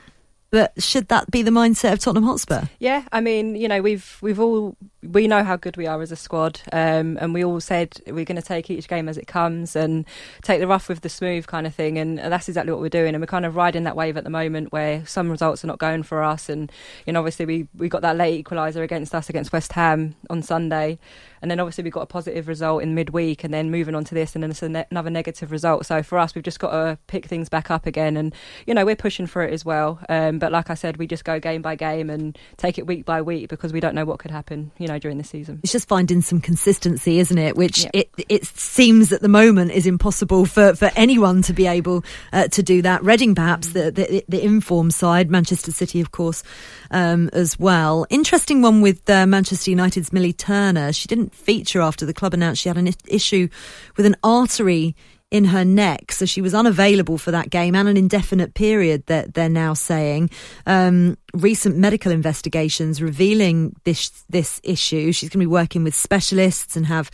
But 0.50 0.72
should 0.82 1.08
that 1.08 1.30
be 1.30 1.42
the 1.42 1.52
mindset 1.52 1.92
of 1.92 2.00
Tottenham 2.00 2.24
Hotspur? 2.24 2.62
Yeah, 2.80 3.04
I 3.12 3.20
mean, 3.20 3.54
you 3.54 3.68
know, 3.68 3.80
we've 3.80 4.18
we've 4.20 4.40
all 4.40 4.76
we 5.02 5.28
know 5.28 5.44
how 5.44 5.56
good 5.56 5.76
we 5.76 5.86
are 5.86 6.02
as 6.02 6.10
a 6.10 6.16
squad, 6.16 6.60
um, 6.72 7.16
and 7.20 7.32
we 7.32 7.44
all 7.44 7.60
said 7.60 8.00
we're 8.08 8.24
going 8.24 8.40
to 8.40 8.42
take 8.42 8.68
each 8.68 8.88
game 8.88 9.08
as 9.08 9.16
it 9.16 9.28
comes 9.28 9.76
and 9.76 10.04
take 10.42 10.58
the 10.58 10.66
rough 10.66 10.88
with 10.88 11.02
the 11.02 11.08
smooth 11.08 11.46
kind 11.46 11.68
of 11.68 11.74
thing, 11.74 11.98
and 11.98 12.18
that's 12.18 12.48
exactly 12.48 12.72
what 12.72 12.80
we're 12.80 12.88
doing. 12.88 13.14
And 13.14 13.22
we're 13.22 13.26
kind 13.26 13.46
of 13.46 13.54
riding 13.54 13.84
that 13.84 13.94
wave 13.94 14.16
at 14.16 14.24
the 14.24 14.30
moment 14.30 14.72
where 14.72 15.06
some 15.06 15.30
results 15.30 15.62
are 15.62 15.68
not 15.68 15.78
going 15.78 16.02
for 16.02 16.22
us, 16.22 16.48
and 16.48 16.70
you 17.06 17.12
know, 17.12 17.20
obviously 17.20 17.46
we 17.46 17.68
we 17.76 17.88
got 17.88 18.02
that 18.02 18.16
late 18.16 18.44
equaliser 18.44 18.82
against 18.82 19.14
us 19.14 19.30
against 19.30 19.52
West 19.52 19.72
Ham 19.74 20.16
on 20.28 20.42
Sunday, 20.42 20.98
and 21.42 21.50
then 21.50 21.60
obviously 21.60 21.84
we 21.84 21.90
got 21.90 22.02
a 22.02 22.06
positive 22.06 22.48
result 22.48 22.82
in 22.82 22.94
midweek, 22.94 23.44
and 23.44 23.52
then 23.52 23.70
moving 23.70 23.94
on 23.94 24.04
to 24.04 24.14
this, 24.14 24.34
and 24.34 24.42
then 24.42 24.50
it's 24.50 24.62
another 24.62 25.10
negative 25.10 25.52
result. 25.52 25.86
So 25.86 26.02
for 26.02 26.18
us, 26.18 26.34
we've 26.34 26.44
just 26.44 26.60
got 26.60 26.70
to 26.70 26.98
pick 27.06 27.26
things 27.26 27.48
back 27.48 27.70
up 27.70 27.86
again, 27.86 28.16
and 28.16 28.34
you 28.66 28.74
know, 28.74 28.84
we're 28.84 28.96
pushing 28.96 29.26
for 29.26 29.42
it 29.42 29.52
as 29.52 29.64
well. 29.64 30.00
Um, 30.08 30.38
but 30.38 30.52
like 30.52 30.70
I 30.70 30.74
said, 30.74 30.96
we 30.96 31.06
just 31.06 31.24
go 31.24 31.40
game 31.40 31.62
by 31.62 31.76
game 31.76 32.10
and 32.10 32.38
take 32.56 32.78
it 32.78 32.86
week 32.86 33.04
by 33.04 33.22
week 33.22 33.48
because 33.48 33.72
we 33.72 33.80
don't 33.80 33.94
know 33.94 34.04
what 34.04 34.18
could 34.18 34.30
happen, 34.30 34.70
you 34.78 34.86
know, 34.86 34.98
during 34.98 35.18
the 35.18 35.24
season. 35.24 35.60
It's 35.62 35.72
just 35.72 35.88
finding 35.88 36.20
some 36.22 36.40
consistency, 36.40 37.18
isn't 37.18 37.38
it? 37.38 37.56
Which 37.56 37.84
yeah. 37.84 37.90
it 37.94 38.10
it 38.28 38.44
seems 38.44 39.12
at 39.12 39.20
the 39.20 39.28
moment 39.28 39.72
is 39.72 39.86
impossible 39.86 40.46
for, 40.46 40.74
for 40.74 40.90
anyone 40.96 41.42
to 41.42 41.52
be 41.52 41.66
able 41.66 42.04
uh, 42.32 42.48
to 42.48 42.62
do 42.62 42.82
that. 42.82 43.02
Reading, 43.02 43.34
perhaps 43.34 43.68
mm. 43.68 43.72
the, 43.72 43.90
the, 43.90 44.24
the 44.28 44.44
informed 44.44 44.94
side, 44.94 45.30
Manchester 45.30 45.72
City, 45.72 46.00
of 46.00 46.12
course, 46.12 46.42
um, 46.90 47.30
as 47.32 47.58
well. 47.58 48.06
Interesting 48.10 48.62
one 48.62 48.80
with 48.80 49.08
uh, 49.08 49.26
Manchester 49.26 49.70
United's 49.70 50.12
Millie 50.12 50.32
Turner. 50.32 50.92
She 50.92 51.08
didn't 51.08 51.29
feature 51.34 51.80
after 51.80 52.06
the 52.06 52.14
club 52.14 52.34
announced 52.34 52.62
she 52.62 52.68
had 52.68 52.78
an 52.78 52.92
issue 53.06 53.48
with 53.96 54.06
an 54.06 54.16
artery 54.22 54.94
in 55.30 55.44
her 55.44 55.64
neck, 55.64 56.10
so 56.10 56.26
she 56.26 56.42
was 56.42 56.54
unavailable 56.54 57.16
for 57.16 57.30
that 57.30 57.50
game 57.50 57.76
and 57.76 57.88
an 57.88 57.96
indefinite 57.96 58.54
period. 58.54 59.06
That 59.06 59.34
they're 59.34 59.48
now 59.48 59.74
saying. 59.74 60.30
Um, 60.66 61.16
recent 61.32 61.76
medical 61.76 62.10
investigations 62.10 63.00
revealing 63.00 63.76
this 63.84 64.10
this 64.28 64.60
issue. 64.64 65.12
She's 65.12 65.28
going 65.28 65.40
to 65.40 65.46
be 65.46 65.46
working 65.46 65.84
with 65.84 65.94
specialists 65.94 66.76
and 66.76 66.86
have 66.86 67.10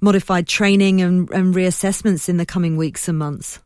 modified 0.00 0.46
training 0.46 1.00
and, 1.00 1.30
and 1.30 1.54
reassessments 1.54 2.28
in 2.28 2.36
the 2.36 2.46
coming 2.46 2.76
weeks 2.76 3.08
and 3.08 3.18
months. 3.18 3.60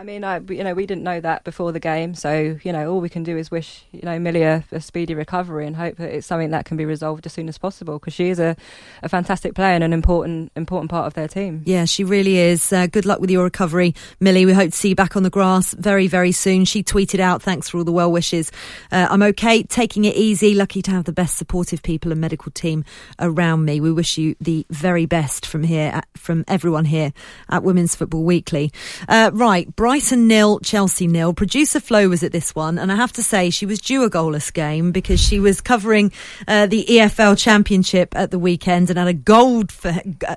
I 0.00 0.02
mean, 0.02 0.24
I, 0.24 0.40
you 0.48 0.64
know, 0.64 0.72
we 0.72 0.86
didn't 0.86 1.04
know 1.04 1.20
that 1.20 1.44
before 1.44 1.72
the 1.72 1.78
game, 1.78 2.14
so 2.14 2.58
you 2.62 2.72
know, 2.72 2.90
all 2.90 3.02
we 3.02 3.10
can 3.10 3.22
do 3.22 3.36
is 3.36 3.50
wish 3.50 3.84
you 3.92 4.00
know 4.02 4.18
Millie 4.18 4.44
a, 4.44 4.64
a 4.72 4.80
speedy 4.80 5.14
recovery 5.14 5.66
and 5.66 5.76
hope 5.76 5.96
that 5.96 6.08
it's 6.08 6.26
something 6.26 6.52
that 6.52 6.64
can 6.64 6.78
be 6.78 6.86
resolved 6.86 7.26
as 7.26 7.34
soon 7.34 7.50
as 7.50 7.58
possible 7.58 7.98
because 7.98 8.14
she 8.14 8.30
is 8.30 8.40
a, 8.40 8.56
a 9.02 9.10
fantastic 9.10 9.54
player 9.54 9.74
and 9.74 9.84
an 9.84 9.92
important 9.92 10.52
important 10.56 10.90
part 10.90 11.06
of 11.06 11.12
their 11.12 11.28
team. 11.28 11.62
Yeah, 11.66 11.84
she 11.84 12.02
really 12.02 12.38
is. 12.38 12.72
Uh, 12.72 12.86
good 12.86 13.04
luck 13.04 13.20
with 13.20 13.30
your 13.30 13.44
recovery, 13.44 13.94
Millie. 14.20 14.46
We 14.46 14.54
hope 14.54 14.70
to 14.70 14.76
see 14.76 14.88
you 14.88 14.94
back 14.94 15.16
on 15.16 15.22
the 15.22 15.28
grass 15.28 15.74
very 15.74 16.06
very 16.06 16.32
soon. 16.32 16.64
She 16.64 16.82
tweeted 16.82 17.20
out, 17.20 17.42
"Thanks 17.42 17.68
for 17.68 17.76
all 17.76 17.84
the 17.84 17.92
well 17.92 18.10
wishes. 18.10 18.50
Uh, 18.90 19.06
I'm 19.10 19.22
okay, 19.22 19.64
taking 19.64 20.06
it 20.06 20.16
easy. 20.16 20.54
Lucky 20.54 20.80
to 20.80 20.92
have 20.92 21.04
the 21.04 21.12
best 21.12 21.36
supportive 21.36 21.82
people 21.82 22.10
and 22.10 22.22
medical 22.22 22.50
team 22.52 22.86
around 23.18 23.66
me. 23.66 23.82
We 23.82 23.92
wish 23.92 24.16
you 24.16 24.34
the 24.40 24.64
very 24.70 25.04
best 25.04 25.44
from 25.44 25.62
here, 25.62 25.90
at, 25.92 26.08
from 26.16 26.46
everyone 26.48 26.86
here 26.86 27.12
at 27.50 27.62
Women's 27.62 27.94
Football 27.94 28.24
Weekly. 28.24 28.72
Uh, 29.06 29.30
right, 29.34 29.68
Brian. 29.76 29.89
Brighton 29.90 30.28
nil, 30.28 30.60
Chelsea 30.60 31.08
nil. 31.08 31.34
Producer 31.34 31.80
Flo 31.80 32.08
was 32.08 32.22
at 32.22 32.30
this 32.30 32.54
one, 32.54 32.78
and 32.78 32.92
I 32.92 32.94
have 32.94 33.10
to 33.14 33.24
say 33.24 33.50
she 33.50 33.66
was 33.66 33.80
due 33.80 34.04
a 34.04 34.08
goalless 34.08 34.52
game 34.52 34.92
because 34.92 35.18
she 35.20 35.40
was 35.40 35.60
covering 35.60 36.12
uh, 36.46 36.66
the 36.66 36.84
EFL 36.84 37.36
Championship 37.36 38.14
at 38.14 38.30
the 38.30 38.38
weekend 38.38 38.88
and 38.88 39.00
had 39.00 39.08
a 39.08 39.12
gold 39.12 39.72
for. 39.72 39.92
Uh, 40.28 40.36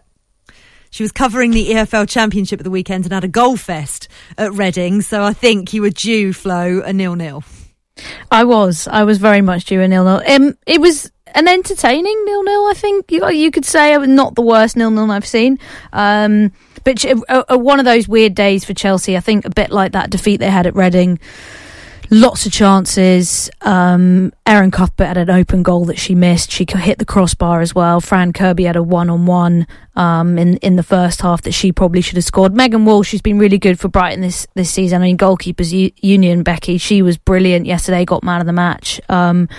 she 0.89 1.03
was 1.03 1.11
covering 1.11 1.51
the 1.51 1.69
EFL 1.69 2.09
Championship 2.09 2.61
at 2.61 2.63
the 2.63 2.71
weekend 2.71 3.05
and 3.05 3.13
had 3.13 3.23
a 3.23 3.27
goal 3.27 3.55
fest 3.55 4.07
at 4.39 4.51
Reading. 4.53 5.03
So 5.03 5.21
I 5.21 5.33
think 5.33 5.71
you 5.71 5.83
were 5.83 5.91
due, 5.91 6.33
Flo, 6.33 6.81
a 6.83 6.91
nil 6.91 7.15
nil. 7.15 7.43
I 8.31 8.45
was. 8.45 8.87
I 8.87 9.03
was 9.03 9.19
very 9.19 9.41
much 9.41 9.65
due 9.65 9.81
a 9.81 9.87
nil 9.87 10.03
nil. 10.03 10.23
Um, 10.27 10.57
it 10.65 10.81
was 10.81 11.11
an 11.35 11.47
entertaining 11.47 12.25
nil 12.25 12.43
nil. 12.43 12.65
I 12.65 12.73
think 12.75 13.11
you, 13.11 13.29
you 13.29 13.51
could 13.51 13.65
say 13.65 13.95
not 13.97 14.33
the 14.33 14.41
worst 14.41 14.75
nil 14.75 14.89
nil 14.89 15.11
I've 15.11 15.27
seen. 15.27 15.59
Um, 15.91 16.51
but 16.83 17.03
uh, 17.05 17.43
uh, 17.49 17.57
one 17.57 17.79
of 17.79 17.85
those 17.85 18.07
weird 18.07 18.35
days 18.35 18.65
for 18.65 18.73
Chelsea. 18.73 19.15
I 19.17 19.19
think 19.19 19.45
a 19.45 19.49
bit 19.49 19.71
like 19.71 19.91
that 19.93 20.09
defeat 20.09 20.37
they 20.37 20.49
had 20.49 20.67
at 20.67 20.75
Reading. 20.75 21.19
Lots 22.15 22.45
of 22.45 22.51
chances. 22.51 23.49
Um, 23.61 24.33
Erin 24.45 24.69
Cuthbert 24.69 25.07
had 25.07 25.17
an 25.17 25.31
open 25.31 25.63
goal 25.63 25.85
that 25.85 25.97
she 25.97 26.13
missed. 26.13 26.51
She 26.51 26.63
hit 26.69 26.99
the 26.99 27.05
crossbar 27.05 27.59
as 27.59 27.73
well. 27.73 28.01
Fran 28.01 28.33
Kirby 28.33 28.65
had 28.65 28.75
a 28.75 28.83
one 28.83 29.09
on 29.09 29.25
one 29.25 29.65
in 29.95 30.57
in 30.57 30.75
the 30.75 30.83
first 30.83 31.21
half 31.21 31.41
that 31.43 31.53
she 31.53 31.71
probably 31.71 32.01
should 32.01 32.17
have 32.17 32.23
scored. 32.23 32.53
Megan 32.53 32.85
Walsh, 32.85 33.07
she's 33.09 33.21
been 33.21 33.39
really 33.39 33.57
good 33.57 33.79
for 33.79 33.87
Brighton 33.87 34.21
this 34.21 34.45
this 34.53 34.69
season. 34.69 35.01
I 35.01 35.05
mean, 35.05 35.17
goalkeepers 35.17 35.71
u- 35.71 35.91
union 36.01 36.43
Becky, 36.43 36.77
she 36.77 37.01
was 37.01 37.17
brilliant 37.17 37.65
yesterday. 37.65 38.05
Got 38.05 38.23
man 38.23 38.41
of 38.41 38.45
the 38.45 38.53
match, 38.53 39.01
um, 39.09 39.49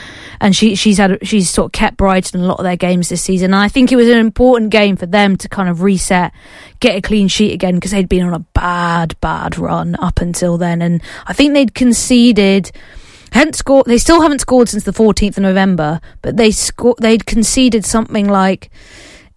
and 0.41 0.55
she 0.55 0.77
she's 0.77 0.99
had 0.99 1.27
she's 1.27 1.51
sort 1.51 1.67
of 1.67 1.73
kept 1.73 1.97
Brighton 1.97 2.39
in 2.39 2.45
a 2.45 2.49
lot 2.49 2.59
of 2.59 2.65
their 2.65 2.77
games 2.77 3.09
this 3.09 3.23
season. 3.23 3.47
And 3.47 3.63
I 3.63 3.69
think 3.69 3.91
it 3.91 3.97
was 3.97 4.09
an 4.09 4.19
important 4.19 4.71
game 4.71 4.97
for 4.97 5.07
them 5.07 5.37
to 5.39 5.49
kind 5.49 5.69
of 5.69 5.83
reset, 5.83 6.33
get 6.79 6.97
a 6.97 7.01
clean 7.01 7.27
sheet 7.27 7.53
again 7.53 7.75
because 7.75 7.91
they'd 7.91 8.09
been 8.09 8.27
on 8.27 8.35
a 8.35 8.45
bad 8.55 9.19
bad 9.21 9.59
run 9.59 9.97
up 9.97 10.21
until 10.21 10.57
then, 10.57 10.83
and 10.83 11.03
I 11.27 11.33
think 11.33 11.55
they'd 11.55 11.75
conceded 11.75 12.44
hadn't 13.33 13.55
scored. 13.55 13.87
They 13.87 13.99
still 13.99 14.23
haven't 14.23 14.41
scored 14.41 14.69
since 14.69 14.85
the 14.85 14.93
14th 14.93 15.37
of 15.37 15.43
November, 15.43 16.01
but 16.23 16.37
they 16.37 16.51
scored. 16.51 16.99
They'd 17.01 17.27
conceded 17.27 17.85
something 17.85 18.29
like 18.29 18.71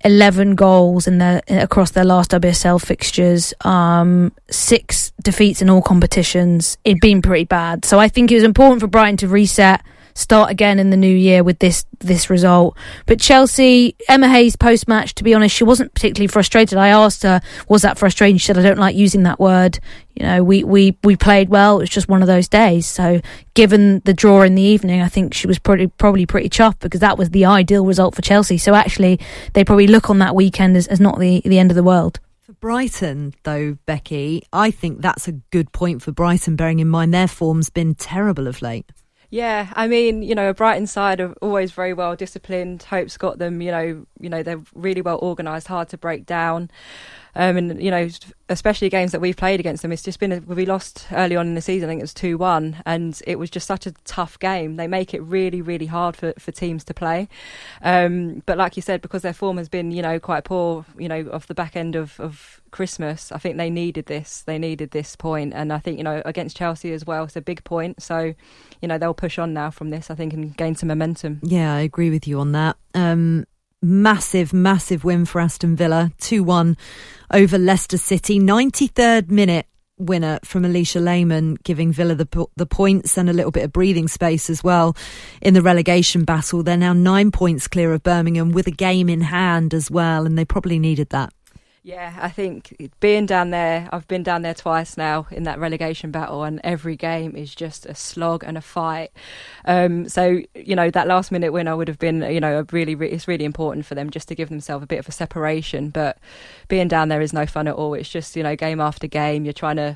11 0.06 0.56
goals 0.56 1.08
in 1.08 1.18
their 1.18 1.42
across 1.48 1.92
their 1.92 2.06
last 2.06 2.32
WSL 2.32 2.80
fixtures, 2.84 3.54
um, 3.62 4.32
six 4.50 5.12
defeats 5.24 5.62
in 5.62 5.70
all 5.70 5.82
competitions. 5.82 6.78
It'd 6.84 7.02
been 7.02 7.22
pretty 7.22 7.46
bad. 7.46 7.86
So 7.86 8.00
I 8.00 8.08
think 8.08 8.32
it 8.32 8.36
was 8.36 8.44
important 8.44 8.82
for 8.82 8.88
Brighton 8.88 9.18
to 9.18 9.28
reset, 9.28 9.82
start 10.18 10.50
again 10.50 10.80
in 10.80 10.90
the 10.90 10.98
new 10.98 11.16
year 11.16 11.44
with 11.44 11.60
this 11.60 11.86
this 12.00 12.30
result. 12.30 12.78
But 13.06 13.20
Chelsea, 13.20 13.96
Emma 14.10 14.28
Hayes 14.28 14.56
post 14.56 14.88
match, 14.88 15.16
to 15.16 15.24
be 15.24 15.34
honest, 15.34 15.56
she 15.56 15.64
wasn't 15.64 15.94
particularly 15.94 16.28
frustrated. 16.28 16.78
I 16.78 16.90
asked 16.90 17.24
her, 17.24 17.42
"Was 17.70 17.84
that 17.84 17.98
frustrating?" 17.98 18.38
She 18.38 18.48
said, 18.48 18.58
"I 18.58 18.64
don't 18.64 18.80
like 18.80 18.96
using 18.96 19.24
that 19.24 19.40
word. 19.40 19.80
You 20.16 20.26
know, 20.26 20.44
we 20.44 20.64
we 20.64 20.98
we 21.04 21.16
played 21.16 21.50
well. 21.50 21.78
It 21.78 21.84
was 21.84 21.90
just 21.90 22.10
one 22.10 22.22
of 22.22 22.28
those 22.28 22.48
days." 22.48 22.88
So, 22.88 23.22
given 23.54 24.02
the 24.06 24.14
draw 24.14 24.42
in 24.42 24.56
the 24.56 24.62
evening, 24.62 25.02
I 25.02 25.08
think 25.08 25.34
she 25.34 25.48
was 25.48 25.60
pretty 25.60 25.88
probably 25.88 26.26
pretty 26.26 26.50
chuffed 26.50 26.80
because 26.80 27.02
that 27.02 27.18
was 27.18 27.30
the 27.30 27.46
ideal 27.46 27.86
result 27.86 28.16
for 28.16 28.22
Chelsea. 28.22 28.58
So 28.58 28.74
actually, 28.74 29.20
they 29.54 29.64
probably 29.64 29.88
look 29.88 30.10
on 30.10 30.20
that 30.20 30.36
weekend 30.36 30.76
as, 30.78 30.88
as 30.88 31.00
not 31.00 31.20
the 31.20 31.42
the 31.46 31.60
end 31.60 31.72
of 31.72 31.76
the 31.76 31.84
world. 31.84 32.20
For 32.42 32.54
Brighton, 32.54 33.34
though, 33.44 33.78
Becky, 33.86 34.44
I 34.54 34.72
think 34.72 35.02
that's 35.02 35.28
a 35.28 35.34
good 35.52 35.74
point 35.74 36.02
for 36.02 36.14
Brighton, 36.14 36.56
bearing 36.56 36.80
in 36.80 36.88
mind 36.88 37.14
their 37.14 37.28
form's 37.28 37.70
been 37.70 37.94
terrible 37.94 38.48
of 38.48 38.62
late. 38.62 38.86
Yeah, 39.30 39.74
I 39.76 39.88
mean, 39.88 40.24
you 40.24 40.36
know, 40.36 40.50
a 40.50 40.54
Brighton 40.54 40.88
side 40.88 41.20
are 41.20 41.34
always 41.42 41.72
very 41.74 41.94
well 41.94 42.16
disciplined. 42.16 42.84
Hope's 42.84 43.18
got 43.18 43.40
them, 43.40 43.62
you 43.62 43.72
know, 43.72 44.06
you 44.22 44.30
know, 44.30 44.42
they're 44.42 44.64
really 44.74 45.02
well 45.02 45.20
organised, 45.20 45.68
hard 45.68 45.90
to 45.90 45.98
break 45.98 46.26
down. 46.26 46.72
Um, 47.38 47.56
and 47.56 47.82
you 47.82 47.92
know, 47.92 48.10
especially 48.50 48.90
games 48.90 49.12
that 49.12 49.22
we've 49.22 49.38
played 49.38 49.60
against 49.60 49.84
them, 49.84 49.92
it's 49.92 50.02
just 50.02 50.20
been 50.20 50.32
a, 50.32 50.40
we 50.40 50.66
lost 50.66 51.06
early 51.12 51.36
on 51.36 51.46
in 51.48 51.54
the 51.54 51.62
season. 51.62 51.88
I 51.88 51.92
think 51.92 52.00
it 52.00 52.04
was 52.04 52.14
two 52.14 52.36
one, 52.36 52.82
and 52.84 53.22
it 53.28 53.38
was 53.38 53.52
just 53.52 53.68
such 53.68 53.86
a 53.86 53.92
tough 54.06 54.40
game. 54.40 54.76
They 54.76 54.88
make 54.88 55.14
it 55.14 55.22
really, 55.22 55.62
really 55.62 55.86
hard 55.86 56.18
for, 56.18 56.34
for 56.40 56.52
teams 56.52 56.84
to 56.86 56.96
play. 56.96 57.30
Um, 57.84 58.42
but 58.48 58.58
like 58.58 58.76
you 58.76 58.82
said, 58.82 59.04
because 59.04 59.22
their 59.22 59.34
form 59.34 59.58
has 59.58 59.70
been 59.70 59.92
you 59.92 60.02
know 60.02 60.20
quite 60.20 60.46
poor, 60.46 60.84
you 60.98 61.08
know, 61.08 61.30
off 61.32 61.46
the 61.46 61.54
back 61.54 61.76
end 61.76 61.96
of, 61.96 62.20
of 62.20 62.60
Christmas, 62.72 63.32
I 63.32 63.38
think 63.38 63.58
they 63.58 63.70
needed 63.70 64.08
this. 64.08 64.42
They 64.42 64.58
needed 64.58 64.90
this 64.90 65.16
point, 65.16 65.54
and 65.54 65.72
I 65.72 65.78
think 65.78 66.00
you 66.00 66.04
know 66.04 66.24
against 66.26 66.58
Chelsea 66.58 66.92
as 66.92 67.06
well, 67.06 67.26
it's 67.26 67.36
a 67.36 67.42
big 67.42 67.64
point. 67.64 68.02
So 68.02 68.34
you 68.82 68.88
know 68.88 68.98
they'll 68.98 69.14
push 69.14 69.38
on 69.38 69.54
now 69.54 69.70
from 69.70 69.92
this, 69.92 70.10
I 70.10 70.16
think, 70.16 70.34
and 70.34 70.58
gain 70.58 70.74
some 70.74 70.88
momentum. 70.88 71.42
Yeah, 71.44 71.76
I 71.76 71.82
agree 71.82 72.10
with 72.10 72.28
you 72.28 72.40
on 72.40 72.54
that. 72.54 72.78
Um, 72.96 73.46
massive, 73.82 74.54
massive 74.54 75.04
win 75.04 75.26
for 75.26 75.42
Aston 75.42 75.76
Villa, 75.76 76.12
2 76.20 76.44
1 76.44 76.78
over 77.34 77.58
Leicester 77.58 77.98
City. 77.98 78.40
93rd 78.40 79.30
minute 79.30 79.68
winner 79.98 80.40
from 80.44 80.64
Alisha 80.64 81.04
Lehmann, 81.04 81.58
giving 81.64 81.92
Villa 81.92 82.16
the, 82.16 82.48
the 82.56 82.66
points 82.66 83.18
and 83.18 83.30
a 83.30 83.34
little 83.34 83.52
bit 83.52 83.64
of 83.64 83.72
breathing 83.72 84.08
space 84.08 84.50
as 84.50 84.64
well 84.64 84.96
in 85.42 85.54
the 85.54 85.62
relegation 85.62 86.24
battle. 86.24 86.64
They're 86.64 86.78
now 86.78 86.94
nine 86.94 87.32
points 87.32 87.68
clear 87.68 87.94
of 87.94 88.04
Birmingham 88.04 88.52
with 88.52 88.68
a 88.68 88.72
game 88.72 89.10
in 89.10 89.22
hand 89.22 89.74
as 89.74 89.90
well, 89.90 90.26
and 90.26 90.38
they 90.38 90.46
probably 90.46 90.80
needed 90.80 91.10
that. 91.10 91.34
Yeah, 91.88 92.18
I 92.20 92.28
think 92.28 92.92
being 93.00 93.26
down 93.26 93.52
there, 93.52 93.88
I've 93.94 94.10
been 94.10 94.22
down 94.22 94.42
there 94.42 94.54
twice 94.54 94.98
now 94.98 95.26
in 95.32 95.44
that 95.44 95.58
relegation 95.58 96.12
battle, 96.12 96.44
and 96.44 96.60
every 96.62 96.98
game 96.98 97.34
is 97.34 97.56
just 97.56 97.86
a 97.86 97.96
slog 97.96 98.44
and 98.44 98.58
a 98.58 98.62
fight. 98.62 99.14
Um, 99.64 100.10
so, 100.10 100.42
you 100.54 100.76
know, 100.76 100.92
that 100.92 101.08
last 101.08 101.32
minute 101.32 101.54
winner 101.54 101.78
would 101.78 101.88
have 101.88 101.98
been, 101.98 102.24
you 102.24 102.42
know, 102.42 102.66
really, 102.74 102.94
re- 102.94 103.10
it's 103.10 103.26
really 103.26 103.46
important 103.46 103.86
for 103.86 103.96
them 103.96 104.10
just 104.10 104.28
to 104.28 104.36
give 104.36 104.50
themselves 104.50 104.84
a 104.84 104.86
bit 104.86 105.00
of 105.00 105.08
a 105.08 105.14
separation. 105.14 105.90
But 105.90 106.18
being 106.68 106.90
down 106.90 107.08
there 107.08 107.22
is 107.22 107.32
no 107.32 107.46
fun 107.46 107.70
at 107.70 107.76
all. 107.76 107.94
It's 107.94 108.10
just, 108.10 108.36
you 108.36 108.44
know, 108.44 108.58
game 108.58 108.82
after 108.82 109.08
game, 109.08 109.46
you're 109.46 109.54
trying 109.54 109.78
to 109.78 109.96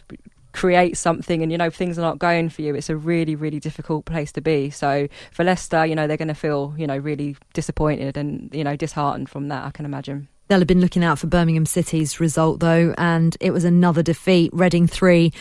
create 0.54 0.96
something 0.96 1.42
and 1.44 1.52
you 1.52 1.58
know 1.58 1.70
things 1.70 1.98
are 1.98 2.02
not 2.02 2.20
going 2.20 2.50
for 2.50 2.62
you 2.62 2.76
it's 2.76 2.90
a 2.90 2.96
really 2.98 3.36
really 3.36 3.58
difficult 3.58 4.04
place 4.04 4.34
to 4.34 4.42
be 4.42 4.70
so 4.70 5.08
for 5.32 5.46
Leicester 5.46 5.86
you 5.86 5.96
know 5.96 6.08
they're 6.08 6.18
going 6.18 6.28
to 6.28 6.34
feel 6.34 6.76
you 6.78 6.86
know 6.86 6.98
really 6.98 7.38
disappointed 7.54 8.18
and 8.18 8.54
you 8.54 8.62
know 8.62 8.76
disheartened 8.76 9.30
from 9.30 9.48
that 9.48 9.64
I 9.64 9.72
can 9.72 9.86
imagine 9.86 10.28
They'll 10.52 10.60
have 10.60 10.68
been 10.68 10.82
looking 10.82 11.06
out 11.06 11.18
for 11.18 11.28
Birmingham 11.28 11.66
City's 11.66 12.20
result, 12.20 12.60
though, 12.60 12.94
and 12.98 13.38
it 13.40 13.52
was 13.52 13.64
another 13.64 14.04
defeat. 14.04 14.52
Reading 14.52 14.86
3, 14.86 15.32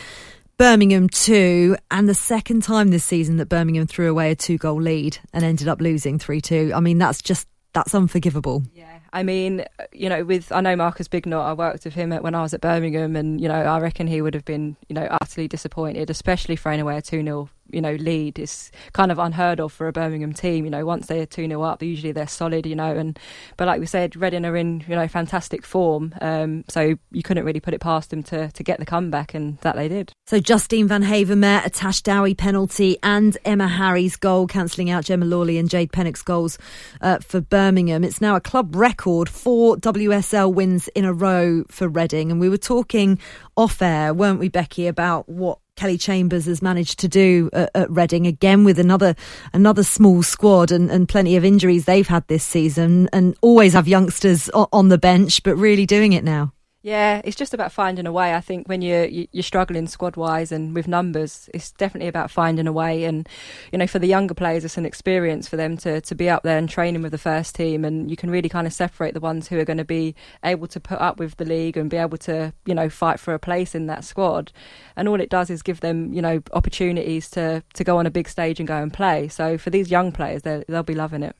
Birmingham 0.56 1.08
2, 1.08 1.76
and 1.90 2.08
the 2.08 2.14
second 2.14 2.62
time 2.62 2.90
this 2.90 3.02
season 3.02 3.38
that 3.38 3.48
Birmingham 3.48 3.88
threw 3.88 4.08
away 4.08 4.30
a 4.30 4.36
two 4.36 4.56
goal 4.56 4.80
lead 4.80 5.18
and 5.32 5.42
ended 5.42 5.66
up 5.66 5.80
losing 5.80 6.20
3 6.20 6.40
2. 6.40 6.70
I 6.76 6.78
mean, 6.78 6.98
that's 6.98 7.22
just, 7.22 7.48
that's 7.72 7.92
unforgivable. 7.92 8.62
Yeah. 8.72 9.00
I 9.12 9.24
mean, 9.24 9.64
you 9.92 10.08
know, 10.08 10.22
with 10.22 10.52
I 10.52 10.60
know 10.60 10.76
Marcus 10.76 11.08
Bignot. 11.08 11.44
I 11.44 11.54
worked 11.54 11.84
with 11.84 11.94
him 11.94 12.12
when 12.12 12.36
I 12.36 12.42
was 12.42 12.54
at 12.54 12.60
Birmingham, 12.60 13.16
and 13.16 13.40
you 13.40 13.48
know, 13.48 13.60
I 13.60 13.80
reckon 13.80 14.06
he 14.06 14.22
would 14.22 14.34
have 14.34 14.44
been, 14.44 14.76
you 14.88 14.94
know, 14.94 15.08
utterly 15.10 15.48
disappointed, 15.48 16.08
especially 16.08 16.54
throwing 16.54 16.80
away 16.80 16.98
a 16.98 17.02
two 17.02 17.24
0 17.24 17.50
you 17.72 17.80
know 17.80 17.94
lead 17.94 18.38
is 18.38 18.70
kind 18.92 19.12
of 19.12 19.18
unheard 19.18 19.60
of 19.60 19.72
for 19.72 19.88
a 19.88 19.92
Birmingham 19.92 20.32
team. 20.32 20.64
You 20.64 20.70
know, 20.70 20.84
once 20.84 21.06
they're 21.06 21.26
two 21.26 21.46
0 21.46 21.62
up, 21.62 21.82
usually 21.82 22.12
they're 22.12 22.28
solid. 22.28 22.66
You 22.66 22.76
know, 22.76 22.96
and 22.96 23.18
but 23.56 23.66
like 23.66 23.80
we 23.80 23.86
said, 23.86 24.16
Reading 24.16 24.44
are 24.44 24.56
in 24.56 24.84
you 24.88 24.96
know 24.96 25.08
fantastic 25.08 25.64
form, 25.64 26.14
um, 26.20 26.64
so 26.68 26.96
you 27.10 27.22
couldn't 27.22 27.44
really 27.44 27.60
put 27.60 27.74
it 27.74 27.80
past 27.80 28.10
them 28.10 28.22
to 28.24 28.50
to 28.50 28.62
get 28.62 28.78
the 28.78 28.86
comeback, 28.86 29.34
and 29.34 29.58
that 29.58 29.76
they 29.76 29.88
did. 29.88 30.12
So 30.26 30.38
Justine 30.38 30.88
Vanhaevermaet, 30.88 31.66
a 31.66 31.70
Tash 31.70 32.02
Dowie 32.02 32.34
penalty, 32.34 32.98
and 33.02 33.36
Emma 33.44 33.68
Harries' 33.68 34.16
goal, 34.16 34.46
cancelling 34.46 34.90
out 34.90 35.04
Gemma 35.04 35.26
Lawley 35.26 35.58
and 35.58 35.68
Jade 35.68 35.92
Pennock's 35.92 36.22
goals 36.22 36.58
uh, 37.00 37.18
for 37.18 37.40
Birmingham. 37.40 38.04
It's 38.04 38.20
now 38.20 38.36
a 38.36 38.40
club 38.40 38.74
record 38.74 39.28
four 39.28 39.76
WSL 39.76 40.52
wins 40.52 40.88
in 40.88 41.04
a 41.04 41.12
row 41.12 41.64
for 41.68 41.88
Reading, 41.88 42.30
and 42.30 42.40
we 42.40 42.48
were 42.48 42.58
talking 42.58 43.18
off 43.56 43.82
air, 43.82 44.14
weren't 44.14 44.38
we, 44.38 44.48
Becky, 44.48 44.86
about 44.86 45.28
what 45.28 45.58
Kelly 45.80 45.96
Chambers 45.96 46.44
has 46.44 46.60
managed 46.60 46.98
to 46.98 47.08
do 47.08 47.48
at, 47.54 47.70
at 47.74 47.90
Reading 47.90 48.26
again 48.26 48.64
with 48.64 48.78
another 48.78 49.14
another 49.54 49.82
small 49.82 50.22
squad 50.22 50.70
and, 50.70 50.90
and 50.90 51.08
plenty 51.08 51.36
of 51.36 51.44
injuries 51.44 51.86
they've 51.86 52.06
had 52.06 52.28
this 52.28 52.44
season 52.44 53.08
and 53.14 53.34
always 53.40 53.72
have 53.72 53.88
youngsters 53.88 54.50
on 54.50 54.88
the 54.90 54.98
bench, 54.98 55.42
but 55.42 55.56
really 55.56 55.86
doing 55.86 56.12
it 56.12 56.22
now. 56.22 56.52
Yeah, 56.82 57.20
it's 57.24 57.36
just 57.36 57.52
about 57.52 57.72
finding 57.72 58.06
a 58.06 58.12
way. 58.12 58.34
I 58.34 58.40
think 58.40 58.66
when 58.66 58.80
you're 58.80 59.04
you're 59.04 59.42
struggling 59.42 59.86
squad 59.86 60.16
wise 60.16 60.50
and 60.50 60.74
with 60.74 60.88
numbers, 60.88 61.50
it's 61.52 61.72
definitely 61.72 62.08
about 62.08 62.30
finding 62.30 62.66
a 62.66 62.72
way. 62.72 63.04
And 63.04 63.28
you 63.70 63.76
know, 63.76 63.86
for 63.86 63.98
the 63.98 64.06
younger 64.06 64.32
players, 64.32 64.64
it's 64.64 64.78
an 64.78 64.86
experience 64.86 65.46
for 65.46 65.56
them 65.56 65.76
to 65.78 66.00
to 66.00 66.14
be 66.14 66.30
up 66.30 66.42
there 66.42 66.56
and 66.56 66.70
training 66.70 67.02
with 67.02 67.12
the 67.12 67.18
first 67.18 67.54
team, 67.54 67.84
and 67.84 68.10
you 68.10 68.16
can 68.16 68.30
really 68.30 68.48
kind 68.48 68.66
of 68.66 68.72
separate 68.72 69.12
the 69.12 69.20
ones 69.20 69.48
who 69.48 69.58
are 69.58 69.64
going 69.66 69.76
to 69.76 69.84
be 69.84 70.14
able 70.42 70.66
to 70.68 70.80
put 70.80 70.98
up 71.00 71.18
with 71.18 71.36
the 71.36 71.44
league 71.44 71.76
and 71.76 71.90
be 71.90 71.98
able 71.98 72.16
to 72.18 72.54
you 72.64 72.74
know 72.74 72.88
fight 72.88 73.20
for 73.20 73.34
a 73.34 73.38
place 73.38 73.74
in 73.74 73.86
that 73.86 74.02
squad. 74.02 74.50
And 74.96 75.06
all 75.06 75.20
it 75.20 75.28
does 75.28 75.50
is 75.50 75.60
give 75.60 75.80
them 75.80 76.14
you 76.14 76.22
know 76.22 76.42
opportunities 76.54 77.28
to 77.32 77.62
to 77.74 77.84
go 77.84 77.98
on 77.98 78.06
a 78.06 78.10
big 78.10 78.26
stage 78.26 78.58
and 78.58 78.66
go 78.66 78.82
and 78.82 78.90
play. 78.90 79.28
So 79.28 79.58
for 79.58 79.68
these 79.68 79.90
young 79.90 80.12
players, 80.12 80.42
they'll 80.42 80.82
be 80.82 80.94
loving 80.94 81.22
it. 81.24 81.36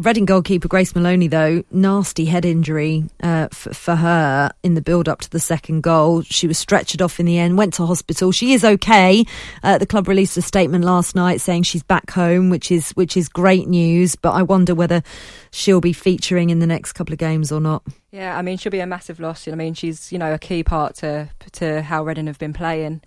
Reading 0.00 0.26
goalkeeper 0.26 0.68
Grace 0.68 0.94
Moloney, 0.94 1.26
though, 1.26 1.64
nasty 1.72 2.24
head 2.24 2.44
injury 2.44 3.02
uh, 3.20 3.48
f- 3.50 3.76
for 3.76 3.96
her 3.96 4.48
in 4.62 4.74
the 4.74 4.80
build 4.80 5.08
up 5.08 5.22
to 5.22 5.30
the 5.30 5.40
second 5.40 5.82
goal. 5.82 6.22
She 6.22 6.46
was 6.46 6.64
stretchered 6.64 7.04
off 7.04 7.18
in 7.18 7.26
the 7.26 7.36
end, 7.36 7.58
went 7.58 7.74
to 7.74 7.84
hospital. 7.84 8.30
She 8.30 8.52
is 8.52 8.64
okay. 8.64 9.24
Uh, 9.64 9.76
the 9.76 9.86
club 9.86 10.06
released 10.06 10.36
a 10.36 10.42
statement 10.42 10.84
last 10.84 11.16
night 11.16 11.40
saying 11.40 11.64
she's 11.64 11.82
back 11.82 12.12
home, 12.12 12.48
which 12.48 12.70
is 12.70 12.92
which 12.92 13.16
is 13.16 13.28
great 13.28 13.66
news. 13.66 14.14
But 14.14 14.34
I 14.34 14.42
wonder 14.42 14.72
whether 14.72 15.02
she'll 15.50 15.80
be 15.80 15.92
featuring 15.92 16.50
in 16.50 16.60
the 16.60 16.66
next 16.68 16.92
couple 16.92 17.12
of 17.12 17.18
games 17.18 17.50
or 17.50 17.60
not. 17.60 17.82
Yeah, 18.12 18.38
I 18.38 18.42
mean 18.42 18.56
she'll 18.56 18.70
be 18.70 18.78
a 18.78 18.86
massive 18.86 19.18
loss. 19.18 19.48
I 19.48 19.56
mean 19.56 19.74
she's 19.74 20.12
you 20.12 20.18
know 20.18 20.32
a 20.32 20.38
key 20.38 20.62
part 20.62 20.94
to 20.98 21.28
to 21.54 21.82
how 21.82 22.04
Reading 22.04 22.28
have 22.28 22.38
been 22.38 22.52
playing. 22.52 23.00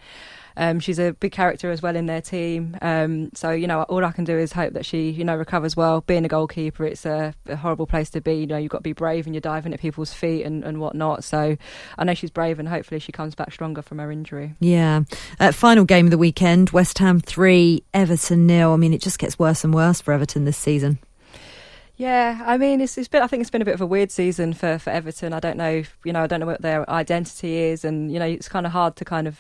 Um, 0.57 0.79
she's 0.79 0.99
a 0.99 1.13
big 1.13 1.31
character 1.31 1.71
as 1.71 1.81
well 1.81 1.95
in 1.95 2.05
their 2.05 2.21
team. 2.21 2.77
Um, 2.81 3.31
so 3.33 3.51
you 3.51 3.67
know, 3.67 3.83
all 3.83 4.03
I 4.03 4.11
can 4.11 4.23
do 4.23 4.37
is 4.37 4.53
hope 4.53 4.73
that 4.73 4.85
she 4.85 5.09
you 5.09 5.23
know 5.23 5.35
recovers 5.35 5.75
well. 5.75 6.01
Being 6.01 6.25
a 6.25 6.27
goalkeeper, 6.27 6.85
it's 6.85 7.05
a, 7.05 7.33
a, 7.47 7.55
horrible 7.55 7.87
place 7.87 8.09
to 8.11 8.21
be. 8.21 8.33
You 8.33 8.47
know, 8.47 8.57
you've 8.57 8.71
got 8.71 8.79
to 8.79 8.83
be 8.83 8.93
brave 8.93 9.25
and 9.25 9.35
you're 9.35 9.41
diving 9.41 9.73
at 9.73 9.79
people's 9.79 10.13
feet 10.13 10.43
and, 10.43 10.63
and 10.63 10.79
whatnot. 10.79 11.23
So 11.23 11.57
I 11.97 12.03
know 12.03 12.13
she's 12.13 12.31
brave, 12.31 12.59
and 12.59 12.67
hopefully 12.67 12.99
she 12.99 13.11
comes 13.11 13.35
back 13.35 13.51
stronger 13.51 13.81
from 13.81 13.99
her 13.99 14.11
injury. 14.11 14.55
Yeah. 14.59 15.03
Uh, 15.39 15.51
final 15.51 15.85
game 15.85 16.05
of 16.07 16.11
the 16.11 16.17
weekend: 16.17 16.71
West 16.71 16.97
Ham 16.99 17.19
three, 17.19 17.83
Everton 17.93 18.47
nil. 18.47 18.71
I 18.71 18.77
mean, 18.77 18.93
it 18.93 19.01
just 19.01 19.19
gets 19.19 19.39
worse 19.39 19.63
and 19.63 19.73
worse 19.73 20.01
for 20.01 20.13
Everton 20.13 20.45
this 20.45 20.57
season. 20.57 20.99
Yeah, 22.01 22.41
I 22.47 22.57
mean, 22.57 22.81
it's, 22.81 22.97
it's 22.97 23.07
been. 23.07 23.21
I 23.21 23.27
think 23.27 23.41
it's 23.41 23.51
been 23.51 23.61
a 23.61 23.65
bit 23.65 23.75
of 23.75 23.81
a 23.81 23.85
weird 23.85 24.09
season 24.09 24.53
for, 24.53 24.79
for 24.79 24.89
Everton. 24.89 25.33
I 25.33 25.39
don't 25.39 25.55
know, 25.55 25.83
you 26.03 26.11
know, 26.11 26.23
I 26.23 26.25
don't 26.25 26.39
know 26.39 26.47
what 26.47 26.63
their 26.63 26.89
identity 26.89 27.57
is, 27.57 27.85
and 27.85 28.11
you 28.11 28.17
know, 28.17 28.25
it's 28.25 28.49
kind 28.49 28.65
of 28.65 28.71
hard 28.71 28.95
to 28.95 29.05
kind 29.05 29.27
of 29.27 29.39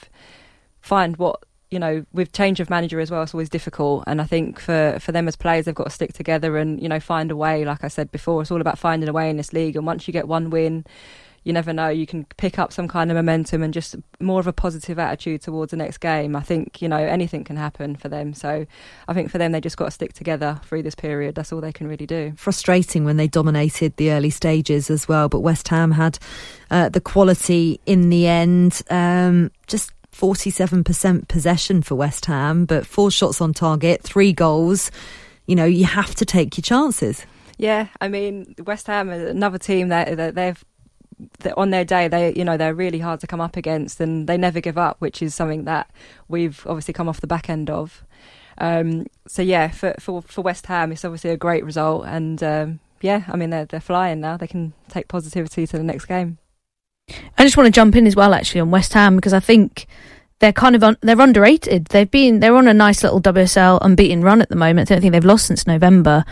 find 0.81 1.17
what 1.17 1.43
you 1.69 1.79
know 1.79 2.05
with 2.11 2.33
change 2.33 2.59
of 2.59 2.69
manager 2.69 2.99
as 2.99 3.09
well 3.09 3.23
it's 3.23 3.33
always 3.33 3.49
difficult. 3.49 4.03
And 4.07 4.21
i 4.21 4.25
think 4.25 4.59
for 4.59 4.97
for 4.99 5.11
them 5.11 5.27
as 5.27 5.35
players 5.35 5.65
they've 5.65 5.75
got 5.75 5.85
to 5.85 5.89
stick 5.89 6.13
together 6.13 6.57
and 6.57 6.81
you 6.81 6.89
know 6.89 6.99
find 6.99 7.31
a 7.31 7.35
way. 7.35 7.65
Like 7.65 7.83
i 7.83 7.87
said 7.87 8.11
before 8.11 8.41
it's 8.41 8.51
all 8.51 8.61
about 8.61 8.79
finding 8.79 9.09
a 9.09 9.13
way 9.13 9.29
in 9.29 9.37
this 9.37 9.53
league. 9.53 9.75
And 9.75 9.85
once 9.85 10.07
you 10.07 10.11
get 10.11 10.27
one 10.27 10.49
win 10.49 10.85
you 11.43 11.53
never 11.53 11.73
know 11.73 11.89
you 11.89 12.05
can 12.05 12.25
pick 12.37 12.59
up 12.59 12.71
some 12.71 12.87
kind 12.87 13.09
of 13.09 13.15
momentum 13.15 13.63
and 13.63 13.73
just 13.73 13.95
more 14.19 14.39
of 14.39 14.47
a 14.47 14.53
positive 14.53 14.99
attitude 14.99 15.41
towards 15.41 15.71
the 15.71 15.77
next 15.77 15.97
game. 15.97 16.35
I 16.35 16.41
think 16.41 16.81
you 16.81 16.87
know 16.87 16.97
anything 16.97 17.43
can 17.43 17.57
happen 17.57 17.95
for 17.95 18.09
them. 18.09 18.33
So 18.33 18.65
i 19.07 19.13
think 19.13 19.31
for 19.31 19.37
them 19.37 19.51
they 19.51 19.61
just 19.61 19.77
got 19.77 19.85
to 19.85 19.91
stick 19.91 20.13
together 20.13 20.59
through 20.65 20.83
this 20.83 20.95
period. 20.95 21.35
That's 21.35 21.51
all 21.51 21.61
they 21.61 21.71
can 21.71 21.87
really 21.87 22.05
do. 22.05 22.33
Frustrating 22.35 23.05
when 23.05 23.17
they 23.17 23.27
dominated 23.27 23.97
the 23.97 24.11
early 24.11 24.29
stages 24.29 24.89
as 24.89 25.07
well 25.07 25.29
but 25.29 25.39
west 25.39 25.67
ham 25.69 25.91
had 25.91 26.19
uh, 26.69 26.89
the 26.89 27.01
quality 27.01 27.79
in 27.85 28.09
the 28.09 28.27
end. 28.27 28.81
Um, 28.89 29.51
just 29.67 29.93
47% 30.11 31.27
possession 31.27 31.81
for 31.81 31.95
West 31.95 32.25
Ham, 32.25 32.65
but 32.65 32.85
four 32.85 33.11
shots 33.11 33.41
on 33.41 33.53
target, 33.53 34.01
three 34.03 34.33
goals. 34.33 34.91
You 35.47 35.55
know, 35.55 35.65
you 35.65 35.85
have 35.85 36.15
to 36.15 36.25
take 36.25 36.57
your 36.57 36.63
chances. 36.63 37.25
Yeah, 37.57 37.87
I 37.99 38.07
mean, 38.07 38.55
West 38.65 38.87
Ham, 38.87 39.09
is 39.09 39.29
another 39.29 39.57
team 39.57 39.89
that 39.89 40.35
they've 40.35 40.63
on 41.55 41.69
their 41.69 41.85
day, 41.85 42.07
they 42.07 42.33
you 42.33 42.43
know 42.43 42.57
they're 42.57 42.73
really 42.73 42.99
hard 42.99 43.19
to 43.19 43.27
come 43.27 43.41
up 43.41 43.55
against, 43.55 43.99
and 43.99 44.27
they 44.27 44.37
never 44.37 44.59
give 44.59 44.77
up, 44.77 44.97
which 44.99 45.21
is 45.21 45.35
something 45.35 45.65
that 45.65 45.89
we've 46.27 46.65
obviously 46.65 46.93
come 46.93 47.07
off 47.07 47.21
the 47.21 47.27
back 47.27 47.49
end 47.49 47.69
of. 47.69 48.03
Um, 48.57 49.07
so 49.27 49.41
yeah, 49.41 49.69
for, 49.69 49.95
for 49.99 50.21
for 50.21 50.41
West 50.41 50.65
Ham, 50.67 50.91
it's 50.91 51.05
obviously 51.05 51.29
a 51.29 51.37
great 51.37 51.63
result, 51.63 52.05
and 52.05 52.41
um, 52.43 52.79
yeah, 53.01 53.23
I 53.27 53.37
mean 53.37 53.49
they're 53.49 53.65
they're 53.65 53.79
flying 53.79 54.21
now. 54.21 54.37
They 54.37 54.47
can 54.47 54.73
take 54.89 55.07
positivity 55.07 55.67
to 55.67 55.77
the 55.77 55.83
next 55.83 56.05
game. 56.05 56.37
I 57.37 57.43
just 57.43 57.57
want 57.57 57.67
to 57.67 57.71
jump 57.71 57.95
in 57.95 58.07
as 58.07 58.15
well, 58.15 58.33
actually, 58.33 58.61
on 58.61 58.71
West 58.71 58.93
Ham 58.93 59.15
because 59.15 59.33
I 59.33 59.39
think 59.39 59.87
they're 60.39 60.53
kind 60.53 60.75
of 60.75 60.83
un- 60.83 60.97
they're 61.01 61.19
underrated. 61.19 61.85
They've 61.85 62.09
been 62.09 62.39
they're 62.39 62.55
on 62.55 62.67
a 62.67 62.73
nice 62.73 63.03
little 63.03 63.21
WSL 63.21 63.79
unbeaten 63.81 64.21
run 64.23 64.41
at 64.41 64.49
the 64.49 64.55
moment. 64.55 64.91
I 64.91 64.95
don't 64.95 65.01
think 65.01 65.13
they've 65.13 65.23
lost 65.23 65.47
since 65.47 65.65
November. 65.65 66.25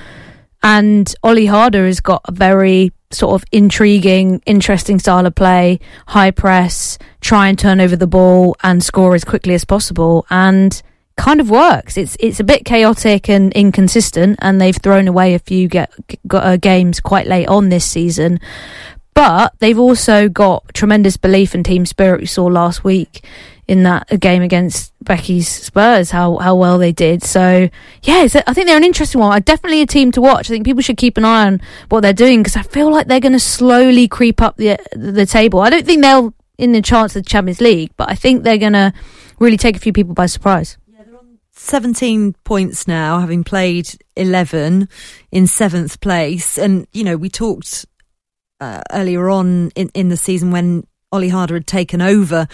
And 0.61 1.13
Olli 1.23 1.45
Harder 1.45 1.85
has 1.85 2.01
got 2.01 2.21
a 2.25 2.33
very 2.33 2.91
sort 3.11 3.41
of 3.41 3.47
intriguing, 3.51 4.41
interesting 4.45 4.99
style 4.99 5.25
of 5.25 5.33
play, 5.33 5.79
high 6.07 6.31
press, 6.31 6.97
try 7.21 7.47
and 7.47 7.57
turn 7.57 7.79
over 7.79 7.95
the 7.95 8.07
ball 8.07 8.55
and 8.61 8.83
score 8.83 9.15
as 9.15 9.23
quickly 9.23 9.53
as 9.53 9.63
possible, 9.63 10.25
and 10.29 10.81
kind 11.17 11.39
of 11.39 11.49
works. 11.49 11.97
It's 11.97 12.17
it's 12.19 12.39
a 12.39 12.43
bit 12.43 12.65
chaotic 12.65 13.29
and 13.29 13.53
inconsistent, 13.53 14.39
and 14.41 14.59
they've 14.59 14.75
thrown 14.75 15.07
away 15.07 15.33
a 15.33 15.39
few 15.39 15.67
get, 15.67 15.91
got, 16.27 16.43
uh, 16.43 16.57
games 16.57 16.99
quite 16.99 17.27
late 17.27 17.47
on 17.47 17.69
this 17.69 17.85
season. 17.85 18.39
But 19.19 19.55
they've 19.59 19.77
also 19.77 20.29
got 20.29 20.73
tremendous 20.73 21.17
belief 21.17 21.53
and 21.53 21.65
team 21.65 21.85
spirit 21.85 22.21
we 22.21 22.25
saw 22.25 22.45
last 22.45 22.85
week 22.85 23.25
in 23.67 23.83
that 23.83 24.09
uh, 24.09 24.15
game 24.15 24.41
against 24.41 24.93
Becky's 25.03 25.49
Spurs, 25.49 26.11
how 26.11 26.37
how 26.37 26.55
well 26.55 26.77
they 26.77 26.93
did. 26.93 27.21
So 27.21 27.67
yeah, 28.03 28.27
I 28.47 28.53
think 28.53 28.67
they're 28.67 28.77
an 28.77 28.85
interesting 28.85 29.19
one. 29.19 29.41
Definitely 29.41 29.81
a 29.81 29.85
team 29.85 30.13
to 30.13 30.21
watch. 30.21 30.49
I 30.49 30.53
think 30.53 30.63
people 30.63 30.81
should 30.81 30.95
keep 30.95 31.17
an 31.17 31.25
eye 31.25 31.47
on 31.47 31.59
what 31.89 31.99
they're 31.99 32.13
doing 32.13 32.39
because 32.39 32.55
I 32.55 32.61
feel 32.61 32.89
like 32.89 33.07
they're 33.07 33.19
going 33.19 33.33
to 33.33 33.41
slowly 33.41 34.07
creep 34.07 34.41
up 34.41 34.55
the 34.55 34.77
the 34.93 35.25
table. 35.25 35.59
I 35.59 35.69
don't 35.69 35.85
think 35.85 36.01
they'll 36.01 36.33
in 36.57 36.71
the 36.71 36.81
chance 36.81 37.13
of 37.13 37.23
the 37.25 37.29
Champions 37.29 37.59
League, 37.59 37.91
but 37.97 38.09
I 38.09 38.15
think 38.15 38.43
they're 38.43 38.57
going 38.57 38.71
to 38.71 38.93
really 39.37 39.57
take 39.57 39.75
a 39.75 39.79
few 39.79 39.91
people 39.91 40.13
by 40.13 40.27
surprise. 40.27 40.77
Yeah, 40.87 41.03
they're 41.03 41.17
on 41.17 41.39
17 41.51 42.35
points 42.45 42.87
now, 42.87 43.19
having 43.19 43.43
played 43.43 43.89
11 44.15 44.87
in 45.29 45.45
seventh 45.45 45.99
place. 45.99 46.57
And, 46.57 46.87
you 46.93 47.03
know, 47.03 47.17
we 47.17 47.29
talked 47.29 47.85
uh, 48.59 48.81
earlier 48.91 49.29
on 49.29 49.69
in, 49.71 49.89
in 49.93 50.09
the 50.09 50.17
season 50.17 50.51
when 50.51 50.85
Olli 51.11 51.29
Harder 51.29 51.55
had 51.55 51.67
taken 51.67 52.01
over 52.01 52.47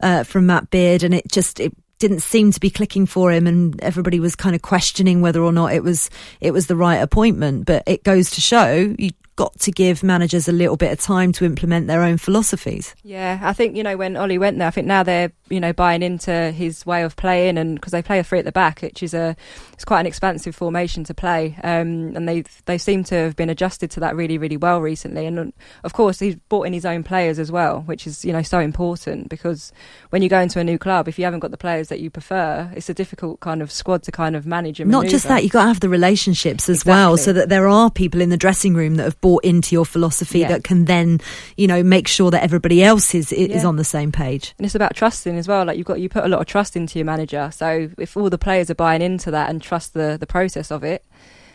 uh, 0.00 0.24
from 0.24 0.46
Matt 0.46 0.70
Beard, 0.70 1.02
and 1.02 1.14
it 1.14 1.30
just 1.30 1.60
it 1.60 1.72
didn't 1.98 2.20
seem 2.20 2.52
to 2.52 2.60
be 2.60 2.70
clicking 2.70 3.06
for 3.06 3.32
him, 3.32 3.46
and 3.46 3.80
everybody 3.80 4.20
was 4.20 4.36
kind 4.36 4.54
of 4.54 4.62
questioning 4.62 5.20
whether 5.20 5.42
or 5.42 5.52
not 5.52 5.72
it 5.72 5.82
was 5.82 6.10
it 6.40 6.52
was 6.52 6.66
the 6.66 6.76
right 6.76 6.96
appointment. 6.96 7.66
But 7.66 7.82
it 7.86 8.04
goes 8.04 8.30
to 8.32 8.40
show 8.40 8.94
you 8.98 9.10
got 9.38 9.56
to 9.60 9.70
give 9.70 10.02
managers 10.02 10.48
a 10.48 10.52
little 10.52 10.76
bit 10.76 10.90
of 10.90 10.98
time 10.98 11.30
to 11.30 11.44
implement 11.44 11.86
their 11.86 12.02
own 12.02 12.18
philosophies. 12.18 12.92
Yeah, 13.04 13.38
I 13.40 13.52
think 13.52 13.76
you 13.76 13.84
know 13.84 13.96
when 13.96 14.16
Olli 14.16 14.36
went 14.36 14.58
there, 14.58 14.66
I 14.66 14.72
think 14.72 14.88
now 14.88 15.04
they're 15.04 15.30
you 15.48 15.60
know 15.60 15.72
buying 15.72 16.02
into 16.02 16.50
his 16.50 16.84
way 16.84 17.04
of 17.04 17.14
playing, 17.14 17.56
and 17.56 17.76
because 17.76 17.92
they 17.92 18.02
play 18.02 18.18
a 18.18 18.24
three 18.24 18.40
at 18.40 18.44
the 18.44 18.50
back, 18.50 18.82
which 18.82 19.00
is 19.00 19.14
a 19.14 19.36
it's 19.74 19.84
quite 19.84 20.00
an 20.00 20.06
expansive 20.06 20.56
formation 20.56 21.04
to 21.04 21.14
play, 21.14 21.56
um, 21.62 22.16
and 22.16 22.28
they 22.28 22.42
they 22.66 22.76
seem 22.76 23.04
to 23.04 23.14
have 23.14 23.36
been 23.36 23.48
adjusted 23.48 23.92
to 23.92 24.00
that 24.00 24.16
really 24.16 24.38
really 24.38 24.56
well 24.56 24.80
recently, 24.80 25.24
and 25.24 25.52
of 25.84 25.92
course 25.92 26.18
he's 26.18 26.34
brought 26.48 26.64
in 26.64 26.72
his 26.72 26.84
own 26.84 27.04
players 27.04 27.38
as 27.38 27.52
well, 27.52 27.82
which 27.82 28.08
is 28.08 28.24
you 28.24 28.32
know 28.32 28.42
so 28.42 28.58
important 28.58 29.28
because 29.28 29.72
when 30.10 30.20
you 30.20 30.28
go 30.28 30.40
into 30.40 30.58
a 30.58 30.64
new 30.64 30.78
club, 30.78 31.06
if 31.06 31.16
you 31.16 31.24
haven't 31.24 31.40
got 31.40 31.52
the 31.52 31.56
players 31.56 31.90
that 31.90 32.00
you 32.00 32.10
prefer, 32.10 32.68
it's 32.74 32.88
a 32.88 32.94
difficult 32.94 33.38
kind 33.38 33.62
of 33.62 33.70
squad 33.70 34.02
to 34.02 34.10
kind 34.10 34.34
of 34.34 34.46
manage 34.46 34.80
and 34.80 34.90
not 34.90 34.98
maneuver. 34.98 35.12
just 35.12 35.28
that 35.28 35.44
you 35.44 35.46
have 35.46 35.52
got 35.52 35.62
to 35.62 35.68
have 35.68 35.80
the 35.80 35.88
relationships 35.88 36.68
as 36.68 36.78
exactly. 36.78 36.90
well, 36.90 37.16
so 37.16 37.32
that 37.32 37.48
there 37.48 37.68
are 37.68 37.88
people 37.88 38.20
in 38.20 38.30
the 38.30 38.36
dressing 38.36 38.74
room 38.74 38.96
that 38.96 39.04
have 39.04 39.20
bought 39.28 39.44
into 39.44 39.74
your 39.74 39.84
philosophy 39.84 40.38
yeah. 40.38 40.48
that 40.48 40.64
can 40.64 40.86
then, 40.86 41.20
you 41.58 41.66
know, 41.66 41.82
make 41.82 42.08
sure 42.08 42.30
that 42.30 42.42
everybody 42.42 42.82
else 42.82 43.14
is 43.14 43.30
is 43.30 43.62
yeah. 43.62 43.68
on 43.68 43.76
the 43.76 43.84
same 43.84 44.10
page. 44.10 44.54
And 44.56 44.64
it's 44.64 44.74
about 44.74 44.96
trusting 44.96 45.36
as 45.36 45.46
well. 45.46 45.66
Like 45.66 45.76
you've 45.76 45.86
got 45.86 46.00
you 46.00 46.08
put 46.08 46.24
a 46.24 46.28
lot 46.28 46.40
of 46.40 46.46
trust 46.46 46.76
into 46.76 46.98
your 46.98 47.04
manager. 47.04 47.50
So 47.52 47.90
if 47.98 48.16
all 48.16 48.30
the 48.30 48.38
players 48.38 48.70
are 48.70 48.74
buying 48.74 49.02
into 49.02 49.30
that 49.32 49.50
and 49.50 49.60
trust 49.60 49.92
the 49.92 50.16
the 50.18 50.26
process 50.26 50.70
of 50.70 50.82
it, 50.82 51.04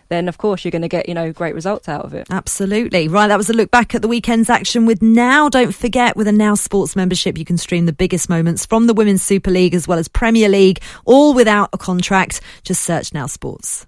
then 0.10 0.28
of 0.28 0.38
course 0.38 0.64
you're 0.64 0.72
going 0.72 0.84
to 0.84 0.88
get 0.88 1.10
you 1.10 1.16
know 1.16 1.34
great 1.34 1.56
results 1.56 1.90
out 1.90 2.06
of 2.06 2.14
it. 2.14 2.28
Absolutely 2.30 3.08
right. 3.08 3.28
That 3.28 3.38
was 3.38 3.50
a 3.50 3.54
look 3.54 3.72
back 3.72 3.96
at 3.96 4.04
the 4.04 4.08
weekend's 4.08 4.52
action 4.52 4.86
with 4.86 5.02
Now. 5.02 5.50
Don't 5.50 5.74
forget, 5.74 6.16
with 6.16 6.28
a 6.28 6.32
Now 6.32 6.54
Sports 6.54 6.96
membership, 6.96 7.40
you 7.40 7.46
can 7.46 7.58
stream 7.58 7.88
the 7.88 7.94
biggest 7.94 8.30
moments 8.30 8.68
from 8.68 8.86
the 8.86 8.94
Women's 8.94 9.24
Super 9.24 9.50
League 9.50 9.74
as 9.74 9.88
well 9.88 9.98
as 9.98 10.08
Premier 10.08 10.48
League, 10.48 10.80
all 11.06 11.34
without 11.34 11.70
a 11.74 11.80
contract. 11.80 12.40
Just 12.62 12.84
search 12.84 13.16
Now 13.16 13.26
Sports. 13.26 13.88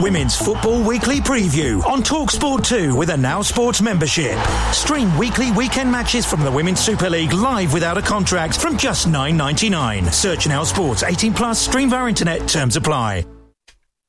Women's 0.00 0.36
Football 0.36 0.82
Weekly 0.86 1.16
Preview 1.20 1.84
on 1.84 2.02
Talksport 2.02 2.64
2 2.64 2.96
with 2.96 3.10
a 3.10 3.16
Now 3.16 3.42
Sports 3.42 3.82
membership. 3.82 4.38
Stream 4.72 5.16
weekly 5.18 5.50
weekend 5.52 5.90
matches 5.90 6.24
from 6.24 6.42
the 6.42 6.50
Women's 6.52 6.80
Super 6.80 7.10
League 7.10 7.32
live 7.32 7.72
without 7.72 7.98
a 7.98 8.02
contract 8.02 8.60
from 8.60 8.76
just 8.76 9.08
$9.99. 9.08 10.12
Search 10.12 10.46
Now 10.46 10.62
Sports 10.62 11.02
18 11.02 11.34
plus, 11.34 11.58
stream 11.58 11.90
via 11.90 12.08
internet, 12.08 12.46
terms 12.48 12.76
apply. 12.76 13.24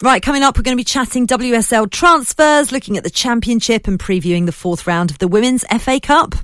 Right, 0.02 0.22
coming 0.22 0.44
up, 0.44 0.58
we're 0.58 0.64
going 0.64 0.78
to 0.78 0.80
be 0.80 0.86
chatting 0.86 1.28
WSL 1.28 1.92
transfers, 1.92 2.72
looking 2.72 2.96
at 2.96 3.04
the 3.04 3.10
championship 3.10 3.88
and 3.88 4.00
previewing 4.00 4.46
the 4.46 4.52
fourth 4.52 4.88
round 4.88 5.12
of 5.12 5.18
the 5.18 5.28
Women's 5.28 5.66
FA 5.80 6.00
Cup. 6.00 6.36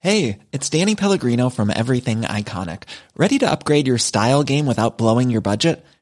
Hey, 0.00 0.38
it's 0.50 0.68
Danny 0.68 0.96
Pellegrino 0.96 1.50
from 1.50 1.70
Everything 1.70 2.22
Iconic. 2.22 2.84
Ready 3.16 3.38
to 3.38 3.48
upgrade 3.48 3.86
your 3.86 3.98
style 3.98 4.42
game 4.42 4.66
without 4.66 4.98
blowing 4.98 5.30
your 5.30 5.40
budget? 5.40 5.84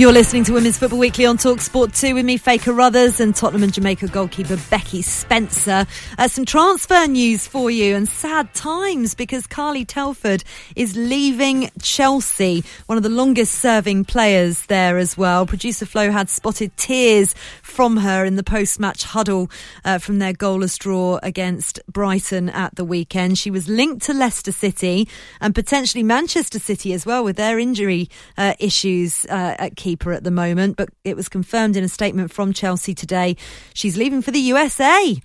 You're 0.00 0.14
listening 0.14 0.44
to 0.44 0.54
Women's 0.54 0.78
Football 0.78 0.98
Weekly 0.98 1.26
on 1.26 1.36
Talk 1.36 1.60
Sport 1.60 1.92
2 1.92 2.14
with 2.14 2.24
me, 2.24 2.38
Faye 2.38 2.56
Carruthers, 2.56 3.20
and 3.20 3.36
Tottenham 3.36 3.64
and 3.64 3.74
Jamaica 3.74 4.06
goalkeeper 4.08 4.56
Becky 4.70 5.02
Spencer. 5.02 5.86
Uh, 6.16 6.26
some 6.26 6.46
transfer 6.46 7.06
news 7.06 7.46
for 7.46 7.70
you 7.70 7.94
and 7.94 8.08
sad 8.08 8.54
times 8.54 9.14
because 9.14 9.46
Carly 9.46 9.84
Telford 9.84 10.42
is 10.74 10.96
leaving 10.96 11.70
Chelsea, 11.82 12.64
one 12.86 12.96
of 12.96 13.02
the 13.02 13.10
longest 13.10 13.56
serving 13.56 14.06
players 14.06 14.64
there 14.68 14.96
as 14.96 15.18
well. 15.18 15.44
Producer 15.44 15.84
Flo 15.84 16.10
had 16.10 16.30
spotted 16.30 16.74
tears 16.78 17.34
from 17.60 17.98
her 17.98 18.24
in 18.24 18.36
the 18.36 18.42
post 18.42 18.80
match 18.80 19.04
huddle 19.04 19.50
uh, 19.84 19.98
from 19.98 20.18
their 20.18 20.32
goalless 20.32 20.78
draw 20.78 21.18
against 21.22 21.78
Brighton 21.92 22.48
at 22.48 22.74
the 22.74 22.86
weekend. 22.86 23.36
She 23.36 23.50
was 23.50 23.68
linked 23.68 24.06
to 24.06 24.14
Leicester 24.14 24.52
City 24.52 25.06
and 25.42 25.54
potentially 25.54 26.02
Manchester 26.02 26.58
City 26.58 26.94
as 26.94 27.04
well 27.04 27.22
with 27.22 27.36
their 27.36 27.58
injury 27.58 28.08
uh, 28.38 28.54
issues 28.58 29.26
uh, 29.26 29.56
at 29.58 29.76
keeper 29.90 30.12
at 30.12 30.22
the 30.22 30.30
moment. 30.30 30.76
But 30.76 30.90
it 31.04 31.16
was 31.16 31.28
confirmed 31.28 31.76
in 31.76 31.82
a 31.82 31.88
statement 31.88 32.32
from 32.32 32.52
Chelsea 32.52 32.94
today. 32.94 33.36
She's 33.74 33.96
leaving 33.96 34.22
for 34.22 34.30
the 34.30 34.40
USA 34.40 35.16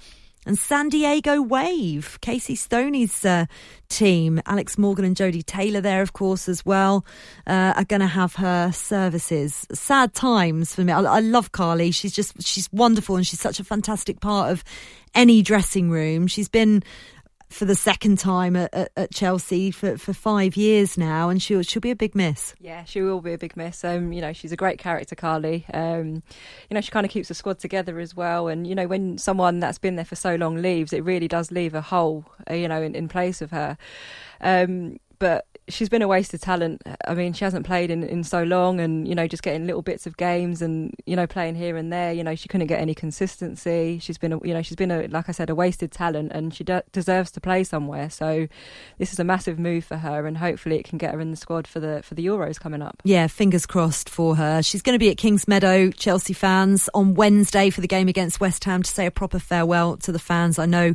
and 0.47 0.57
San 0.57 0.89
Diego 0.89 1.41
Wave, 1.41 2.19
Casey 2.21 2.55
Stoney's 2.55 3.25
uh, 3.25 3.45
team, 3.89 4.41
Alex 4.45 4.77
Morgan 4.77 5.05
and 5.05 5.15
Jodie 5.15 5.45
Taylor 5.45 5.81
there, 5.81 6.01
of 6.01 6.13
course, 6.13 6.47
as 6.47 6.65
well, 6.65 7.03
uh, 7.47 7.73
are 7.75 7.83
going 7.83 8.01
to 8.01 8.07
have 8.07 8.35
her 8.35 8.71
services. 8.71 9.67
Sad 9.71 10.13
times 10.13 10.73
for 10.73 10.83
me. 10.83 10.93
I, 10.93 11.01
I, 11.01 11.19
love 11.19 11.51
Carly. 11.51 11.91
She's 11.91 12.13
just 12.13 12.41
she's 12.43 12.71
wonderful 12.71 13.15
and 13.15 13.25
she's 13.25 13.39
such 13.39 13.59
a 13.59 13.63
fantastic 13.63 14.19
part 14.19 14.51
of 14.51 14.63
any 15.15 15.41
dressing 15.41 15.89
room. 15.89 16.27
She's 16.27 16.49
been 16.49 16.83
for 17.49 17.65
the 17.65 17.75
second 17.75 18.19
time 18.19 18.55
at, 18.55 18.73
at, 18.73 18.91
at, 18.97 19.11
Chelsea 19.11 19.71
for, 19.71 19.97
for 19.97 20.13
five 20.13 20.57
years 20.57 20.97
now, 20.97 21.29
and 21.29 21.41
she'll 21.41 21.61
she'll 21.61 21.81
be 21.81 21.91
a 21.91 21.95
big 21.95 22.15
miss. 22.15 22.53
Yeah, 22.59 22.83
she 22.83 23.01
will 23.01 23.21
be 23.21 23.33
a 23.33 23.37
big 23.37 23.55
miss. 23.55 23.83
Um, 23.83 24.11
you 24.11 24.21
know, 24.21 24.33
she's 24.33 24.51
a 24.51 24.57
great 24.57 24.79
character, 24.79 25.15
Carly. 25.15 25.65
Um, 25.73 26.23
you 26.69 26.73
know, 26.73 26.81
she 26.81 26.91
kind 26.91 27.05
of 27.05 27.11
keeps 27.11 27.27
the 27.27 27.33
squad 27.33 27.59
together 27.59 27.99
as 27.99 28.15
well. 28.15 28.47
And 28.47 28.65
you 28.67 28.75
know, 28.75 28.87
when 28.87 29.17
someone 29.17 29.59
that's 29.59 29.77
been 29.77 29.95
there 29.95 30.05
for 30.05 30.15
so 30.15 30.35
long 30.35 30.61
leaves, 30.61 30.93
it 30.93 31.03
really 31.03 31.27
does 31.27 31.51
leave 31.51 31.73
a 31.73 31.81
hole. 31.81 32.25
Uh, 32.49 32.55
you 32.55 32.67
know, 32.67 32.81
in, 32.81 32.95
in 32.95 33.07
place 33.07 33.41
of 33.41 33.51
her. 33.51 33.77
Um, 34.41 34.97
but 35.19 35.45
she's 35.67 35.89
been 35.89 36.01
a 36.01 36.07
wasted 36.07 36.41
talent. 36.41 36.81
I 37.07 37.13
mean, 37.13 37.33
she 37.33 37.43
hasn't 37.43 37.65
played 37.65 37.89
in, 37.89 38.03
in 38.03 38.23
so 38.23 38.43
long, 38.43 38.79
and 38.79 39.07
you 39.07 39.15
know, 39.15 39.27
just 39.27 39.43
getting 39.43 39.65
little 39.65 39.81
bits 39.81 40.05
of 40.05 40.17
games, 40.17 40.61
and 40.61 40.93
you 41.05 41.15
know, 41.15 41.27
playing 41.27 41.55
here 41.55 41.77
and 41.77 41.91
there. 41.91 42.13
You 42.13 42.23
know, 42.23 42.35
she 42.35 42.47
couldn't 42.47 42.67
get 42.67 42.79
any 42.79 42.93
consistency. 42.93 43.99
She's 43.99 44.17
been, 44.17 44.33
a, 44.33 44.39
you 44.47 44.53
know, 44.53 44.61
she's 44.61 44.75
been 44.75 44.91
a 44.91 45.07
like 45.07 45.29
I 45.29 45.31
said, 45.31 45.49
a 45.49 45.55
wasted 45.55 45.91
talent, 45.91 46.31
and 46.33 46.53
she 46.53 46.63
de- 46.63 46.83
deserves 46.91 47.31
to 47.31 47.41
play 47.41 47.63
somewhere. 47.63 48.09
So, 48.09 48.47
this 48.97 49.11
is 49.11 49.19
a 49.19 49.23
massive 49.23 49.59
move 49.59 49.85
for 49.85 49.97
her, 49.97 50.27
and 50.27 50.37
hopefully, 50.37 50.77
it 50.77 50.85
can 50.85 50.97
get 50.97 51.13
her 51.13 51.19
in 51.19 51.31
the 51.31 51.37
squad 51.37 51.67
for 51.67 51.79
the 51.79 52.01
for 52.03 52.15
the 52.15 52.25
Euros 52.25 52.59
coming 52.59 52.81
up. 52.81 53.01
Yeah, 53.03 53.27
fingers 53.27 53.65
crossed 53.65 54.09
for 54.09 54.35
her. 54.35 54.61
She's 54.61 54.81
going 54.81 54.95
to 54.95 54.99
be 54.99 55.09
at 55.09 55.17
Kingsmeadow, 55.17 55.95
Chelsea 55.95 56.33
fans, 56.33 56.89
on 56.93 57.15
Wednesday 57.15 57.69
for 57.69 57.81
the 57.81 57.87
game 57.87 58.07
against 58.07 58.39
West 58.39 58.63
Ham 58.65 58.83
to 58.83 58.89
say 58.89 59.05
a 59.05 59.11
proper 59.11 59.39
farewell 59.39 59.97
to 59.97 60.11
the 60.11 60.19
fans. 60.19 60.59
I 60.59 60.65
know 60.65 60.93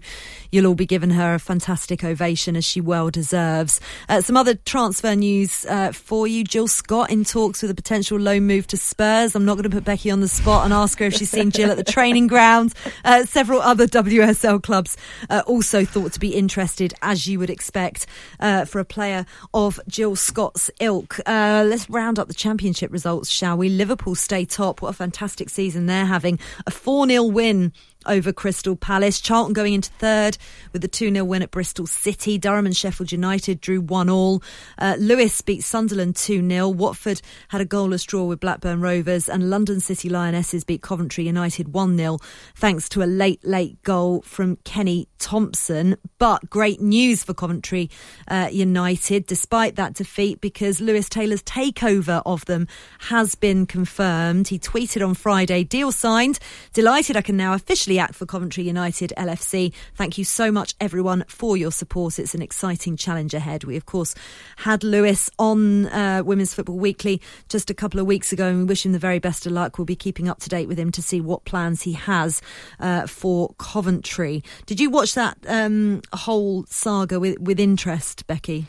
you'll 0.50 0.66
all 0.66 0.74
be 0.74 0.87
giving 0.87 1.11
her 1.11 1.35
a 1.35 1.38
fantastic 1.38 2.04
ovation 2.04 2.56
as 2.56 2.64
she 2.64 2.80
well 2.80 3.11
deserves. 3.11 3.80
Uh, 4.10 4.20
some 4.20 4.36
other 4.36 4.56
transfer 4.56 5.14
news 5.14 5.64
uh, 5.66 5.92
for 5.92 6.26
you. 6.26 6.42
Jill 6.42 6.66
Scott 6.66 7.12
in 7.12 7.24
talks 7.24 7.62
with 7.62 7.70
a 7.70 7.76
potential 7.76 8.18
loan 8.18 8.44
move 8.44 8.66
to 8.66 8.76
Spurs. 8.76 9.36
I'm 9.36 9.44
not 9.44 9.54
going 9.54 9.62
to 9.62 9.70
put 9.70 9.84
Becky 9.84 10.10
on 10.10 10.20
the 10.20 10.26
spot 10.26 10.64
and 10.64 10.74
ask 10.74 10.98
her 10.98 11.04
if 11.04 11.14
she's 11.14 11.30
seen 11.30 11.52
Jill 11.52 11.70
at 11.70 11.76
the 11.76 11.84
training 11.92 12.26
ground. 12.26 12.74
Uh, 13.04 13.24
several 13.24 13.62
other 13.62 13.86
WSL 13.86 14.60
clubs 14.64 14.96
uh, 15.30 15.44
also 15.46 15.84
thought 15.84 16.12
to 16.14 16.18
be 16.18 16.34
interested, 16.34 16.92
as 17.02 17.28
you 17.28 17.38
would 17.38 17.50
expect, 17.50 18.08
uh, 18.40 18.64
for 18.64 18.80
a 18.80 18.84
player 18.84 19.26
of 19.54 19.78
Jill 19.86 20.16
Scott's 20.16 20.72
ilk. 20.80 21.20
Uh, 21.24 21.64
let's 21.68 21.88
round 21.88 22.18
up 22.18 22.26
the 22.26 22.34
championship 22.34 22.90
results, 22.90 23.30
shall 23.30 23.56
we? 23.56 23.68
Liverpool 23.68 24.16
stay 24.16 24.44
top. 24.44 24.82
What 24.82 24.88
a 24.88 24.92
fantastic 24.92 25.48
season 25.50 25.86
they're 25.86 26.04
having. 26.04 26.40
A 26.66 26.72
4 26.72 27.06
0 27.06 27.22
win 27.26 27.72
over 28.06 28.32
Crystal 28.32 28.76
Palace. 28.76 29.20
Charlton 29.20 29.52
going 29.52 29.74
into 29.74 29.90
third 29.90 30.38
with 30.72 30.82
the 30.82 30.88
2 30.88 31.12
0 31.12 31.24
win 31.24 31.42
at 31.42 31.50
Bristol 31.50 31.86
City. 31.86 32.38
Durham 32.38 32.66
and 32.66 32.76
Sheffield 32.76 33.12
United 33.12 33.60
drew 33.60 33.80
1 33.80 34.08
all. 34.08 34.42
Uh, 34.78 34.96
Lewes 34.98 35.40
beat 35.40 35.62
Sunderland 35.62 36.16
2 36.16 36.48
0. 36.48 36.68
Watford 36.68 37.20
had 37.48 37.60
a 37.60 37.66
goalless 37.66 38.06
draw 38.06 38.24
with 38.24 38.40
Blackburn 38.40 38.80
Rovers. 38.80 39.28
And 39.28 39.50
London 39.50 39.80
City 39.80 40.08
Lionesses 40.08 40.64
beat 40.64 40.82
Coventry 40.82 41.24
United 41.24 41.72
1 41.72 41.96
0 41.96 42.18
thanks 42.54 42.88
to 42.90 43.02
a 43.02 43.04
late, 43.04 43.44
late 43.44 43.82
goal 43.82 44.22
from 44.22 44.56
Kenny 44.64 45.08
Thompson. 45.18 45.96
But 46.18 46.50
great 46.50 46.80
news 46.80 47.22
for 47.22 47.34
Coventry 47.34 47.90
uh, 48.28 48.48
United 48.50 49.26
despite 49.26 49.76
that 49.76 49.94
defeat 49.94 50.40
because 50.40 50.80
Lewis 50.80 51.08
Taylor's 51.08 51.42
takeover 51.42 52.22
of 52.26 52.44
them 52.46 52.66
has 53.00 53.34
been 53.34 53.66
confirmed. 53.66 54.48
He 54.48 54.58
tweeted 54.58 55.06
on 55.06 55.14
Friday, 55.14 55.64
deal 55.64 55.92
signed. 55.92 56.38
Delighted 56.72 57.16
I 57.16 57.22
can 57.22 57.36
now 57.36 57.54
officially 57.54 57.89
act 57.98 58.14
for 58.14 58.26
Coventry 58.26 58.64
United 58.64 59.12
LFC. 59.16 59.72
Thank 59.94 60.18
you 60.18 60.24
so 60.24 60.53
much, 60.53 60.74
everyone, 60.81 61.24
for 61.29 61.57
your 61.57 61.72
support. 61.72 62.18
It's 62.18 62.35
an 62.35 62.42
exciting 62.42 62.96
challenge 62.96 63.35
ahead. 63.35 63.64
We, 63.64 63.76
of 63.76 63.87
course, 63.87 64.14
had 64.57 64.85
Lewis 64.85 65.31
on 65.38 65.87
uh, 65.87 66.22
Women's 66.24 66.55
Football 66.55 66.79
Weekly 66.79 67.20
just 67.48 67.70
a 67.70 67.74
couple 67.74 68.00
of 68.00 68.07
weeks 68.07 68.33
ago, 68.33 68.48
and 68.48 68.59
we 68.59 68.64
wish 68.64 68.87
him 68.87 68.92
the 68.92 68.98
very 68.98 69.18
best 69.18 69.46
of 69.46 69.53
luck. 69.53 69.79
We'll 69.79 69.85
be 69.85 69.96
keeping 69.96 70.29
up 70.29 70.40
to 70.40 70.48
date 70.48 70.68
with 70.68 70.79
him 70.79 70.92
to 70.92 71.03
see 71.03 71.20
what 71.20 71.44
plans 71.44 71.83
he 71.83 71.94
has 71.94 72.40
uh, 72.79 73.07
for 73.07 73.55
Coventry. 73.59 74.44
Did 74.66 74.81
you 74.81 74.90
watch 74.90 75.14
that 75.14 75.38
um, 75.48 76.03
whole 76.12 76.64
saga 76.66 77.18
with, 77.18 77.38
with 77.40 77.59
interest, 77.59 78.26
Becky? 78.26 78.66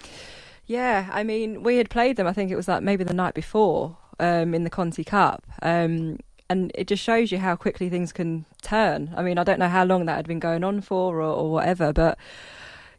Yeah, 0.66 1.10
I 1.12 1.24
mean, 1.24 1.64
we 1.64 1.78
had 1.78 1.90
played 1.90 2.16
them. 2.16 2.28
I 2.28 2.34
think 2.34 2.50
it 2.50 2.56
was 2.56 2.68
like 2.68 2.82
maybe 2.82 3.04
the 3.04 3.14
night 3.14 3.34
before 3.34 3.98
um, 4.22 4.54
in 4.54 4.64
the 4.64 4.70
Conti 4.70 5.04
Cup. 5.04 5.44
Um, 5.62 6.18
and 6.52 6.70
it 6.76 6.86
just 6.86 7.02
shows 7.02 7.32
you 7.32 7.38
how 7.38 7.56
quickly 7.56 7.90
things 7.90 8.12
can 8.12 8.46
turn. 8.62 9.14
I 9.16 9.24
mean, 9.24 9.38
I 9.38 9.46
don't 9.46 9.58
know 9.58 9.70
how 9.70 9.86
long 9.86 10.06
that 10.06 10.18
had 10.18 10.28
been 10.28 10.40
going 10.40 10.66
on 10.66 10.82
for 10.82 11.22
or, 11.22 11.22
or 11.22 11.50
whatever, 11.50 11.94
but 11.94 12.18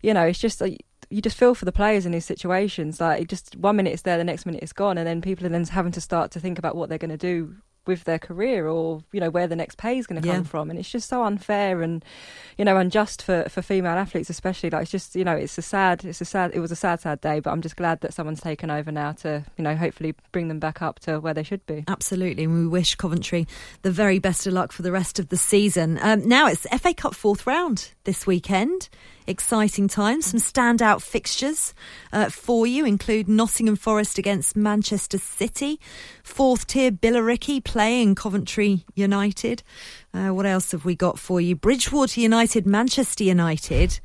you 0.01 0.15
know, 0.15 0.23
it's 0.23 0.39
just 0.39 0.63
like 0.63 0.87
you 1.11 1.21
just 1.21 1.37
feel 1.37 1.55
for 1.55 1.67
the 1.67 1.73
players 1.73 2.07
in 2.07 2.13
these 2.13 2.25
situations. 2.25 2.99
Like, 2.99 3.29
just 3.29 3.55
one 3.57 3.77
minute 3.77 3.93
it's 3.93 4.03
there, 4.03 4.17
the 4.17 4.25
next 4.25 4.47
minute 4.47 4.63
it's 4.63 4.73
gone, 4.73 4.97
and 4.97 5.07
then 5.07 5.21
people 5.21 5.45
are 5.45 5.51
then 5.51 5.67
having 5.67 5.93
to 5.93 6.01
start 6.01 6.31
to 6.31 6.41
think 6.41 6.59
about 6.59 6.75
what 6.75 6.89
they're 6.89 6.97
going 6.97 7.11
to 7.11 7.19
do 7.19 7.57
with 7.87 8.05
their 8.05 8.19
career 8.19 8.69
or 8.69 9.03
you 9.13 9.21
know 9.21 9.31
where 9.31 9.47
the 9.47 9.57
next 9.57 9.77
pay 9.77 9.99
is 9.99 10.07
going 10.07 10.21
to 10.21 10.27
come 10.27 10.39
yeah. 10.39 10.47
from. 10.47 10.71
And 10.71 10.79
it's 10.79 10.91
just 10.91 11.09
so 11.09 11.25
unfair 11.25 11.83
and 11.83 12.05
you 12.59 12.65
know 12.65 12.77
unjust 12.77 13.23
for 13.23 13.45
for 13.49 13.63
female 13.63 13.99
athletes 13.99 14.31
especially. 14.31 14.71
Like 14.71 14.83
it's 14.83 14.91
just 14.91 15.17
you 15.17 15.25
know 15.25 15.35
it's 15.35 15.59
a 15.59 15.63
sad 15.63 16.05
it's 16.05 16.21
a 16.21 16.25
sad 16.25 16.53
it 16.55 16.61
was 16.61 16.73
a 16.73 16.77
sad 16.77 17.01
sad 17.01 17.21
day 17.21 17.41
but 17.41 17.51
i'm 17.51 17.63
just 17.63 17.77
glad 17.77 18.01
that 18.01 18.15
someone's 18.15 18.41
taken 18.41 18.71
over 18.71 18.93
now 18.93 19.13
to 19.13 19.45
you 19.57 19.65
know 19.65 19.75
hopefully 19.77 20.15
bring 20.33 20.49
them 20.49 20.59
back 20.59 20.83
up 20.83 21.01
to 21.01 21.21
where 21.21 21.35
they 21.35 21.43
should 21.43 21.65
be. 21.67 21.85
Absolutely. 21.89 22.45
And 22.45 22.55
we 22.55 22.67
wish 22.67 22.95
coventry 22.95 23.47
the 23.83 23.91
very 23.91 24.19
best 24.19 24.47
of 24.47 24.53
luck 24.53 24.73
for 24.73 24.83
the 24.83 24.93
rest 24.93 25.19
of 25.19 25.29
the 25.29 25.37
season. 25.37 25.99
Um, 26.01 26.27
now 26.27 26.47
it's 26.47 26.67
fa 26.81 26.95
cup 26.95 27.15
fourth 27.15 27.47
round 27.47 27.93
this 28.05 28.27
weekend 28.27 28.89
exciting 29.27 29.89
times. 29.89 30.27
Some 30.27 30.41
standout 30.41 31.03
fixtures 31.03 31.75
uh, 32.13 32.29
for 32.29 32.67
you 32.67 32.85
include 32.85 33.29
Nottingham 33.29 33.77
Forest 33.77 34.19
against 34.19 34.57
Manchester 34.57 35.19
City, 35.19 35.81
fourth 36.23 36.67
tier 36.67 36.91
Billericay 36.91 37.63
playing 37.65 38.15
Coventry 38.15 38.85
United. 38.95 39.63
Uh, 40.15 40.29
what 40.29 40.47
else 40.47 40.73
have 40.73 40.85
we 40.85 40.95
got 40.95 41.19
for 41.19 41.41
you? 41.41 41.57
Bridgwater 41.57 42.21
United, 42.21 42.67
Manchester 42.67 43.25
United. 43.25 44.01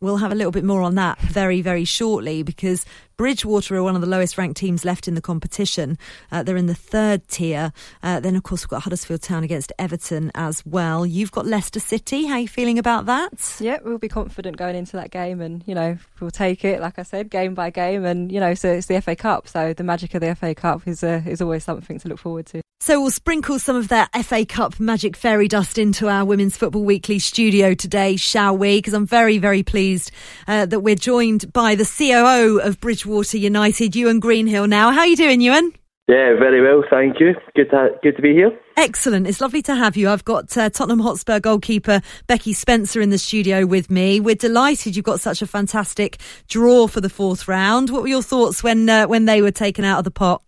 We'll 0.00 0.18
have 0.18 0.32
a 0.32 0.34
little 0.34 0.52
bit 0.52 0.64
more 0.64 0.82
on 0.82 0.94
that 0.96 1.18
very, 1.18 1.62
very 1.62 1.84
shortly 1.84 2.42
because 2.42 2.84
Bridgwater 3.16 3.76
are 3.76 3.82
one 3.82 3.94
of 3.94 4.02
the 4.02 4.06
lowest 4.06 4.36
ranked 4.36 4.58
teams 4.58 4.84
left 4.84 5.08
in 5.08 5.14
the 5.14 5.22
competition. 5.22 5.96
Uh, 6.30 6.42
they're 6.42 6.56
in 6.56 6.66
the 6.66 6.74
third 6.74 7.26
tier. 7.28 7.72
Uh, 8.02 8.20
then, 8.20 8.36
of 8.36 8.42
course, 8.42 8.62
we've 8.62 8.68
got 8.68 8.82
Huddersfield 8.82 9.22
Town 9.22 9.42
against 9.42 9.72
Everton 9.78 10.30
as 10.34 10.64
well. 10.66 11.06
You've 11.06 11.32
got 11.32 11.46
Leicester 11.46 11.80
City. 11.80 12.26
How 12.26 12.34
are 12.34 12.40
you 12.40 12.48
feeling 12.48 12.78
about 12.78 13.06
that? 13.06 13.56
Yeah, 13.58 13.78
we'll 13.82 13.96
be 13.96 14.08
confident 14.08 14.58
going 14.58 14.76
into 14.76 14.92
that 14.98 15.10
game 15.10 15.40
and, 15.40 15.64
you 15.66 15.74
know, 15.74 15.96
we'll 16.20 16.30
take 16.30 16.62
it, 16.62 16.82
like 16.82 16.98
I 16.98 17.04
said, 17.04 17.30
game 17.30 17.54
by 17.54 17.70
game. 17.70 18.04
And, 18.04 18.30
you 18.30 18.38
know, 18.38 18.52
so 18.52 18.70
it's 18.70 18.86
the 18.86 19.00
FA 19.00 19.16
Cup. 19.16 19.48
So 19.48 19.72
the 19.72 19.84
magic 19.84 20.14
of 20.14 20.20
the 20.20 20.34
FA 20.34 20.54
Cup 20.54 20.86
is, 20.86 21.02
uh, 21.02 21.22
is 21.24 21.40
always 21.40 21.64
something 21.64 21.98
to 22.00 22.08
look 22.08 22.18
forward 22.18 22.44
to. 22.46 22.60
So 22.78 23.00
we'll 23.00 23.10
sprinkle 23.10 23.58
some 23.58 23.74
of 23.74 23.88
that 23.88 24.10
FA 24.24 24.44
Cup 24.44 24.78
magic 24.78 25.16
fairy 25.16 25.48
dust 25.48 25.78
into 25.78 26.08
our 26.08 26.24
Women's 26.26 26.58
Football 26.58 26.84
Weekly 26.84 27.18
studio 27.18 27.72
today, 27.74 28.16
shall 28.16 28.56
we? 28.56 28.78
Because 28.78 28.92
I'm 28.92 29.06
very, 29.06 29.38
very 29.38 29.62
pleased 29.62 30.12
uh, 30.46 30.66
that 30.66 30.80
we're 30.80 30.94
joined 30.94 31.52
by 31.54 31.74
the 31.74 31.86
COO 31.86 32.60
of 32.60 32.78
Bridgwater 33.06 33.38
United, 33.38 33.94
Ewan 33.94 34.18
Greenhill. 34.18 34.66
Now, 34.66 34.90
how 34.90 35.00
are 35.00 35.06
you 35.06 35.14
doing, 35.14 35.40
Ewan? 35.40 35.72
Yeah, 36.08 36.34
very 36.40 36.60
well, 36.60 36.82
thank 36.90 37.20
you. 37.20 37.34
Good 37.54 37.70
to 37.70 37.90
good 38.02 38.16
to 38.16 38.22
be 38.22 38.32
here. 38.32 38.50
Excellent. 38.76 39.28
It's 39.28 39.40
lovely 39.40 39.62
to 39.62 39.76
have 39.76 39.96
you. 39.96 40.10
I've 40.10 40.24
got 40.24 40.56
uh, 40.58 40.70
Tottenham 40.70 40.98
Hotspur 40.98 41.38
goalkeeper 41.38 42.00
Becky 42.26 42.52
Spencer 42.52 43.00
in 43.00 43.10
the 43.10 43.18
studio 43.18 43.64
with 43.64 43.92
me. 43.92 44.18
We're 44.18 44.34
delighted 44.34 44.96
you've 44.96 45.04
got 45.04 45.20
such 45.20 45.40
a 45.40 45.46
fantastic 45.46 46.18
draw 46.48 46.88
for 46.88 47.00
the 47.00 47.08
fourth 47.08 47.46
round. 47.46 47.90
What 47.90 48.02
were 48.02 48.08
your 48.08 48.24
thoughts 48.24 48.64
when 48.64 48.88
uh, 48.88 49.06
when 49.06 49.26
they 49.26 49.40
were 49.40 49.52
taken 49.52 49.84
out 49.84 49.98
of 49.98 50.04
the 50.04 50.10
pot? 50.10 50.42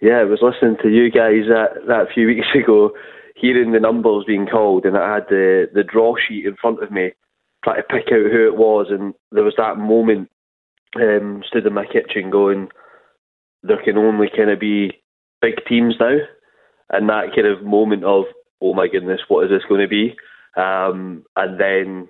Yeah, 0.00 0.20
I 0.20 0.24
was 0.24 0.38
listening 0.40 0.76
to 0.82 0.88
you 0.88 1.10
guys 1.10 1.48
that, 1.48 1.84
that 1.88 2.12
few 2.14 2.26
weeks 2.28 2.46
ago, 2.54 2.92
hearing 3.34 3.72
the 3.72 3.80
numbers 3.80 4.22
being 4.24 4.46
called, 4.46 4.84
and 4.84 4.96
I 4.96 5.14
had 5.14 5.24
the, 5.28 5.68
the 5.74 5.82
draw 5.82 6.14
sheet 6.14 6.46
in 6.46 6.54
front 6.60 6.80
of 6.80 6.92
me, 6.92 7.10
trying 7.64 7.78
to 7.78 7.82
pick 7.82 8.06
out 8.12 8.30
who 8.30 8.46
it 8.46 8.56
was, 8.56 8.86
and 8.90 9.14
there 9.32 9.44
was 9.44 9.54
that 9.56 9.78
moment, 9.78 10.28
um, 10.96 11.42
stood 11.46 11.66
in 11.66 11.72
my 11.74 11.86
kitchen 11.86 12.30
going, 12.30 12.68
there 13.62 13.82
can 13.82 13.98
only 13.98 14.28
kind 14.34 14.50
of 14.50 14.58
be 14.58 14.92
big 15.40 15.54
teams 15.68 15.94
now, 16.00 16.18
and 16.90 17.08
that 17.08 17.34
kind 17.34 17.46
of 17.46 17.64
moment 17.64 18.04
of 18.04 18.24
oh 18.62 18.74
my 18.74 18.88
goodness, 18.88 19.20
what 19.28 19.44
is 19.44 19.50
this 19.50 19.66
going 19.68 19.80
to 19.80 19.88
be? 19.88 20.16
Um, 20.56 21.24
and 21.36 21.58
then 21.58 22.08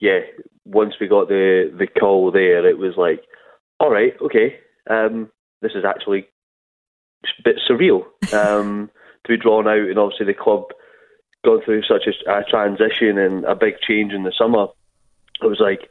yeah, 0.00 0.20
once 0.64 0.94
we 1.00 1.08
got 1.08 1.28
the 1.28 1.72
the 1.76 1.86
call 1.86 2.30
there, 2.30 2.66
it 2.66 2.78
was 2.78 2.94
like, 2.96 3.22
all 3.78 3.90
right, 3.90 4.14
okay, 4.22 4.56
um, 4.88 5.30
this 5.60 5.72
is 5.74 5.84
actually 5.84 6.26
a 7.24 7.42
bit 7.44 7.56
surreal 7.68 8.04
um, 8.32 8.90
to 9.24 9.28
be 9.28 9.36
drawn 9.36 9.68
out, 9.68 9.88
and 9.88 9.98
obviously 9.98 10.26
the 10.26 10.34
club 10.34 10.64
gone 11.44 11.60
through 11.64 11.82
such 11.82 12.06
a, 12.06 12.30
a 12.30 12.44
transition 12.44 13.18
and 13.18 13.44
a 13.44 13.54
big 13.54 13.74
change 13.86 14.12
in 14.12 14.24
the 14.24 14.32
summer. 14.38 14.66
It 15.42 15.46
was 15.46 15.60
like, 15.60 15.88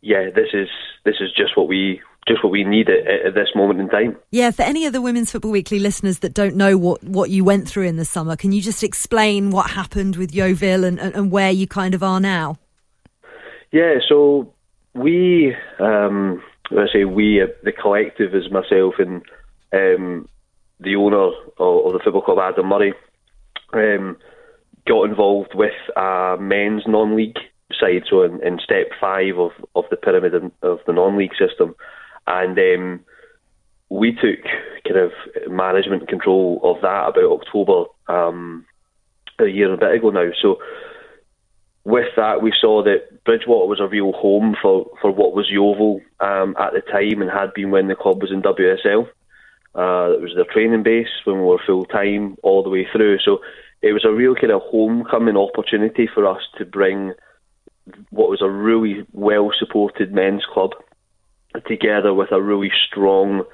yeah, 0.00 0.30
this 0.34 0.48
is 0.52 0.68
this 1.04 1.16
is 1.20 1.30
just 1.36 1.56
what 1.56 1.68
we 1.68 2.00
just 2.28 2.42
what 2.42 2.50
we 2.50 2.64
need 2.64 2.88
at, 2.88 3.26
at, 3.26 3.34
this 3.34 3.48
moment 3.54 3.80
in 3.80 3.88
time. 3.88 4.16
Yeah, 4.30 4.50
for 4.50 4.62
any 4.62 4.84
of 4.86 4.92
the 4.92 5.00
Women's 5.00 5.30
Football 5.30 5.52
Weekly 5.52 5.78
listeners 5.78 6.18
that 6.20 6.34
don't 6.34 6.56
know 6.56 6.76
what, 6.76 7.02
what 7.04 7.30
you 7.30 7.44
went 7.44 7.68
through 7.68 7.84
in 7.84 7.96
the 7.96 8.04
summer, 8.04 8.36
can 8.36 8.52
you 8.52 8.60
just 8.60 8.82
explain 8.82 9.50
what 9.50 9.70
happened 9.70 10.16
with 10.16 10.34
Yeovil 10.34 10.84
and, 10.84 10.98
and, 10.98 11.14
and 11.14 11.30
where 11.30 11.50
you 11.50 11.68
kind 11.68 11.94
of 11.94 12.02
are 12.02 12.18
now? 12.18 12.58
Yeah, 13.70 13.96
so 14.08 14.52
we, 14.94 15.54
um, 15.78 16.42
I 16.70 16.86
say 16.92 17.04
we, 17.04 17.42
uh, 17.42 17.46
the 17.62 17.72
collective 17.72 18.34
is 18.34 18.50
myself 18.50 18.94
and 18.98 19.22
um, 19.72 20.28
the 20.80 20.96
owner 20.96 21.18
of, 21.18 21.34
of, 21.58 21.92
the 21.92 22.00
football 22.02 22.22
club, 22.22 22.38
Adam 22.40 22.66
Murray, 22.66 22.94
um, 23.72 24.16
got 24.86 25.04
involved 25.04 25.52
with 25.54 25.74
a 25.96 26.36
men's 26.40 26.82
non-league 26.86 27.38
side, 27.72 28.04
so 28.08 28.22
in, 28.22 28.42
in 28.46 28.58
step 28.62 28.90
five 29.00 29.38
of, 29.38 29.52
of 29.74 29.84
the 29.90 29.96
pyramid 29.96 30.34
of 30.62 30.80
the 30.86 30.92
non-league 30.92 31.34
system, 31.38 31.74
and 32.26 32.58
um, 32.58 33.00
we 33.88 34.12
took 34.12 34.42
kind 34.86 34.98
of 34.98 35.12
management 35.50 36.08
control 36.08 36.60
of 36.62 36.80
that 36.82 37.08
about 37.08 37.40
October 37.40 37.84
um, 38.08 38.64
a 39.38 39.46
year 39.46 39.72
and 39.72 39.82
a 39.82 39.86
bit 39.86 39.96
ago 39.96 40.10
now. 40.10 40.30
So 40.40 40.58
with 41.84 42.08
that, 42.16 42.42
we 42.42 42.52
saw 42.58 42.82
that 42.82 43.24
Bridgwater 43.24 43.68
was 43.68 43.80
a 43.80 43.86
real 43.86 44.12
home 44.12 44.56
for, 44.60 44.90
for 45.00 45.12
what 45.12 45.34
was 45.34 45.48
Yeovil 45.48 46.00
um, 46.20 46.56
at 46.58 46.72
the 46.72 46.80
time 46.80 47.22
and 47.22 47.30
had 47.30 47.54
been 47.54 47.70
when 47.70 47.88
the 47.88 47.94
club 47.94 48.20
was 48.20 48.32
in 48.32 48.42
WSL. 48.42 49.06
Uh, 49.74 50.14
it 50.14 50.22
was 50.22 50.32
their 50.34 50.50
training 50.50 50.82
base 50.82 51.08
when 51.24 51.36
we 51.36 51.42
were 51.42 51.60
full 51.64 51.84
time 51.84 52.36
all 52.42 52.62
the 52.62 52.70
way 52.70 52.88
through. 52.90 53.18
So 53.24 53.38
it 53.82 53.92
was 53.92 54.04
a 54.04 54.10
real 54.10 54.34
kind 54.34 54.50
of 54.50 54.62
homecoming 54.64 55.36
opportunity 55.36 56.08
for 56.12 56.26
us 56.26 56.42
to 56.58 56.64
bring 56.64 57.12
what 58.10 58.30
was 58.30 58.42
a 58.42 58.50
really 58.50 59.06
well 59.12 59.50
supported 59.58 60.12
men's 60.12 60.44
club 60.52 60.70
together 61.66 62.12
with 62.12 62.32
a 62.32 62.42
really 62.42 62.70
strong 62.86 63.44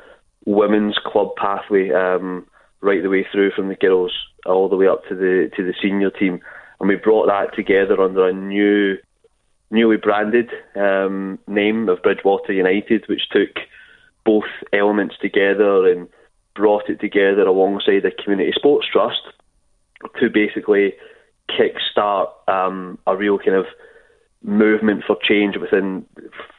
women's 0.45 0.99
club 1.05 1.29
pathway 1.37 1.91
um, 1.91 2.47
right 2.81 3.03
the 3.03 3.09
way 3.09 3.27
through 3.31 3.51
from 3.53 3.69
the 3.69 3.77
girls 3.77 4.13
all 4.47 4.69
the 4.69 4.77
way 4.77 4.89
up 4.89 5.03
to 5.09 5.15
the 5.15 5.51
to 5.57 5.63
the 5.65 5.75
senior 5.81 6.11
team. 6.11 6.41
And 6.81 6.89
we 6.89 6.97
brought 6.97 7.27
that 7.27 7.55
together 7.55 8.01
under 8.01 8.29
a 8.29 8.33
new, 8.33 8.97
newly 9.71 9.97
branded 9.99 10.51
um, 10.75 11.39
name 11.47 11.89
of 11.89 12.03
Bridgwater 12.03 12.53
United, 12.53 13.05
which 13.09 13.29
took 13.31 13.51
both 14.25 14.51
elements 14.73 15.15
together 15.21 15.87
and 15.89 16.09
brought 16.55 16.89
it 16.89 17.01
together 17.01 17.43
alongside 17.43 18.05
a 18.05 18.11
community 18.11 18.53
sports 18.55 18.87
trust 18.93 19.23
to 20.21 20.29
basically 20.29 20.95
kickstart 21.49 22.31
um, 22.49 22.99
a 23.07 23.17
real 23.17 23.39
kind 23.39 23.57
of 23.57 23.67
movement 24.45 25.05
for 25.07 25.17
change 25.23 25.57
within 25.57 26.05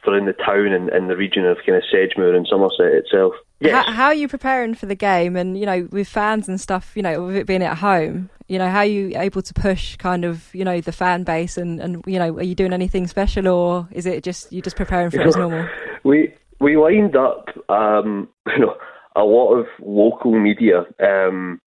within 0.06 0.26
the 0.26 0.32
town 0.32 0.72
and, 0.72 0.88
and 0.88 1.10
the 1.10 1.16
region 1.16 1.44
of 1.44 1.58
kind 1.66 1.76
of 1.76 1.84
Sedgemoor 1.90 2.34
and 2.34 2.46
Somerset 2.48 2.92
itself. 2.92 3.34
Yes. 3.60 3.86
How, 3.86 3.92
how, 3.92 4.04
are 4.06 4.14
you 4.14 4.28
preparing 4.28 4.74
for 4.74 4.86
the 4.86 4.94
game? 4.94 5.36
And 5.36 5.58
you 5.58 5.66
know, 5.66 5.88
with 5.90 6.08
fans 6.08 6.48
and 6.48 6.60
stuff, 6.60 6.92
you 6.94 7.02
know, 7.02 7.24
with 7.24 7.36
it 7.36 7.46
being 7.46 7.62
at 7.62 7.78
home, 7.78 8.30
you 8.48 8.58
know, 8.58 8.68
how 8.68 8.78
are 8.78 8.84
you 8.84 9.12
able 9.18 9.42
to 9.42 9.54
push 9.54 9.96
kind 9.96 10.24
of 10.24 10.54
you 10.54 10.64
know 10.64 10.80
the 10.80 10.92
fan 10.92 11.24
base 11.24 11.56
and 11.56 11.80
and 11.80 12.02
you 12.06 12.18
know, 12.18 12.36
are 12.36 12.42
you 12.42 12.54
doing 12.54 12.72
anything 12.72 13.06
special 13.06 13.48
or 13.48 13.88
is 13.92 14.06
it 14.06 14.24
just 14.24 14.52
you 14.52 14.62
just 14.62 14.76
preparing 14.76 15.10
for 15.10 15.20
it 15.20 15.26
as 15.26 15.36
normal? 15.36 15.68
We 16.04 16.34
we 16.60 16.76
lined 16.76 17.16
up, 17.16 17.48
um, 17.70 18.28
you 18.46 18.58
know, 18.58 18.74
a 19.16 19.22
lot 19.22 19.54
of 19.54 19.66
local 19.80 20.38
media 20.38 20.84
um, 21.02 21.60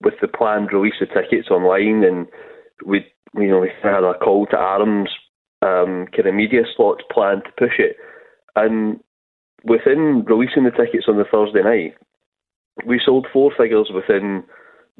with 0.00 0.14
the 0.20 0.28
planned 0.28 0.72
release 0.72 0.94
of 1.00 1.08
tickets 1.08 1.48
online, 1.50 2.04
and 2.04 2.28
we 2.86 3.04
you 3.36 3.48
know 3.48 3.58
we 3.58 3.70
had 3.82 4.04
a 4.04 4.14
call 4.14 4.46
to 4.46 4.56
arms 4.56 5.10
um, 5.62 6.06
kind 6.14 6.26
of 6.26 6.34
media 6.34 6.62
slots 6.76 7.02
planned 7.10 7.44
to 7.44 7.52
push 7.58 7.78
it. 7.78 7.96
And 8.56 9.00
within 9.64 10.24
releasing 10.26 10.64
the 10.64 10.70
tickets 10.70 11.06
on 11.08 11.16
the 11.16 11.24
Thursday 11.24 11.62
night, 11.62 11.94
we 12.86 13.00
sold 13.04 13.26
four 13.32 13.52
figures 13.56 13.90
within 13.94 14.44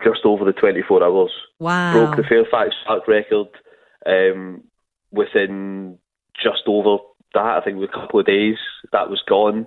just 0.02 0.20
over 0.24 0.44
the 0.44 0.52
24 0.52 1.02
hours. 1.02 1.30
Wow. 1.58 1.92
Broke 1.92 2.16
the 2.16 2.28
Fairfax 2.28 2.74
Park 2.86 3.06
record 3.08 3.48
um, 4.06 4.62
within 5.10 5.98
just 6.42 6.62
over 6.66 7.02
that. 7.34 7.58
I 7.58 7.60
think 7.62 7.78
with 7.78 7.90
a 7.90 7.92
couple 7.92 8.20
of 8.20 8.26
days, 8.26 8.56
that 8.92 9.10
was 9.10 9.22
gone. 9.26 9.66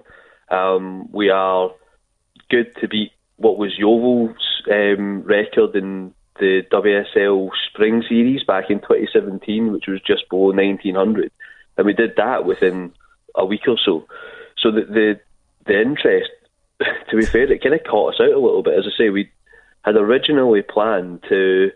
Um, 0.50 1.12
we 1.12 1.30
are 1.30 1.72
good 2.50 2.76
to 2.82 2.88
beat 2.88 3.12
what 3.38 3.58
was 3.58 3.78
Yeovil's 3.78 4.38
um, 4.72 5.24
record 5.24 5.76
in 5.76 6.14
the 6.40 6.62
WSL 6.72 7.50
Spring 7.70 8.04
Series 8.08 8.44
back 8.44 8.70
in 8.70 8.80
2017, 8.80 9.72
which 9.72 9.88
was 9.88 10.02
just 10.02 10.30
below 10.30 10.52
1900, 10.52 11.32
and 11.78 11.86
we 11.86 11.94
did 11.94 12.16
that 12.18 12.46
within 12.46 12.94
a 13.36 13.46
week 13.46 13.68
or 13.68 13.78
so. 13.84 14.06
So 14.58 14.72
the 14.72 14.82
the, 14.82 15.20
the 15.66 15.82
interest, 15.82 16.32
to 17.10 17.18
be 17.18 17.26
fair, 17.26 17.52
it 17.52 17.64
kind 17.64 17.76
of 17.76 17.84
caught 17.84 18.16
us 18.16 18.22
out 18.22 18.34
a 18.34 18.40
little 18.40 18.64
bit. 18.64 18.78
As 18.78 18.86
I 18.86 18.98
say, 18.98 19.10
we 19.10 19.32
had 19.84 19.96
originally 19.96 20.62
planned 20.62 21.24
to, 21.30 21.72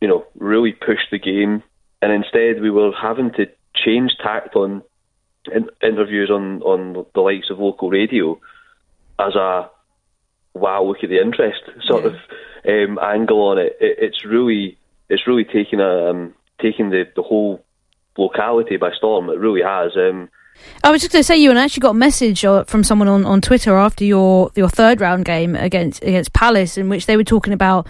you 0.00 0.08
know, 0.08 0.24
really 0.36 0.72
push 0.72 1.00
the 1.10 1.18
game, 1.18 1.62
and 2.00 2.12
instead 2.12 2.60
we 2.60 2.70
were 2.70 2.92
having 2.92 3.32
to 3.32 3.46
change 3.74 4.12
tact 4.22 4.56
on 4.56 4.82
in, 5.50 5.68
interviews 5.82 6.30
on 6.30 6.62
on 6.62 7.06
the 7.14 7.20
likes 7.20 7.50
of 7.50 7.58
local 7.58 7.90
radio 7.90 8.38
as 9.18 9.34
a 9.34 9.70
wow, 10.54 10.82
look 10.84 10.98
at 11.02 11.10
the 11.10 11.20
interest 11.20 11.62
sort 11.86 12.04
yeah. 12.04 12.10
of 12.10 12.90
um, 12.90 12.98
angle 13.02 13.48
on 13.48 13.58
it. 13.58 13.76
it. 13.80 13.98
It's 14.00 14.24
really 14.24 14.78
it's 15.08 15.26
really 15.26 15.44
taken 15.44 15.80
a 15.80 16.10
um, 16.10 16.34
taken 16.60 16.90
the, 16.90 17.04
the 17.16 17.22
whole 17.22 17.64
locality 18.16 18.76
by 18.76 18.90
storm. 18.92 19.28
It 19.30 19.38
really 19.38 19.62
has. 19.62 19.92
Um, 19.96 20.28
I 20.84 20.90
was 20.90 21.00
just 21.00 21.12
going 21.12 21.22
to 21.22 21.26
say, 21.26 21.38
you 21.38 21.50
and 21.50 21.58
I 21.58 21.64
actually 21.64 21.80
got 21.80 21.90
a 21.90 21.94
message 21.94 22.44
uh, 22.44 22.64
from 22.64 22.84
someone 22.84 23.08
on, 23.08 23.24
on 23.24 23.40
Twitter 23.40 23.76
after 23.76 24.04
your 24.04 24.50
your 24.54 24.68
third 24.68 25.00
round 25.00 25.24
game 25.24 25.56
against 25.56 26.02
against 26.02 26.32
Palace, 26.32 26.76
in 26.76 26.88
which 26.88 27.06
they 27.06 27.16
were 27.16 27.24
talking 27.24 27.52
about 27.52 27.86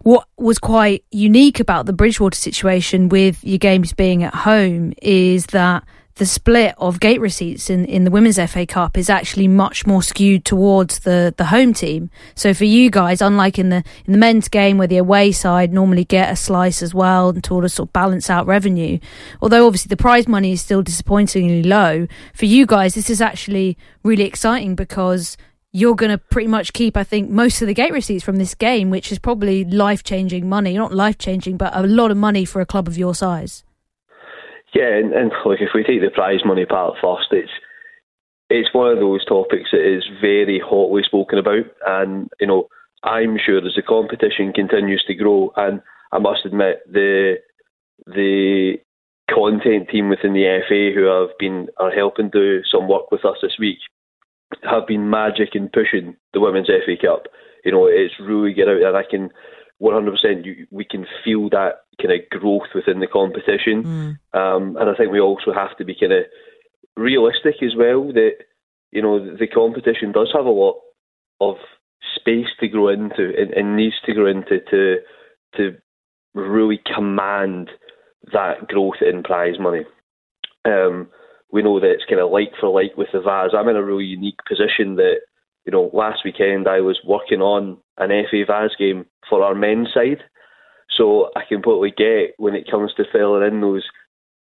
what 0.00 0.28
was 0.36 0.58
quite 0.58 1.04
unique 1.10 1.58
about 1.58 1.86
the 1.86 1.92
Bridgwater 1.92 2.36
situation 2.36 3.08
with 3.08 3.42
your 3.42 3.58
games 3.58 3.92
being 3.92 4.22
at 4.22 4.32
home 4.32 4.92
is 5.02 5.46
that 5.46 5.82
the 6.16 6.26
split 6.26 6.74
of 6.78 6.98
gate 6.98 7.20
receipts 7.20 7.68
in, 7.68 7.84
in 7.84 8.04
the 8.04 8.10
Women's 8.10 8.38
FA 8.50 8.66
Cup 8.66 8.96
is 8.96 9.10
actually 9.10 9.48
much 9.48 9.86
more 9.86 10.02
skewed 10.02 10.46
towards 10.46 11.00
the, 11.00 11.34
the 11.36 11.46
home 11.46 11.74
team. 11.74 12.10
So 12.34 12.54
for 12.54 12.64
you 12.64 12.90
guys, 12.90 13.20
unlike 13.20 13.58
in 13.58 13.68
the 13.68 13.84
in 14.06 14.12
the 14.12 14.18
men's 14.18 14.48
game 14.48 14.78
where 14.78 14.88
the 14.88 14.96
away 14.96 15.32
side 15.32 15.72
normally 15.72 16.04
get 16.04 16.32
a 16.32 16.36
slice 16.36 16.82
as 16.82 16.94
well 16.94 17.28
and 17.28 17.44
to 17.44 17.68
sort 17.68 17.88
of 17.88 17.92
balance 17.92 18.30
out 18.30 18.46
revenue, 18.46 18.98
although 19.42 19.66
obviously 19.66 19.90
the 19.90 19.96
prize 19.96 20.26
money 20.26 20.52
is 20.52 20.62
still 20.62 20.82
disappointingly 20.82 21.62
low, 21.62 22.06
for 22.34 22.46
you 22.46 22.64
guys 22.64 22.94
this 22.94 23.10
is 23.10 23.20
actually 23.20 23.76
really 24.02 24.24
exciting 24.24 24.74
because 24.74 25.36
you're 25.72 25.94
going 25.94 26.10
to 26.10 26.16
pretty 26.16 26.48
much 26.48 26.72
keep, 26.72 26.96
I 26.96 27.04
think, 27.04 27.28
most 27.28 27.60
of 27.60 27.68
the 27.68 27.74
gate 27.74 27.92
receipts 27.92 28.24
from 28.24 28.36
this 28.36 28.54
game, 28.54 28.88
which 28.88 29.12
is 29.12 29.18
probably 29.18 29.62
life 29.66 30.02
changing 30.02 30.48
money. 30.48 30.72
Not 30.72 30.94
life 30.94 31.18
changing, 31.18 31.58
but 31.58 31.76
a 31.76 31.82
lot 31.82 32.10
of 32.10 32.16
money 32.16 32.46
for 32.46 32.62
a 32.62 32.66
club 32.66 32.88
of 32.88 32.96
your 32.96 33.14
size. 33.14 33.62
Yeah, 34.74 34.96
and, 34.96 35.12
and 35.12 35.32
like 35.44 35.60
if 35.60 35.70
we 35.74 35.84
take 35.84 36.00
the 36.00 36.10
prize 36.10 36.40
money 36.44 36.66
part 36.66 36.94
first, 37.00 37.28
it's 37.30 37.52
it's 38.48 38.74
one 38.74 38.92
of 38.92 38.98
those 38.98 39.24
topics 39.24 39.70
that 39.72 39.84
is 39.84 40.04
very 40.20 40.60
hotly 40.64 41.02
spoken 41.04 41.38
about, 41.38 41.66
and 41.86 42.28
you 42.40 42.46
know 42.46 42.68
I'm 43.02 43.38
sure 43.44 43.58
as 43.58 43.74
the 43.76 43.82
competition 43.82 44.52
continues 44.52 45.04
to 45.06 45.14
grow, 45.14 45.52
and 45.56 45.80
I 46.12 46.18
must 46.18 46.44
admit 46.44 46.80
the 46.90 47.36
the 48.06 48.74
content 49.32 49.88
team 49.88 50.08
within 50.08 50.34
the 50.34 50.60
FA 50.68 50.92
who 50.94 51.06
have 51.06 51.36
been 51.38 51.68
are 51.78 51.90
helping 51.90 52.30
do 52.30 52.62
some 52.70 52.88
work 52.88 53.10
with 53.10 53.24
us 53.24 53.38
this 53.42 53.56
week 53.58 53.78
have 54.62 54.86
been 54.86 55.10
magic 55.10 55.54
in 55.54 55.68
pushing 55.68 56.16
the 56.32 56.40
women's 56.40 56.68
FA 56.68 56.94
Cup. 57.00 57.26
You 57.64 57.72
know, 57.72 57.86
it's 57.86 58.14
really 58.20 58.52
get 58.52 58.68
out 58.68 58.78
there. 58.80 58.96
I 58.96 59.02
can 59.08 59.30
100% 59.82 60.66
we 60.70 60.84
can 60.84 61.06
feel 61.24 61.50
that 61.50 61.82
kind 62.00 62.12
of 62.12 62.28
growth 62.30 62.68
within 62.74 63.00
the 63.00 63.06
competition. 63.06 64.18
Mm. 64.32 64.38
Um, 64.38 64.76
and 64.76 64.90
I 64.90 64.94
think 64.94 65.12
we 65.12 65.20
also 65.20 65.52
have 65.54 65.76
to 65.78 65.84
be 65.84 65.96
kind 65.98 66.12
of 66.12 66.24
realistic 66.96 67.62
as 67.62 67.74
well 67.76 68.12
that, 68.12 68.32
you 68.92 69.02
know, 69.02 69.36
the 69.36 69.46
competition 69.46 70.12
does 70.12 70.30
have 70.34 70.46
a 70.46 70.50
lot 70.50 70.76
of 71.40 71.56
space 72.14 72.48
to 72.60 72.68
grow 72.68 72.88
into 72.88 73.32
and, 73.38 73.52
and 73.52 73.76
needs 73.76 73.96
to 74.04 74.12
grow 74.12 74.26
into 74.26 74.60
to, 74.70 74.96
to 75.56 75.76
really 76.34 76.80
command 76.94 77.70
that 78.32 78.68
growth 78.68 79.00
in 79.00 79.22
prize 79.22 79.58
money. 79.58 79.84
Um, 80.64 81.08
we 81.52 81.62
know 81.62 81.78
that 81.80 81.90
it's 81.90 82.04
kind 82.08 82.20
of 82.20 82.30
like 82.30 82.52
for 82.60 82.68
like 82.68 82.96
with 82.96 83.08
the 83.12 83.20
Vase. 83.20 83.52
I'm 83.56 83.68
in 83.68 83.76
a 83.76 83.84
really 83.84 84.04
unique 84.04 84.40
position 84.48 84.96
that 84.96 85.20
you 85.66 85.72
know, 85.72 85.90
last 85.92 86.20
weekend 86.24 86.68
I 86.68 86.80
was 86.80 87.00
working 87.04 87.42
on 87.42 87.76
an 87.98 88.10
FA 88.30 88.44
Vase 88.46 88.76
game 88.78 89.04
for 89.28 89.42
our 89.42 89.54
men's 89.54 89.88
side. 89.92 90.22
So 90.96 91.30
I 91.36 91.42
completely 91.48 91.92
get 91.96 92.34
when 92.38 92.54
it 92.54 92.70
comes 92.70 92.92
to 92.94 93.04
filling 93.12 93.46
in 93.46 93.60
those 93.60 93.84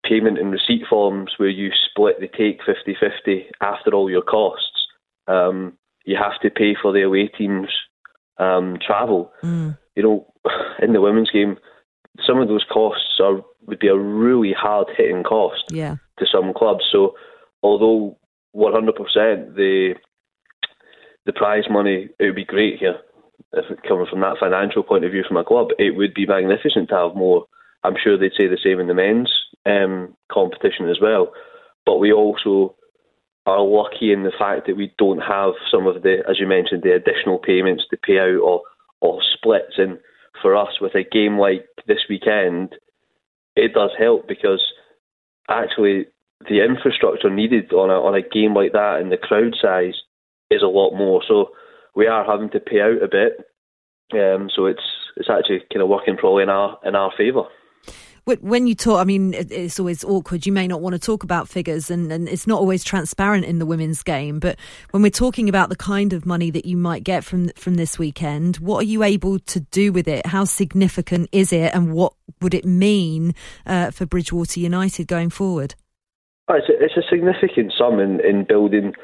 payment 0.05 0.39
and 0.39 0.51
receipt 0.51 0.83
forms 0.89 1.33
where 1.37 1.49
you 1.49 1.71
split 1.91 2.21
the 2.21 2.29
take 2.29 2.61
50 2.67 2.97
50 2.99 3.47
after 3.61 3.95
all 3.95 4.11
your 4.11 4.23
costs. 4.23 4.87
Um, 5.29 5.79
you 6.05 6.17
have 6.17 6.41
to 6.41 6.51
pay 6.51 6.75
for 6.81 6.93
the 6.93 7.03
away 7.03 7.29
team's 7.29 7.69
um, 8.39 8.79
travel. 8.85 9.33
Mm. 9.43 9.79
You 9.95 10.03
know, 10.03 10.33
in 10.83 10.93
the 10.93 11.01
women's 11.01 11.31
game, 11.31 11.57
some 12.27 12.39
of 12.41 12.49
those 12.49 12.65
costs 12.71 13.21
are 13.21 13.43
would 13.67 13.79
be 13.79 13.89
a 13.89 13.97
really 13.97 14.53
hard 14.53 14.89
hitting 14.97 15.23
cost 15.23 15.65
Yeah. 15.71 15.97
to 16.19 16.27
some 16.27 16.53
clubs. 16.53 16.85
So 16.91 17.15
although 17.63 18.19
100% 18.57 19.55
the 19.55 19.95
the 21.25 21.33
prize 21.33 21.65
money 21.71 22.09
it 22.19 22.25
would 22.25 22.35
be 22.35 22.45
great 22.45 22.79
here 22.81 22.97
if 23.53 23.65
coming 23.87 24.07
from 24.09 24.21
that 24.21 24.39
financial 24.41 24.83
point 24.83 25.05
of 25.05 25.13
view 25.13 25.25
from 25.27 25.37
a 25.37 25.45
club, 25.45 25.69
it 25.79 25.97
would 25.97 26.15
be 26.15 26.27
magnificent 26.27 26.89
to 26.89 26.97
have 26.97 27.15
more. 27.15 27.47
I'm 27.85 27.97
sure 28.03 28.17
they'd 28.17 28.33
say 28.39 28.47
the 28.47 28.59
same 28.63 28.81
in 28.81 28.87
the 28.87 28.95
men's 28.95 29.33
um, 29.67 30.17
competition 30.31 30.89
as 30.89 30.99
well. 31.01 31.33
But 31.85 31.99
we 31.99 32.13
also 32.13 32.77
are 33.45 33.63
lucky 33.63 34.13
in 34.13 34.23
the 34.23 34.33
fact 34.39 34.67
that 34.67 34.77
we 34.77 34.95
don't 34.99 35.21
have 35.21 35.55
some 35.71 35.87
of 35.87 36.03
the, 36.03 36.23
as 36.29 36.39
you 36.39 36.47
mentioned, 36.47 36.83
the 36.83 36.95
additional 36.95 37.39
payments 37.39 37.85
to 37.91 37.97
pay 37.97 38.19
out 38.19 38.41
or, 38.41 38.63
or 39.01 39.21
splits. 39.35 39.75
And 39.79 39.99
for 40.41 40.57
us, 40.57 40.81
with 40.81 40.95
a 40.95 41.03
game 41.03 41.39
like 41.39 41.67
this 41.87 42.07
weekend, 42.09 42.77
it 43.57 43.75
does 43.75 43.91
help 43.99 44.29
because 44.29 44.63
actually 45.49 46.07
the 46.49 46.65
infrastructure 46.65 47.31
needed 47.31 47.73
on 47.73 47.91
a 47.91 47.95
on 47.95 48.15
a 48.15 48.23
game 48.23 48.55
like 48.55 48.73
that 48.73 48.99
and 49.01 49.13
the 49.13 49.17
crowd 49.17 49.55
size 49.61 49.95
is 50.51 50.63
a 50.63 50.67
lot 50.67 50.93
more. 50.97 51.23
So 51.27 51.51
we 51.95 52.07
are 52.07 52.25
having 52.25 52.51
to 52.51 52.61
pay 52.61 52.81
out 52.81 53.03
a 53.03 53.09
bit. 53.09 53.47
Um, 54.13 54.51
so 54.55 54.67
it's 54.67 54.83
it's 55.17 55.29
actually 55.31 55.61
kind 55.73 55.83
of 55.83 55.89
working 55.89 56.17
probably 56.17 56.43
in 56.43 56.49
our 56.49 56.79
in 56.85 56.95
our 56.95 57.13
favour. 57.17 57.45
When 58.25 58.69
you 58.69 58.77
talk, 58.77 59.01
I 59.01 59.05
mean, 59.05 59.35
it's 59.35 59.81
always 59.81 60.05
awkward. 60.05 60.47
You 60.47 60.53
may 60.53 60.69
not 60.69 60.81
want 60.81 60.93
to 60.93 61.01
talk 61.01 61.25
about 61.25 61.49
figures, 61.49 61.91
and, 61.91 62.13
and 62.13 62.29
it's 62.29 62.47
not 62.47 62.61
always 62.61 62.85
transparent 62.85 63.45
in 63.45 63.59
the 63.59 63.67
women's 63.67 64.05
game. 64.05 64.39
But 64.39 64.61
when 64.93 65.03
we're 65.03 65.11
talking 65.11 65.49
about 65.49 65.71
the 65.71 65.77
kind 65.77 66.13
of 66.13 66.25
money 66.25 66.49
that 66.53 66.65
you 66.65 66.77
might 66.77 67.03
get 67.03 67.25
from 67.25 67.49
from 67.57 67.75
this 67.75 67.99
weekend, 67.99 68.59
what 68.59 68.79
are 68.79 68.87
you 68.87 69.03
able 69.03 69.41
to 69.41 69.61
do 69.61 69.93
with 69.93 70.07
it? 70.07 70.25
How 70.27 70.45
significant 70.45 71.31
is 71.33 71.53
it, 71.53 71.75
and 71.75 71.93
what 71.93 72.13
would 72.41 72.55
it 72.55 72.65
mean 72.65 73.35
uh, 73.67 73.91
for 73.91 74.07
Bridgwater 74.07 74.61
United 74.61 75.09
going 75.09 75.31
forward? 75.31 75.75
Oh, 76.47 76.55
It's 76.55 76.69
a, 76.69 76.85
it's 76.85 76.97
a 76.97 77.09
significant 77.11 77.73
sum 77.77 77.99
in, 77.99 78.21
in 78.21 78.45
building 78.45 78.95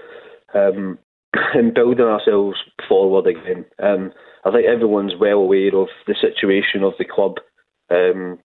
um, 0.54 0.96
in 1.54 1.72
building 1.74 2.06
ourselves 2.06 2.56
forward 2.88 3.26
again. 3.26 3.64
Um, 3.82 4.12
I 4.44 4.50
think 4.50 4.66
everyone's 4.66 5.14
well 5.18 5.38
aware 5.38 5.74
of 5.76 5.88
the 6.06 6.14
situation 6.20 6.82
of 6.82 6.94
the 6.98 7.04
club 7.04 7.36
um, 7.90 8.38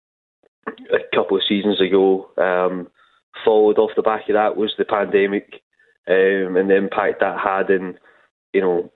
a 0.68 1.16
couple 1.16 1.38
of 1.38 1.44
seasons 1.48 1.82
ago. 1.82 2.30
Um, 2.38 2.88
followed 3.44 3.78
off 3.78 3.92
the 3.96 4.02
back 4.02 4.30
of 4.30 4.36
that 4.36 4.56
was 4.56 4.74
the 4.78 4.86
pandemic 4.86 5.62
um, 6.08 6.56
and 6.56 6.70
the 6.70 6.76
impact 6.76 7.20
that 7.20 7.40
had 7.40 7.70
in, 7.70 7.96
you 8.54 8.62
know, 8.62 8.92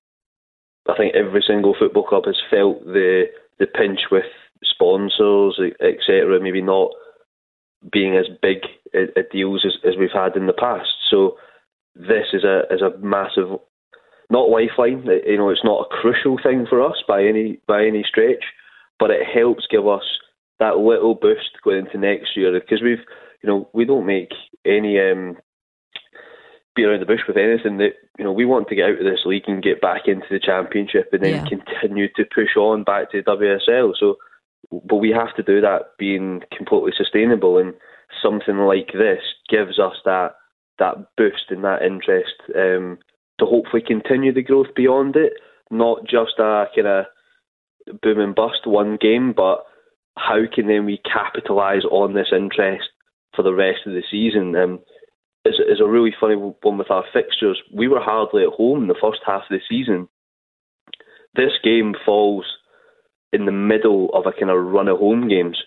I 0.90 0.96
think 0.96 1.16
every 1.16 1.44
single 1.46 1.76
football 1.78 2.04
club 2.04 2.26
has 2.26 2.38
felt 2.50 2.86
the 2.86 3.26
the 3.60 3.66
pinch 3.66 4.02
with 4.12 4.26
sponsors, 4.64 5.60
etc. 5.82 6.40
Maybe 6.40 6.62
not 6.62 6.92
being 7.92 8.16
as 8.16 8.26
big 8.42 8.60
at, 8.94 9.18
at 9.18 9.32
deals 9.32 9.66
as, 9.66 9.74
as 9.88 9.98
we've 9.98 10.10
had 10.14 10.36
in 10.36 10.48
the 10.48 10.54
past. 10.54 10.90
So 11.10 11.38
this 11.96 12.28
is 12.34 12.44
a 12.44 12.62
is 12.72 12.82
a 12.82 12.98
massive, 13.00 13.60
not 14.30 14.50
lifeline. 14.50 15.06
You 15.26 15.38
know, 15.38 15.50
it's 15.50 15.64
not 15.64 15.86
a 15.86 15.96
crucial 16.02 16.38
thing 16.42 16.66
for 16.70 16.82
us 16.82 16.98
by 17.08 17.24
any 17.24 17.60
by 17.68 17.86
any 17.86 18.04
stretch, 18.08 18.44
but 19.00 19.12
it 19.12 19.26
helps 19.26 19.68
give 19.70 19.88
us 19.88 20.04
that 20.60 20.78
little 20.78 21.16
boost 21.16 21.62
going 21.64 21.86
into 21.86 21.98
next 21.98 22.36
year 22.36 22.52
because 22.60 22.82
we've, 22.82 23.04
you 23.44 23.48
know, 23.50 23.70
we 23.74 23.86
don't 23.86 24.06
make 24.06 24.32
any 24.66 25.00
um, 25.00 25.38
be 26.76 26.84
around 26.84 27.00
the 27.00 27.06
bush 27.06 27.22
with 27.28 27.38
anything 27.38 27.78
that 27.78 27.94
you 28.18 28.24
know 28.24 28.32
we 28.32 28.46
want 28.46 28.68
to 28.68 28.76
get 28.76 28.86
out 28.86 29.00
of 29.00 29.06
this 29.06 29.26
league 29.26 29.48
and 29.48 29.64
get 29.64 29.82
back 29.82 30.04
into 30.08 30.28
the 30.30 30.40
championship 30.40 31.10
and 31.12 31.24
then 31.24 31.34
Yeah. 31.34 31.44
continue 31.46 32.08
to 32.16 32.26
push 32.26 32.56
on 32.56 32.84
back 32.84 33.12
to 33.12 33.24
WSL. 33.24 33.94
So, 33.98 34.18
but 34.72 34.98
we 34.98 35.10
have 35.12 35.36
to 35.36 35.44
do 35.44 35.62
that 35.62 35.98
being 35.98 36.44
completely 36.56 36.92
sustainable, 36.96 37.58
and 37.58 37.74
something 38.22 38.58
like 38.60 38.92
this 38.94 39.24
gives 39.50 39.80
us 39.80 39.96
that 40.06 40.36
that 40.80 41.16
boost 41.18 41.50
and 41.50 41.64
that 41.64 41.82
interest 41.82 42.36
um, 42.56 43.00
to 43.40 43.46
hopefully 43.46 43.84
continue 43.86 44.34
the 44.34 44.44
growth 44.44 44.74
beyond 44.76 45.16
it. 45.16 45.34
Not 45.70 46.04
just 46.04 46.40
a 46.40 46.66
kind 46.76 46.88
of 46.88 47.06
boom 48.02 48.20
and 48.20 48.36
bust 48.36 48.66
one 48.66 48.98
game, 49.00 49.34
but 49.36 49.66
how 50.18 50.40
can 50.54 50.68
then 50.68 50.86
we 50.86 51.00
capitalise 51.04 51.84
on 51.86 52.14
this 52.14 52.30
interest 52.32 52.90
for 53.36 53.44
the 53.44 53.54
rest 53.54 53.80
of 53.86 53.94
the 53.94 54.04
season? 54.10 54.56
Um, 54.56 54.80
is 55.46 55.56
is 55.60 55.80
a 55.82 55.88
really 55.88 56.14
funny 56.20 56.36
one 56.36 56.78
with 56.78 56.92
our 56.92 57.06
fixtures. 57.14 57.62
We 57.74 57.88
were 57.88 58.02
hardly 58.02 58.44
at 58.44 58.50
home 58.54 58.84
in 58.84 58.88
the 58.88 58.96
first 59.02 59.20
half 59.26 59.44
of 59.44 59.50
the 59.50 59.60
season. 59.70 60.08
This 61.36 61.52
game 61.64 61.94
falls 62.06 62.46
in 63.32 63.46
the 63.46 63.52
middle 63.52 64.10
of 64.14 64.26
a 64.26 64.32
kind 64.32 64.50
of 64.50 64.66
run 64.66 64.88
of 64.88 64.98
home 65.00 65.28
games. 65.28 65.62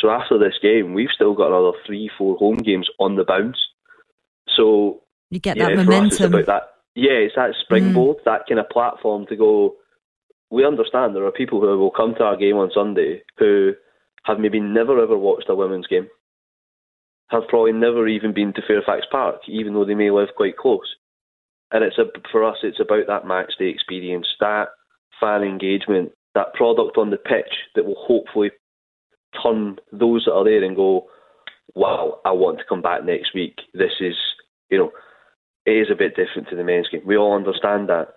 So 0.00 0.10
after 0.10 0.38
this 0.38 0.54
game, 0.60 0.92
we've 0.94 1.10
still 1.14 1.34
got 1.34 1.48
another 1.48 1.76
three, 1.86 2.10
four 2.18 2.36
home 2.36 2.56
games 2.56 2.88
on 2.98 3.16
the 3.16 3.24
bounce. 3.24 3.58
So 4.56 5.02
You 5.30 5.38
get 5.38 5.56
yeah, 5.56 5.68
that 5.68 5.78
us, 5.78 5.86
momentum. 5.86 6.08
it's 6.10 6.20
about 6.20 6.46
that. 6.46 6.73
Yeah, 6.94 7.12
it's 7.12 7.34
that 7.36 7.54
springboard, 7.62 8.18
mm. 8.18 8.24
that 8.24 8.42
kind 8.48 8.60
of 8.60 8.68
platform 8.68 9.26
to 9.28 9.36
go. 9.36 9.74
We 10.50 10.64
understand 10.64 11.14
there 11.14 11.26
are 11.26 11.32
people 11.32 11.60
who 11.60 11.78
will 11.78 11.90
come 11.90 12.14
to 12.14 12.24
our 12.24 12.36
game 12.36 12.56
on 12.56 12.70
Sunday 12.72 13.22
who 13.38 13.72
have 14.24 14.38
maybe 14.38 14.60
never 14.60 15.02
ever 15.02 15.18
watched 15.18 15.48
a 15.48 15.54
women's 15.54 15.86
game, 15.86 16.08
have 17.28 17.48
probably 17.48 17.72
never 17.72 18.06
even 18.06 18.32
been 18.32 18.52
to 18.54 18.62
Fairfax 18.66 19.06
Park, 19.10 19.40
even 19.48 19.74
though 19.74 19.84
they 19.84 19.94
may 19.94 20.10
live 20.10 20.28
quite 20.36 20.56
close. 20.56 20.94
And 21.72 21.82
it's 21.82 21.98
a, 21.98 22.04
for 22.30 22.44
us, 22.44 22.58
it's 22.62 22.80
about 22.80 23.06
that 23.08 23.26
match 23.26 23.52
day 23.58 23.68
experience, 23.68 24.28
that 24.40 24.66
fan 25.20 25.42
engagement, 25.42 26.12
that 26.34 26.54
product 26.54 26.96
on 26.96 27.10
the 27.10 27.16
pitch 27.16 27.52
that 27.74 27.84
will 27.84 27.96
hopefully 27.98 28.50
turn 29.42 29.76
those 29.92 30.24
that 30.26 30.32
are 30.32 30.44
there 30.44 30.62
and 30.62 30.76
go, 30.76 31.06
wow, 31.74 32.20
I 32.24 32.32
want 32.32 32.58
to 32.58 32.64
come 32.68 32.82
back 32.82 33.04
next 33.04 33.34
week. 33.34 33.56
This 33.72 33.92
is, 34.00 34.14
you 34.70 34.78
know, 34.78 34.90
it 35.66 35.70
is 35.70 35.88
a 35.90 35.96
bit 35.96 36.16
different 36.16 36.48
to 36.48 36.56
the 36.56 36.64
men's 36.64 36.88
game. 36.90 37.02
We 37.04 37.16
all 37.16 37.34
understand 37.34 37.88
that. 37.88 38.14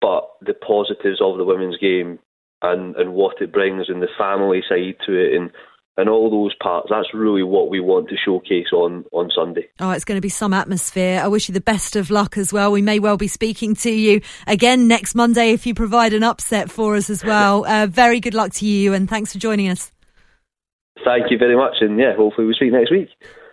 But 0.00 0.28
the 0.40 0.54
positives 0.54 1.20
of 1.22 1.38
the 1.38 1.44
women's 1.44 1.78
game 1.78 2.18
and, 2.62 2.94
and 2.96 3.14
what 3.14 3.40
it 3.40 3.52
brings 3.52 3.88
and 3.88 4.02
the 4.02 4.08
family 4.18 4.62
side 4.68 4.96
to 5.06 5.12
it 5.14 5.34
and, 5.34 5.50
and 5.96 6.10
all 6.10 6.30
those 6.30 6.54
parts, 6.62 6.88
that's 6.90 7.14
really 7.14 7.42
what 7.42 7.70
we 7.70 7.80
want 7.80 8.10
to 8.10 8.16
showcase 8.22 8.66
on, 8.72 9.06
on 9.12 9.30
Sunday. 9.34 9.68
Oh, 9.80 9.92
it's 9.92 10.04
going 10.04 10.18
to 10.18 10.22
be 10.22 10.28
some 10.28 10.52
atmosphere. 10.52 11.20
I 11.22 11.28
wish 11.28 11.48
you 11.48 11.54
the 11.54 11.60
best 11.62 11.96
of 11.96 12.10
luck 12.10 12.36
as 12.36 12.52
well. 12.52 12.70
We 12.70 12.82
may 12.82 12.98
well 12.98 13.16
be 13.16 13.28
speaking 13.28 13.74
to 13.76 13.90
you 13.90 14.20
again 14.46 14.86
next 14.86 15.14
Monday 15.14 15.52
if 15.52 15.66
you 15.66 15.74
provide 15.74 16.12
an 16.12 16.22
upset 16.22 16.70
for 16.70 16.96
us 16.96 17.08
as 17.10 17.24
well. 17.24 17.64
Uh, 17.76 17.86
very 17.86 18.20
good 18.20 18.32
luck 18.32 18.52
to 18.52 18.64
you, 18.64 18.94
and 18.94 19.08
thanks 19.08 19.32
for 19.32 19.38
joining 19.38 19.68
us. 19.68 19.92
Thank 21.04 21.30
you 21.30 21.38
very 21.38 21.56
much, 21.56 21.76
and 21.80 21.98
yeah, 21.98 22.14
hopefully 22.16 22.46
we 22.46 22.54
speak 22.54 22.72
next 22.72 22.90
week. 22.90 23.08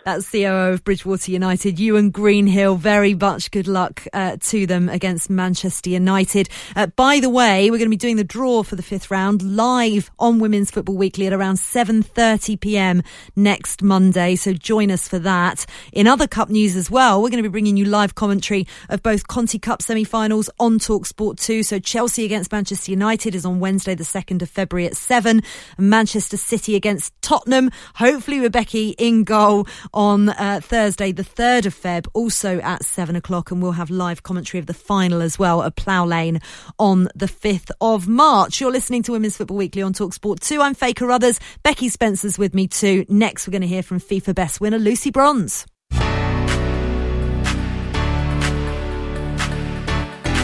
That's 0.05 0.29
COO 0.29 0.73
of 0.73 0.83
Bridgwater 0.83 1.31
United, 1.31 1.79
Ewan 1.79 2.09
Greenhill. 2.09 2.75
Very 2.75 3.13
much 3.13 3.51
good 3.51 3.69
luck 3.69 4.05
uh, 4.11 4.35
to 4.37 4.65
them 4.65 4.89
against 4.89 5.29
Manchester 5.29 5.91
United. 5.91 6.49
Uh, 6.75 6.87
by 6.87 7.21
the 7.21 7.29
way, 7.29 7.71
we're 7.71 7.77
going 7.77 7.89
to 7.89 7.89
be 7.89 7.95
doing 7.95 8.17
the 8.17 8.23
draw 8.25 8.63
for 8.63 8.75
the 8.75 8.83
fifth 8.83 9.09
round 9.09 9.41
live 9.41 10.11
on 10.19 10.39
Women's 10.39 10.71
Football 10.71 10.97
Weekly 10.97 11.25
at 11.27 11.31
around 11.31 11.55
7:30 11.55 12.59
p.m. 12.59 13.01
next 13.37 13.81
Monday. 13.81 14.35
So 14.35 14.51
join 14.51 14.91
us 14.91 15.07
for 15.07 15.19
that. 15.19 15.65
In 15.93 16.05
other 16.05 16.27
Cup 16.27 16.49
news 16.49 16.75
as 16.75 16.91
well, 16.91 17.21
we're 17.21 17.29
going 17.29 17.41
to 17.41 17.49
be 17.49 17.53
bringing 17.53 17.77
you 17.77 17.85
live 17.85 18.15
commentary 18.15 18.67
of 18.89 19.01
both 19.03 19.27
Conti 19.29 19.57
Cup 19.57 19.81
semi-finals 19.81 20.49
on 20.59 20.79
Talksport 20.79 21.39
2. 21.39 21.63
So 21.63 21.79
Chelsea 21.79 22.25
against 22.25 22.51
Manchester 22.51 22.91
United 22.91 23.35
is 23.35 23.45
on 23.45 23.61
Wednesday, 23.61 23.95
the 23.95 24.03
2nd 24.03 24.41
of 24.41 24.49
February 24.49 24.85
at 24.85 24.97
7. 24.97 25.41
Manchester 25.77 26.35
City 26.35 26.75
against 26.75 27.13
Tottenham. 27.21 27.71
Hopefully 27.95 28.49
Becky 28.49 28.89
in 28.97 29.23
goal 29.23 29.65
on 29.93 30.29
uh, 30.29 30.59
Thursday, 30.63 31.11
the 31.11 31.23
3rd 31.23 31.67
of 31.67 31.75
Feb, 31.75 32.07
also 32.13 32.59
at 32.59 32.83
7 32.83 33.15
o'clock. 33.15 33.51
And 33.51 33.61
we'll 33.61 33.73
have 33.73 33.89
live 33.89 34.23
commentary 34.23 34.59
of 34.59 34.65
the 34.65 34.73
final 34.73 35.21
as 35.21 35.37
well 35.37 35.63
at 35.63 35.75
Plough 35.75 36.05
Lane 36.05 36.39
on 36.79 37.09
the 37.15 37.27
5th 37.27 37.71
of 37.81 38.07
March. 38.07 38.59
You're 38.61 38.71
listening 38.71 39.03
to 39.03 39.11
Women's 39.11 39.37
Football 39.37 39.57
Weekly 39.57 39.81
on 39.81 39.93
Talksport 39.93 40.39
2. 40.39 40.61
I'm 40.61 40.73
Faye 40.73 40.93
Carruthers. 40.93 41.39
Becky 41.63 41.89
Spencer's 41.89 42.37
with 42.37 42.53
me 42.53 42.67
too. 42.67 43.05
Next, 43.09 43.47
we're 43.47 43.53
going 43.53 43.61
to 43.61 43.67
hear 43.67 43.83
from 43.83 43.99
FIFA 43.99 44.35
Best 44.35 44.61
winner 44.61 44.79
Lucy 44.79 45.11
Bronze. 45.11 45.65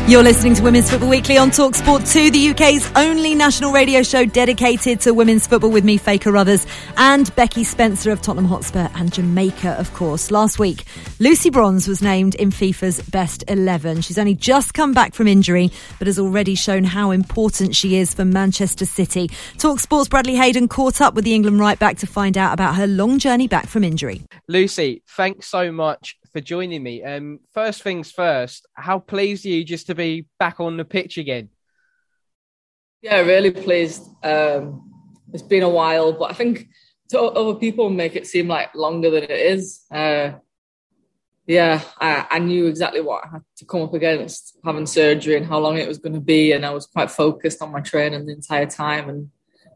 You're 0.10 0.24
listening 0.24 0.55
to 0.55 0.64
Women's 0.64 0.89
Football 0.89 1.10
Weekly 1.10 1.38
on 1.38 1.51
Talksport 1.51 2.12
2, 2.12 2.32
the 2.32 2.49
UK's 2.49 2.91
only 2.95 3.36
national 3.36 3.72
radio 3.72 4.01
show 4.01 4.26
dedicated 4.26 5.01
to 5.01 5.14
women's 5.14 5.45
football 5.45 5.70
with 5.70 5.84
me, 5.84 5.97
Faye 5.97 6.18
Carruthers, 6.18 6.66
and 6.97 7.32
Becky 7.36 7.64
Spencer 7.64 8.10
of 8.10 8.20
Tottenham 8.20 8.45
Hotspur 8.45 8.89
and 8.95 9.14
Jamaica, 9.14 9.74
of 9.74 9.93
course. 9.93 10.32
Last 10.32 10.57
week, 10.57 10.86
Lucy 11.20 11.51
Bronze 11.51 11.88
was 11.88 12.01
named 12.01 12.34
in 12.34 12.49
FIFA's 12.49 13.03
Best 13.03 13.43
11. 13.47 14.01
She's 14.01 14.18
only 14.18 14.34
just 14.34 14.74
come 14.74 14.93
back 14.93 15.14
from 15.14 15.28
injury, 15.28 15.72
but 15.99 16.07
has 16.07 16.18
already 16.18 16.55
shown 16.55 16.86
how 16.86 17.12
important 17.12 17.76
she 17.76 17.95
is 17.95 18.12
for 18.12 18.26
Manchester 18.26 18.88
City. 18.88 19.28
Talksport's 19.57 20.10
Bradley 20.10 20.38
Hayden 20.38 20.68
caught 20.68 21.01
up 21.01 21.14
with 21.14 21.24
the 21.24 21.36
England 21.36 21.60
right 21.60 21.78
back 21.78 21.97
to 21.97 22.07
find 22.07 22.36
out 22.36 22.51
about 22.51 22.74
her 22.74 22.88
long 22.88 23.20
journey 23.20 23.47
back 23.47 23.68
from 23.68 23.84
injury. 23.84 24.24
Lucy, 24.47 25.03
thanks 25.05 25.45
so 25.45 25.72
much 25.72 26.18
for 26.32 26.39
joining 26.39 26.84
me. 26.84 27.03
Um, 27.03 27.39
first 27.53 27.84
things 27.84 28.11
first, 28.11 28.67
how 28.73 28.99
pleased 28.99 29.45
are 29.45 29.49
you 29.49 29.63
just 29.63 29.88
to 29.88 29.95
be 29.95 30.25
back 30.38 30.59
on 30.59 30.77
the 30.77 30.86
pitch 30.86 31.17
again? 31.17 31.49
Yeah, 33.01 33.19
really 33.21 33.51
pleased. 33.51 34.03
Um, 34.23 34.91
it's 35.34 35.43
been 35.43 35.63
a 35.63 35.69
while, 35.69 36.13
but 36.13 36.32
I 36.32 36.34
think 36.34 36.69
to 37.09 37.19
other 37.21 37.55
people 37.55 37.89
make 37.89 38.15
it 38.15 38.27
seem 38.27 38.47
like 38.47 38.73
longer 38.75 39.09
than 39.09 39.23
it 39.23 39.32
is. 39.32 39.82
Uh, 39.91 40.34
yeah, 41.47 41.82
I, 41.99 42.27
I, 42.30 42.39
knew 42.39 42.67
exactly 42.67 43.01
what 43.01 43.25
I 43.25 43.30
had 43.30 43.41
to 43.57 43.65
come 43.65 43.82
up 43.82 43.95
against 43.95 44.59
having 44.63 44.86
surgery 44.86 45.36
and 45.36 45.45
how 45.45 45.57
long 45.57 45.77
it 45.80 45.88
was 45.88 45.97
going 45.97 46.13
to 46.13 46.19
be, 46.19 46.51
and 46.51 46.63
I 46.63 46.69
was 46.69 46.86
quite 46.86 47.09
focused 47.09 47.61
on 47.63 47.71
my 47.71 47.80
training 47.80 48.27
the 48.27 48.34
entire 48.34 48.67
time 48.67 49.09
and 49.09 49.32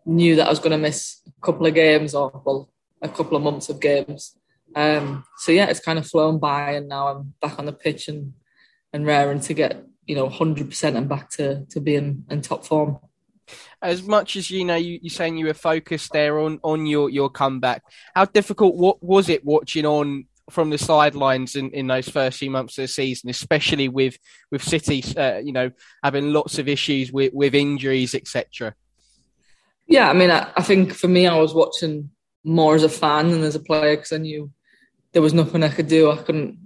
knew 0.06 0.36
that 0.36 0.46
I 0.46 0.50
was 0.52 0.60
going 0.60 0.72
to 0.72 0.78
miss 0.78 1.22
a 1.28 1.46
couple 1.46 1.66
of 1.66 1.74
games 1.74 2.14
or 2.14 2.42
well, 2.46 2.70
a 3.02 3.10
couple 3.10 3.36
of 3.36 3.44
months 3.44 3.70
of 3.70 3.80
games. 3.80 4.38
Um, 4.76 5.26
so 5.38 5.52
yeah, 5.52 5.66
it's 5.66 5.80
kind 5.80 6.00
of 6.00 6.08
flown 6.08 6.40
by, 6.40 6.72
and 6.72 6.88
now 6.88 7.08
I'm 7.08 7.34
back 7.42 7.60
on 7.60 7.66
the 7.66 7.74
pitch 7.74 8.08
and 8.08 8.34
and 8.92 9.06
raring 9.06 9.40
to 9.42 9.54
get 9.54 9.86
you 10.06 10.16
know 10.16 10.30
100% 10.30 10.96
and 10.96 11.10
back 11.10 11.30
to 11.32 11.66
to 11.66 11.80
being 11.80 12.26
in 12.30 12.42
top 12.42 12.66
form. 12.66 13.00
As 13.82 14.04
much 14.04 14.36
as 14.36 14.50
you 14.50 14.64
know, 14.64 14.76
you, 14.76 15.00
you're 15.02 15.10
saying 15.10 15.38
you 15.38 15.48
were 15.48 15.54
focused 15.54 16.12
there 16.14 16.40
on 16.40 16.60
on 16.64 16.86
your 16.86 17.10
your 17.10 17.30
comeback. 17.30 17.84
How 18.16 18.26
difficult 18.26 18.76
what 18.76 19.04
was 19.04 19.30
it 19.30 19.46
watching 19.46 19.86
on 19.86 20.26
from 20.50 20.70
the 20.70 20.78
sidelines 20.78 21.56
in, 21.56 21.72
in 21.72 21.88
those 21.88 22.10
first 22.10 22.40
few 22.40 22.52
months 22.52 22.78
of 22.78 22.84
the 22.84 22.88
season, 22.88 23.30
especially 23.30 23.90
with 23.90 24.18
with 24.52 24.64
City, 24.64 25.04
uh, 25.18 25.38
you 25.38 25.52
know, 25.52 25.72
having 26.04 26.34
lots 26.34 26.60
of 26.60 26.68
issues 26.68 27.12
with 27.12 27.34
with 27.34 27.56
injuries, 27.56 28.16
etc. 28.16 28.76
Yeah, 29.88 30.10
I 30.10 30.14
mean, 30.14 30.32
I, 30.32 30.52
I, 30.56 30.64
think 30.64 30.94
for 30.94 31.10
me, 31.10 31.28
I 31.28 31.38
was 31.38 31.54
watching 31.54 32.10
more 32.44 32.76
as 32.76 32.84
a 32.84 32.90
fan 32.90 33.32
than 33.32 33.44
as 33.44 33.56
a 33.56 33.60
player 33.60 33.98
because 33.98 34.14
I 34.14 34.18
knew 34.18 34.50
there 35.14 35.22
was 35.22 35.34
nothing 35.34 35.64
I 35.64 35.70
could 35.70 35.88
do. 35.88 36.12
I 36.12 36.18
couldn't. 36.18 36.58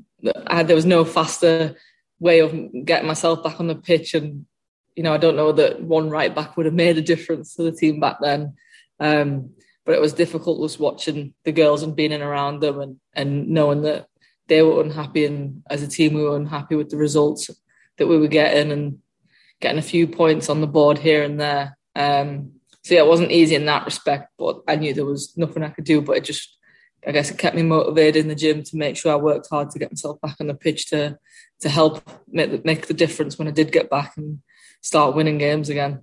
I 0.48 0.64
there 0.64 0.76
was 0.76 0.86
no 0.86 1.06
faster 1.06 1.76
way 2.20 2.40
of 2.40 2.52
getting 2.86 3.08
myself 3.08 3.44
back 3.44 3.60
on 3.60 3.68
the 3.68 3.76
pitch, 3.76 4.14
and 4.14 4.46
you 4.96 5.04
know 5.04 5.14
I 5.14 5.18
don't 5.18 5.36
know 5.36 5.52
that 5.52 5.82
one 5.82 6.10
right 6.10 6.34
back 6.34 6.58
would 6.58 6.66
have 6.66 6.76
made 6.76 6.98
a 6.98 7.02
difference 7.02 7.56
to 7.56 7.64
the 7.64 7.72
team 7.72 8.00
back 8.00 8.18
then. 8.22 8.56
Um, 9.00 9.52
but 9.86 9.96
it 9.96 10.02
was 10.02 10.14
difficult 10.14 10.60
was 10.60 10.80
watching 10.80 11.34
the 11.46 11.52
girls 11.52 11.82
and 11.84 11.96
being 11.96 12.12
in 12.12 12.22
around 12.22 12.60
them 12.62 12.80
and 12.80 13.00
and 13.14 13.50
knowing 13.50 13.84
that 13.84 14.08
they 14.48 14.62
were 14.62 14.82
unhappy 14.82 15.26
and 15.26 15.64
as 15.70 15.84
a 15.84 15.88
team 15.88 16.14
we 16.14 16.24
were 16.24 16.36
unhappy 16.36 16.76
with 16.76 16.90
the 16.90 16.98
results 16.98 17.50
that 17.98 18.08
we 18.08 18.18
were 18.18 18.28
getting 18.28 18.72
and 18.72 19.00
getting 19.60 19.80
a 19.80 19.84
few 19.94 20.08
points 20.08 20.50
on 20.50 20.62
the 20.62 20.68
board 20.68 20.98
here 20.98 21.24
and 21.24 21.40
there. 21.40 21.78
Um, 21.96 22.52
so 22.84 22.94
yeah, 22.94 23.02
it 23.02 23.08
wasn't 23.08 23.32
easy 23.32 23.56
in 23.56 23.66
that 23.66 23.86
respect, 23.86 24.32
but 24.38 24.62
I 24.68 24.76
knew 24.76 24.94
there 24.94 25.06
was 25.06 25.36
nothing 25.36 25.64
I 25.64 25.70
could 25.70 25.84
do. 25.84 26.02
But 26.02 26.18
it 26.18 26.24
just 26.24 26.57
I 27.06 27.12
guess 27.12 27.30
it 27.30 27.38
kept 27.38 27.56
me 27.56 27.64
motivated 27.64 28.18
in 28.18 28.28
the 28.28 28.36
gym 28.36 28.64
to 28.64 28.78
make 28.78 28.98
sure 28.98 29.12
I 29.12 29.18
worked 29.18 29.48
hard 29.50 29.70
to 29.72 29.80
get 29.80 29.92
myself 29.92 30.20
back 30.22 30.38
on 30.40 30.48
the 30.48 30.54
pitch 30.54 30.90
to 30.90 31.18
to 31.62 31.70
help 31.70 32.08
make, 32.28 32.64
make 32.66 32.88
the 32.88 32.94
difference 32.94 33.38
when 33.38 33.48
I 33.48 33.52
did 33.52 33.72
get 33.72 33.90
back 33.90 34.16
and 34.18 34.42
start 34.82 35.16
winning 35.16 35.38
games 35.38 35.70
again. 35.70 36.02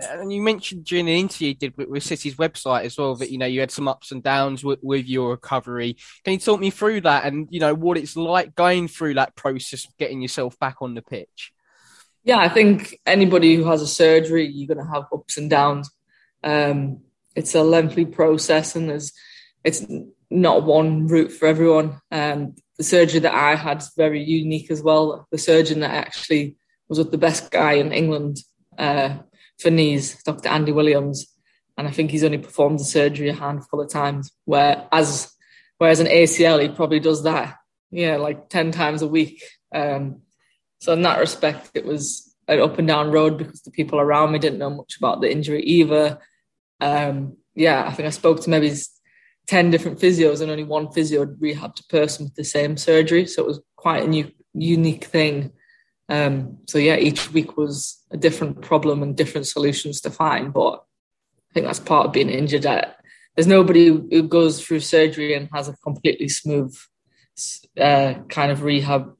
And 0.00 0.32
you 0.32 0.42
mentioned 0.42 0.84
during 0.84 1.06
the 1.06 1.18
interview 1.18 1.48
you 1.48 1.54
did 1.54 1.76
with, 1.76 1.88
with, 1.88 2.02
City's 2.02 2.34
website 2.34 2.84
as 2.84 2.98
well 2.98 3.14
that 3.16 3.30
you 3.30 3.38
know 3.38 3.46
you 3.46 3.60
had 3.60 3.70
some 3.70 3.86
ups 3.86 4.10
and 4.10 4.22
downs 4.22 4.64
with, 4.64 4.80
with 4.82 5.06
your 5.06 5.30
recovery. 5.30 5.96
Can 6.24 6.34
you 6.34 6.38
talk 6.38 6.58
me 6.58 6.70
through 6.70 7.02
that 7.02 7.24
and 7.24 7.46
you 7.50 7.60
know 7.60 7.74
what 7.74 7.98
it's 7.98 8.16
like 8.16 8.54
going 8.54 8.88
through 8.88 9.14
that 9.14 9.36
process 9.36 9.84
of 9.84 9.96
getting 9.98 10.20
yourself 10.20 10.58
back 10.58 10.76
on 10.80 10.94
the 10.94 11.02
pitch? 11.02 11.52
Yeah, 12.24 12.38
I 12.38 12.48
think 12.48 12.98
anybody 13.04 13.54
who 13.54 13.64
has 13.64 13.82
a 13.82 13.86
surgery, 13.86 14.46
you're 14.46 14.72
going 14.72 14.84
to 14.84 14.92
have 14.92 15.04
ups 15.12 15.38
and 15.38 15.50
downs. 15.50 15.90
Um, 16.42 17.00
it's 17.34 17.54
a 17.54 17.62
lengthy 17.62 18.04
process, 18.04 18.76
and 18.76 18.88
there's 18.88 19.12
it's 19.64 19.86
not 20.30 20.64
one 20.64 21.06
route 21.06 21.32
for 21.32 21.46
everyone. 21.46 22.00
Um, 22.10 22.54
the 22.78 22.84
surgery 22.84 23.20
that 23.20 23.34
I 23.34 23.54
had 23.54 23.78
is 23.78 23.92
very 23.96 24.22
unique 24.22 24.70
as 24.70 24.82
well. 24.82 25.26
The 25.30 25.38
surgeon 25.38 25.80
that 25.80 25.94
actually 25.94 26.56
was 26.88 26.98
the 26.98 27.18
best 27.18 27.50
guy 27.50 27.74
in 27.74 27.92
England 27.92 28.38
uh, 28.78 29.18
for 29.58 29.70
knees, 29.70 30.22
Dr. 30.22 30.48
Andy 30.48 30.72
Williams, 30.72 31.26
and 31.76 31.86
I 31.86 31.90
think 31.90 32.10
he's 32.10 32.24
only 32.24 32.38
performed 32.38 32.80
the 32.80 32.84
surgery 32.84 33.28
a 33.28 33.34
handful 33.34 33.80
of 33.80 33.90
times. 33.90 34.30
Where 34.44 34.86
as 34.92 35.32
whereas 35.78 36.00
an 36.00 36.06
ACL, 36.06 36.60
he 36.60 36.68
probably 36.68 37.00
does 37.00 37.22
that, 37.24 37.56
yeah, 37.90 38.16
like 38.16 38.48
ten 38.48 38.72
times 38.72 39.02
a 39.02 39.08
week. 39.08 39.42
Um, 39.74 40.22
so 40.80 40.92
in 40.92 41.02
that 41.02 41.20
respect, 41.20 41.70
it 41.74 41.84
was 41.84 42.34
an 42.48 42.60
up 42.60 42.78
and 42.78 42.88
down 42.88 43.10
road 43.10 43.38
because 43.38 43.62
the 43.62 43.70
people 43.70 44.00
around 44.00 44.32
me 44.32 44.38
didn't 44.38 44.58
know 44.58 44.70
much 44.70 44.96
about 44.98 45.20
the 45.20 45.30
injury 45.30 45.62
either. 45.62 46.18
Um, 46.80 47.36
yeah, 47.54 47.84
I 47.86 47.92
think 47.92 48.06
I 48.06 48.10
spoke 48.10 48.40
to 48.42 48.50
maybe 48.50 48.74
10 49.46 49.70
different 49.70 49.98
physios 49.98 50.40
and 50.40 50.50
only 50.50 50.64
one 50.64 50.90
physio 50.92 51.24
rehabbed 51.26 51.80
a 51.80 51.84
person 51.88 52.24
with 52.24 52.34
the 52.34 52.44
same 52.44 52.76
surgery. 52.76 53.26
So 53.26 53.42
it 53.42 53.48
was 53.48 53.60
quite 53.76 54.04
a 54.04 54.08
new, 54.08 54.30
unique 54.54 55.04
thing. 55.04 55.52
Um, 56.08 56.58
so 56.68 56.78
yeah, 56.78 56.96
each 56.96 57.32
week 57.32 57.56
was 57.56 58.02
a 58.10 58.16
different 58.16 58.62
problem 58.62 59.02
and 59.02 59.16
different 59.16 59.46
solutions 59.46 60.00
to 60.02 60.10
find. 60.10 60.52
But 60.52 60.84
I 61.50 61.52
think 61.54 61.66
that's 61.66 61.80
part 61.80 62.06
of 62.06 62.12
being 62.12 62.30
injured. 62.30 62.62
There's 62.62 63.46
nobody 63.46 63.86
who 63.88 64.22
goes 64.22 64.64
through 64.64 64.80
surgery 64.80 65.34
and 65.34 65.48
has 65.52 65.68
a 65.68 65.76
completely 65.78 66.28
smooth 66.28 66.76
uh, 67.80 68.14
kind 68.28 68.52
of 68.52 68.62
rehab 68.62 69.14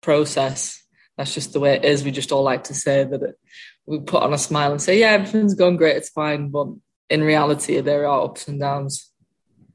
process. 0.00 0.82
That's 1.16 1.34
just 1.34 1.52
the 1.52 1.60
way 1.60 1.74
it 1.74 1.84
is. 1.84 2.04
We 2.04 2.12
just 2.12 2.32
all 2.32 2.42
like 2.42 2.64
to 2.64 2.74
say 2.74 3.04
that 3.04 3.22
it, 3.22 3.38
we 3.86 4.00
put 4.00 4.22
on 4.22 4.32
a 4.32 4.38
smile 4.38 4.72
and 4.72 4.80
say, 4.80 5.00
yeah, 5.00 5.10
everything's 5.10 5.54
going 5.54 5.76
great, 5.76 5.96
it's 5.96 6.10
fine. 6.10 6.50
But 6.50 6.68
in 7.08 7.22
reality, 7.22 7.80
there 7.80 8.06
are 8.06 8.24
ups 8.24 8.46
and 8.46 8.60
downs 8.60 9.09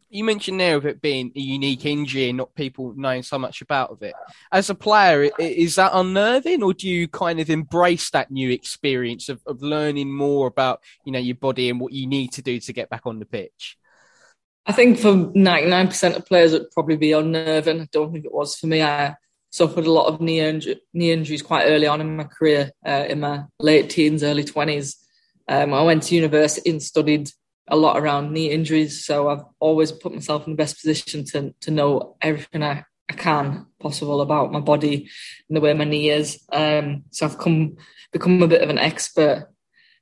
you 0.09 0.23
mentioned 0.23 0.59
there 0.59 0.77
of 0.77 0.85
it 0.85 1.01
being 1.01 1.31
a 1.35 1.39
unique 1.39 1.85
injury 1.85 2.29
and 2.29 2.37
not 2.37 2.55
people 2.55 2.93
knowing 2.95 3.23
so 3.23 3.39
much 3.39 3.61
about 3.61 3.91
of 3.91 4.01
it. 4.01 4.13
As 4.51 4.69
a 4.69 4.75
player, 4.75 5.29
is 5.39 5.75
that 5.75 5.91
unnerving, 5.93 6.63
or 6.63 6.73
do 6.73 6.87
you 6.87 7.07
kind 7.07 7.39
of 7.39 7.49
embrace 7.49 8.09
that 8.11 8.31
new 8.31 8.49
experience 8.49 9.29
of, 9.29 9.41
of 9.45 9.61
learning 9.61 10.11
more 10.11 10.47
about 10.47 10.81
you 11.05 11.11
know 11.11 11.19
your 11.19 11.35
body 11.35 11.69
and 11.69 11.79
what 11.79 11.93
you 11.93 12.07
need 12.07 12.31
to 12.33 12.41
do 12.41 12.59
to 12.59 12.73
get 12.73 12.89
back 12.89 13.03
on 13.05 13.19
the 13.19 13.25
pitch? 13.25 13.77
I 14.65 14.71
think 14.71 14.97
for 14.97 15.31
ninety 15.33 15.69
nine 15.69 15.87
percent 15.87 16.15
of 16.15 16.25
players, 16.25 16.53
it'd 16.53 16.71
probably 16.71 16.97
be 16.97 17.11
unnerving. 17.11 17.81
I 17.81 17.87
don't 17.91 18.11
think 18.11 18.25
it 18.25 18.33
was 18.33 18.55
for 18.57 18.67
me. 18.67 18.81
I 18.81 19.15
suffered 19.51 19.85
a 19.85 19.91
lot 19.91 20.07
of 20.07 20.21
knee, 20.21 20.39
inju- 20.39 20.79
knee 20.93 21.11
injuries 21.11 21.41
quite 21.41 21.65
early 21.65 21.87
on 21.87 22.01
in 22.01 22.15
my 22.15 22.25
career, 22.25 22.71
uh, 22.85 23.05
in 23.07 23.19
my 23.21 23.43
late 23.59 23.89
teens, 23.89 24.23
early 24.23 24.43
twenties. 24.43 24.97
Um, 25.47 25.73
I 25.73 25.83
went 25.83 26.03
to 26.03 26.15
university 26.15 26.71
and 26.71 26.81
studied 26.81 27.29
a 27.67 27.75
lot 27.75 27.97
around 27.97 28.31
knee 28.31 28.51
injuries. 28.51 29.05
So 29.05 29.29
I've 29.29 29.43
always 29.59 29.91
put 29.91 30.13
myself 30.13 30.45
in 30.45 30.53
the 30.53 30.57
best 30.57 30.79
position 30.79 31.25
to 31.25 31.53
to 31.61 31.71
know 31.71 32.15
everything 32.21 32.63
I, 32.63 32.85
I 33.09 33.13
can 33.13 33.65
possible 33.79 34.21
about 34.21 34.51
my 34.51 34.59
body 34.59 35.09
and 35.49 35.55
the 35.55 35.61
way 35.61 35.73
my 35.73 35.85
knee 35.85 36.09
is. 36.09 36.43
Um, 36.51 37.03
so 37.11 37.25
I've 37.25 37.37
come 37.37 37.77
become 38.11 38.41
a 38.43 38.47
bit 38.47 38.61
of 38.61 38.69
an 38.69 38.77
expert 38.77 39.49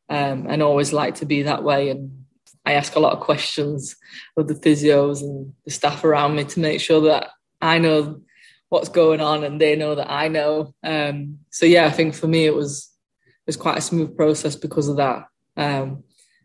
um, 0.09 0.47
and 0.47 0.61
always 0.61 0.93
like 0.93 1.15
to 1.15 1.25
be 1.25 1.43
that 1.43 1.63
way. 1.63 1.89
And 1.89 2.25
I 2.65 2.73
ask 2.73 2.95
a 2.95 2.99
lot 2.99 3.13
of 3.13 3.19
questions 3.19 3.95
of 4.37 4.47
the 4.47 4.53
physios 4.53 5.21
and 5.21 5.53
the 5.65 5.71
staff 5.71 6.03
around 6.03 6.35
me 6.35 6.43
to 6.45 6.59
make 6.59 6.79
sure 6.79 7.01
that 7.01 7.31
I 7.61 7.79
know 7.79 8.21
what's 8.69 8.89
going 8.89 9.21
on 9.21 9.43
and 9.43 9.59
they 9.59 9.75
know 9.75 9.95
that 9.95 10.09
I 10.09 10.27
know. 10.27 10.73
Um, 10.83 11.39
so 11.49 11.65
yeah, 11.65 11.85
I 11.85 11.91
think 11.91 12.15
for 12.15 12.27
me 12.27 12.45
it 12.45 12.55
was 12.55 12.89
it 13.15 13.47
was 13.47 13.57
quite 13.57 13.77
a 13.77 13.81
smooth 13.81 14.15
process 14.15 14.55
because 14.55 14.87
of 14.87 14.97
that. 14.97 15.25
Um, 15.57 16.03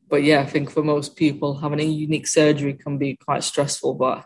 but 0.08 0.22
yeah, 0.22 0.40
I 0.40 0.46
think 0.46 0.70
for 0.70 0.82
most 0.82 1.16
people, 1.16 1.58
having 1.58 1.80
a 1.80 1.84
unique 1.84 2.26
surgery 2.26 2.74
can 2.74 2.98
be 2.98 3.16
quite 3.16 3.44
stressful. 3.44 3.94
But 3.94 4.24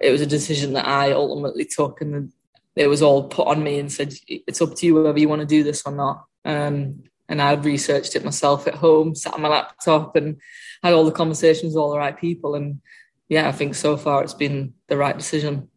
it 0.00 0.10
was 0.10 0.20
a 0.20 0.26
decision 0.26 0.72
that 0.74 0.86
I 0.86 1.12
ultimately 1.12 1.64
took, 1.64 2.00
and 2.00 2.32
it 2.76 2.88
was 2.88 3.02
all 3.02 3.28
put 3.28 3.46
on 3.46 3.62
me 3.62 3.78
and 3.78 3.92
said, 3.92 4.14
"It's 4.26 4.62
up 4.62 4.74
to 4.76 4.86
you 4.86 4.94
whether 4.94 5.18
you 5.18 5.28
want 5.28 5.40
to 5.40 5.46
do 5.46 5.62
this 5.62 5.82
or 5.86 5.92
not." 5.92 6.24
Um, 6.44 7.04
and 7.28 7.40
I 7.40 7.52
researched 7.54 8.16
it 8.16 8.24
myself 8.24 8.66
at 8.66 8.74
home, 8.74 9.14
sat 9.14 9.34
on 9.34 9.42
my 9.42 9.48
laptop, 9.48 10.16
and 10.16 10.36
had 10.82 10.92
all 10.92 11.04
the 11.04 11.12
conversations 11.12 11.74
with 11.74 11.80
all 11.80 11.90
the 11.90 11.98
right 11.98 12.18
people. 12.18 12.54
And 12.54 12.80
yeah, 13.28 13.48
I 13.48 13.52
think 13.52 13.74
so 13.74 13.96
far 13.96 14.22
it's 14.22 14.34
been 14.34 14.74
the 14.88 14.96
right 14.96 15.16
decision. 15.16 15.68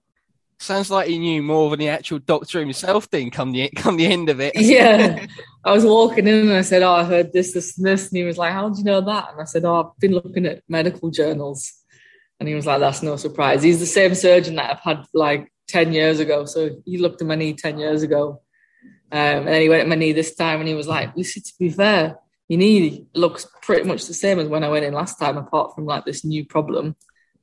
Sounds 0.59 0.89
like 0.89 1.07
he 1.07 1.19
knew 1.19 1.43
more 1.43 1.69
than 1.69 1.79
the 1.79 1.89
actual 1.89 2.17
doctor 2.17 2.59
himself 2.59 3.09
did 3.11 3.31
come 3.31 3.51
the 3.51 3.69
come 3.75 3.95
the 3.95 4.07
end 4.07 4.29
of 4.29 4.39
it. 4.39 4.53
Yeah. 4.59 5.25
I 5.63 5.71
was 5.71 5.85
walking 5.85 6.27
in 6.27 6.47
and 6.47 6.53
I 6.53 6.61
said, 6.61 6.81
Oh, 6.81 6.93
I 6.93 7.03
heard 7.03 7.31
this, 7.31 7.53
this, 7.53 7.77
and 7.77 7.85
this. 7.85 8.09
And 8.09 8.17
he 8.17 8.23
was 8.23 8.37
like, 8.37 8.53
How 8.53 8.69
did 8.69 8.79
you 8.79 8.83
know 8.83 9.01
that? 9.01 9.31
And 9.31 9.41
I 9.41 9.43
said, 9.43 9.65
Oh, 9.65 9.75
I've 9.75 9.99
been 9.99 10.13
looking 10.13 10.45
at 10.45 10.63
medical 10.67 11.11
journals. 11.11 11.73
And 12.39 12.49
he 12.49 12.55
was 12.55 12.65
like, 12.65 12.79
That's 12.79 13.03
no 13.03 13.17
surprise. 13.17 13.61
He's 13.61 13.79
the 13.79 13.85
same 13.85 14.15
surgeon 14.15 14.55
that 14.55 14.71
I've 14.71 14.79
had 14.79 15.05
like 15.13 15.51
10 15.67 15.93
years 15.93 16.19
ago. 16.19 16.45
So 16.45 16.71
he 16.85 16.97
looked 16.97 17.21
at 17.21 17.27
my 17.27 17.35
knee 17.35 17.53
10 17.53 17.77
years 17.77 18.01
ago. 18.01 18.41
Um, 19.11 19.19
and 19.19 19.47
then 19.47 19.61
he 19.61 19.69
went 19.69 19.81
at 19.81 19.87
my 19.87 19.95
knee 19.95 20.11
this 20.11 20.35
time 20.35 20.59
and 20.59 20.67
he 20.67 20.75
was 20.75 20.87
like, 20.87 21.15
listen, 21.15 21.43
to 21.43 21.53
be 21.59 21.69
fair, 21.69 22.17
your 22.47 22.59
knee 22.59 23.05
looks 23.13 23.45
pretty 23.61 23.87
much 23.87 24.05
the 24.05 24.13
same 24.13 24.39
as 24.39 24.47
when 24.47 24.63
I 24.63 24.69
went 24.69 24.85
in 24.85 24.93
last 24.93 25.19
time, 25.19 25.37
apart 25.37 25.75
from 25.75 25.85
like 25.85 26.05
this 26.05 26.25
new 26.25 26.45
problem. 26.45 26.95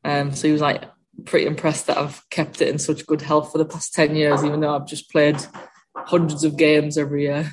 Um, 0.02 0.34
so 0.34 0.46
he 0.48 0.52
was 0.52 0.60
like 0.60 0.84
pretty 1.24 1.46
impressed 1.46 1.86
that 1.86 1.98
I've 1.98 2.22
kept 2.30 2.60
it 2.60 2.68
in 2.68 2.78
such 2.78 3.06
good 3.06 3.22
health 3.22 3.52
for 3.52 3.58
the 3.58 3.64
past 3.64 3.94
10 3.94 4.16
years, 4.16 4.44
even 4.44 4.60
though 4.60 4.74
I've 4.74 4.86
just 4.86 5.10
played 5.10 5.36
hundreds 5.96 6.44
of 6.44 6.56
games 6.56 6.98
every 6.98 7.22
year 7.22 7.52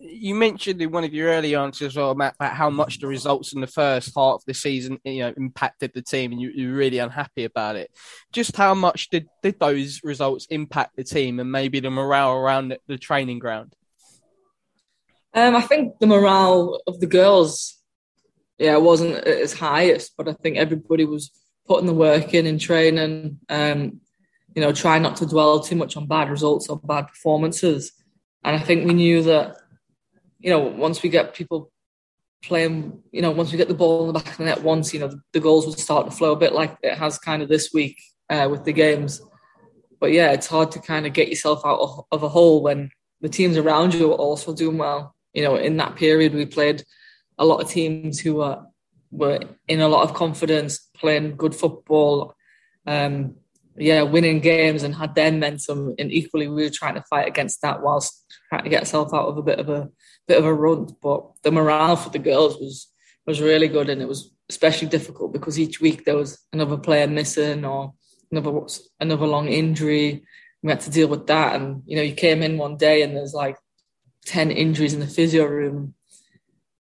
you 0.00 0.34
mentioned 0.34 0.80
in 0.80 0.90
one 0.90 1.04
of 1.04 1.12
your 1.12 1.28
early 1.28 1.54
answers, 1.54 1.96
well, 1.96 2.14
Matt, 2.14 2.34
about 2.36 2.54
how 2.54 2.70
much 2.70 2.98
the 2.98 3.06
results 3.06 3.52
in 3.52 3.60
the 3.60 3.66
first 3.66 4.12
half 4.16 4.36
of 4.36 4.44
the 4.46 4.54
season, 4.54 4.98
you 5.04 5.20
know, 5.20 5.34
impacted 5.36 5.92
the 5.94 6.02
team, 6.02 6.32
and 6.32 6.40
you, 6.40 6.50
you're 6.54 6.74
really 6.74 6.98
unhappy 6.98 7.44
about 7.44 7.76
it. 7.76 7.90
Just 8.32 8.56
how 8.56 8.74
much 8.74 9.10
did, 9.10 9.26
did 9.42 9.58
those 9.58 10.00
results 10.04 10.46
impact 10.50 10.96
the 10.96 11.04
team 11.04 11.40
and 11.40 11.50
maybe 11.50 11.80
the 11.80 11.90
morale 11.90 12.32
around 12.32 12.68
the, 12.68 12.78
the 12.86 12.98
training 12.98 13.38
ground? 13.38 13.74
Um, 15.34 15.54
I 15.54 15.60
think 15.60 15.98
the 15.98 16.06
morale 16.06 16.80
of 16.86 17.00
the 17.00 17.06
girls, 17.06 17.76
yeah, 18.58 18.76
wasn't 18.76 19.16
as 19.26 19.52
highest, 19.52 20.14
but 20.16 20.28
I 20.28 20.32
think 20.32 20.56
everybody 20.56 21.04
was 21.04 21.30
putting 21.68 21.86
the 21.86 21.94
work 21.94 22.34
in 22.34 22.46
in 22.46 22.58
training. 22.58 23.38
Um, 23.48 24.00
you 24.54 24.62
know, 24.62 24.72
try 24.72 24.98
not 24.98 25.16
to 25.16 25.26
dwell 25.26 25.60
too 25.60 25.76
much 25.76 25.96
on 25.96 26.06
bad 26.06 26.30
results 26.30 26.68
or 26.68 26.78
bad 26.78 27.06
performances. 27.06 27.92
And 28.42 28.56
I 28.56 28.58
think 28.58 28.86
we 28.86 28.94
knew 28.94 29.22
that 29.22 29.56
you 30.38 30.50
know, 30.50 30.60
once 30.60 31.02
we 31.02 31.08
get 31.08 31.34
people 31.34 31.70
playing, 32.42 33.02
you 33.10 33.20
know, 33.20 33.30
once 33.30 33.50
we 33.50 33.58
get 33.58 33.68
the 33.68 33.74
ball 33.74 34.02
in 34.02 34.06
the 34.08 34.12
back 34.12 34.32
of 34.32 34.38
the 34.38 34.44
net 34.44 34.62
once, 34.62 34.94
you 34.94 35.00
know, 35.00 35.08
the, 35.08 35.20
the 35.32 35.40
goals 35.40 35.66
will 35.66 35.72
start 35.72 36.06
to 36.06 36.16
flow 36.16 36.32
a 36.32 36.36
bit 36.36 36.52
like 36.52 36.76
it 36.82 36.96
has 36.96 37.18
kind 37.18 37.42
of 37.42 37.48
this 37.48 37.72
week 37.74 38.00
uh, 38.30 38.46
with 38.50 38.64
the 38.64 38.72
games. 38.72 39.20
But 40.00 40.12
yeah, 40.12 40.30
it's 40.32 40.46
hard 40.46 40.70
to 40.72 40.78
kind 40.78 41.06
of 41.06 41.12
get 41.12 41.28
yourself 41.28 41.62
out 41.64 41.80
of, 41.80 42.04
of 42.12 42.22
a 42.22 42.28
hole 42.28 42.62
when 42.62 42.90
the 43.20 43.28
teams 43.28 43.56
around 43.56 43.94
you 43.94 44.12
are 44.12 44.16
also 44.16 44.54
doing 44.54 44.78
well. 44.78 45.14
You 45.34 45.42
know, 45.42 45.56
in 45.56 45.76
that 45.78 45.96
period, 45.96 46.34
we 46.34 46.46
played 46.46 46.84
a 47.36 47.44
lot 47.44 47.60
of 47.60 47.68
teams 47.68 48.20
who 48.20 48.36
were 48.36 48.64
were 49.10 49.40
in 49.66 49.80
a 49.80 49.88
lot 49.88 50.02
of 50.02 50.14
confidence, 50.14 50.78
playing 50.94 51.36
good 51.36 51.54
football, 51.54 52.34
um, 52.86 53.36
yeah, 53.76 54.02
winning 54.02 54.40
games 54.40 54.82
and 54.82 54.94
had 54.94 55.14
their 55.14 55.30
momentum. 55.30 55.94
And 55.98 56.12
equally, 56.12 56.48
we 56.48 56.64
were 56.64 56.70
trying 56.70 56.94
to 56.94 57.04
fight 57.08 57.28
against 57.28 57.62
that 57.62 57.82
whilst 57.82 58.24
trying 58.48 58.64
to 58.64 58.70
get 58.70 58.80
ourselves 58.80 59.12
out 59.12 59.28
of 59.28 59.38
a 59.38 59.42
bit 59.42 59.58
of 59.58 59.68
a 59.68 59.88
bit 60.26 60.38
of 60.38 60.44
a 60.44 60.54
run. 60.54 60.88
But 61.00 61.24
the 61.42 61.52
morale 61.52 61.96
for 61.96 62.10
the 62.10 62.18
girls 62.18 62.56
was 62.56 62.88
was 63.26 63.40
really 63.40 63.68
good, 63.68 63.88
and 63.88 64.02
it 64.02 64.08
was 64.08 64.32
especially 64.50 64.88
difficult 64.88 65.32
because 65.32 65.58
each 65.58 65.80
week 65.80 66.04
there 66.04 66.16
was 66.16 66.38
another 66.52 66.76
player 66.76 67.06
missing 67.06 67.64
or 67.64 67.92
another 68.30 68.60
another 69.00 69.26
long 69.26 69.48
injury. 69.48 70.24
We 70.62 70.70
had 70.70 70.80
to 70.80 70.90
deal 70.90 71.08
with 71.08 71.26
that, 71.28 71.60
and 71.60 71.82
you 71.86 71.96
know, 71.96 72.02
you 72.02 72.14
came 72.14 72.42
in 72.42 72.58
one 72.58 72.76
day 72.76 73.02
and 73.02 73.16
there's 73.16 73.34
like 73.34 73.56
ten 74.24 74.50
injuries 74.50 74.94
in 74.94 75.00
the 75.00 75.06
physio 75.06 75.44
room. 75.44 75.94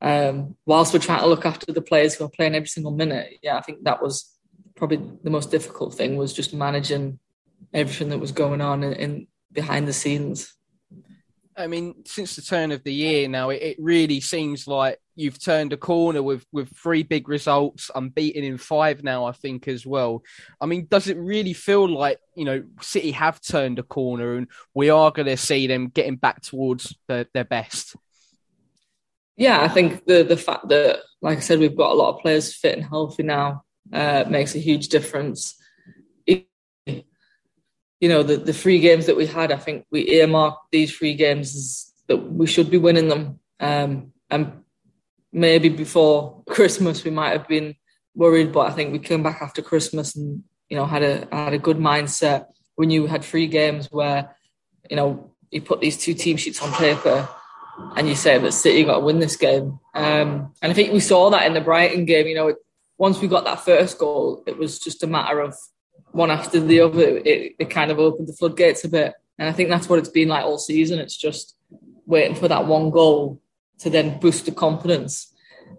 Um, 0.05 0.55
whilst 0.67 0.93
we're 0.93 1.01
trying 1.01 1.21
to 1.21 1.27
look 1.27 1.47
after 1.47 1.73
the 1.73 1.81
players 1.81 2.15
who 2.15 2.27
are 2.27 2.29
playing 2.29 2.55
every 2.55 2.69
single 2.69 2.93
minute, 2.93 3.39
yeah, 3.43 3.57
I 3.57 3.63
think 3.63 3.85
that 3.85 4.03
was 4.03 4.31
probably 4.77 5.01
the 5.23 5.31
most 5.31 5.51
difficult 5.51 5.95
thing 5.95 6.17
was 6.17 6.35
just 6.35 6.53
managing 6.53 7.19
everything 7.73 8.11
that 8.11 8.19
was 8.19 8.31
going 8.31 8.61
on 8.61 8.83
in, 8.83 8.93
in 8.93 9.27
behind 9.51 9.89
the 9.89 9.95
scenes. 9.95 10.55
I 11.57 11.69
mean, 11.69 12.05
since 12.05 12.37
the 12.37 12.43
turn 12.43 12.71
of 12.71 12.85
the 12.85 12.93
year 12.93 13.29
now, 13.29 13.49
it, 13.49 13.63
it, 13.63 13.77
really 13.79 14.21
seems 14.21 14.67
like 14.67 14.99
you've 15.15 15.43
turned 15.43 15.73
a 15.73 15.79
corner 15.79 16.23
with 16.23 16.45
with 16.53 16.77
three 16.77 17.03
big 17.03 17.27
results, 17.27 17.91
unbeaten 17.95 18.45
in 18.45 18.59
five 18.59 19.03
now, 19.03 19.25
I 19.25 19.33
think 19.33 19.69
as 19.69 19.87
well. 19.87 20.23
I 20.61 20.67
mean, 20.67 20.87
does 20.91 21.09
it 21.09 21.17
really 21.17 21.55
feel 21.55 21.89
like 21.89 22.19
you 22.35 22.45
know 22.45 22.63
City 22.83 23.13
have 23.13 23.41
turned 23.41 23.79
a 23.79 23.85
corner 23.85 24.35
and 24.35 24.49
we 24.75 24.91
are 24.91 25.13
going 25.13 25.29
to 25.29 25.37
see 25.39 25.67
them 25.67 25.89
getting 25.89 26.17
back 26.17 26.43
towards 26.43 26.95
the, 27.07 27.27
their 27.33 27.45
best? 27.45 27.97
Yeah, 29.37 29.61
I 29.61 29.69
think 29.69 30.05
the 30.07 30.23
the 30.23 30.37
fact 30.37 30.69
that, 30.69 31.01
like 31.21 31.39
I 31.39 31.41
said, 31.41 31.59
we've 31.59 31.77
got 31.77 31.91
a 31.91 31.95
lot 31.95 32.15
of 32.15 32.21
players 32.21 32.55
fit 32.55 32.77
and 32.77 32.87
healthy 32.87 33.23
now 33.23 33.65
uh, 33.93 34.25
makes 34.29 34.55
a 34.55 34.59
huge 34.59 34.89
difference 34.89 35.57
you 38.05 38.11
know, 38.11 38.23
the, 38.23 38.37
the 38.37 38.53
three 38.53 38.81
games 38.81 39.07
that 39.07 39.17
we 39.17 39.25
had, 39.25 39.51
I 39.51 39.57
think 39.57 39.87
we 39.91 40.07
earmarked 40.11 40.71
these 40.71 40.95
three 40.95 41.15
games 41.15 41.57
as 41.57 41.93
that 42.07 42.19
we 42.19 42.47
should 42.47 42.71
be 42.71 42.77
winning 42.77 43.09
them. 43.09 43.41
Um, 43.61 44.13
and 44.31 44.63
maybe 45.33 45.71
before 45.71 46.43
Christmas 46.49 47.03
we 47.03 47.11
might 47.11 47.33
have 47.33 47.49
been 47.49 47.75
worried, 48.15 48.53
but 48.53 48.71
I 48.71 48.73
think 48.73 48.93
we 48.93 48.99
came 48.99 49.23
back 49.23 49.41
after 49.41 49.63
Christmas 49.63 50.17
and 50.17 50.43
you 50.69 50.77
know 50.77 50.85
had 50.85 51.03
a 51.03 51.27
had 51.33 51.55
a 51.55 51.59
good 51.59 51.79
mindset. 51.79 52.45
We 52.77 52.85
knew 52.85 53.05
we 53.05 53.09
had 53.09 53.25
three 53.25 53.47
games 53.47 53.89
where 53.91 54.37
you 54.91 54.97
know 54.97 55.33
you 55.51 55.63
put 55.63 55.81
these 55.81 55.97
two 55.97 56.13
team 56.13 56.37
sheets 56.37 56.61
on 56.61 56.73
paper 56.73 57.27
and 57.97 58.09
you 58.09 58.15
say 58.15 58.39
that 58.39 58.53
City 58.53 58.85
got 58.85 58.99
to 58.99 59.05
win 59.05 59.19
this 59.19 59.37
game. 59.37 59.79
Um, 59.95 60.53
and 60.63 60.71
I 60.71 60.73
think 60.73 60.93
we 60.93 61.01
saw 61.01 61.31
that 61.31 61.47
in 61.47 61.55
the 61.55 61.61
Brighton 61.61 62.05
game. 62.05 62.27
You 62.27 62.35
know, 62.35 62.55
once 62.99 63.21
we 63.21 63.29
got 63.29 63.45
that 63.45 63.65
first 63.65 63.99
goal, 63.99 64.43
it 64.47 64.59
was 64.59 64.79
just 64.79 65.03
a 65.03 65.07
matter 65.07 65.41
of 65.41 65.57
one 66.13 66.31
after 66.31 66.61
the 66.61 66.81
other, 66.81 67.19
it, 67.19 67.57
it 67.59 67.71
kind 67.71 67.91
of 67.91 67.99
opened 67.99 68.29
the 68.29 68.33
floodgates 68.33 68.85
a 68.85 68.89
bit. 68.89 69.15
And 69.39 69.49
I 69.49 69.53
think 69.53 69.69
that's 69.69 69.89
what 69.89 69.99
it's 69.99 70.09
been 70.09 70.29
like 70.29 70.45
all 70.45 70.59
season. 70.59 71.01
It's 71.01 71.17
just 71.17 71.57
waiting 72.07 72.37
for 72.37 72.49
that 72.49 72.67
one 72.67 72.91
goal 72.91 73.41
to 73.79 73.91
then 73.91 74.21
boost 74.21 74.47
the 74.47 74.53
confidence. 74.53 75.33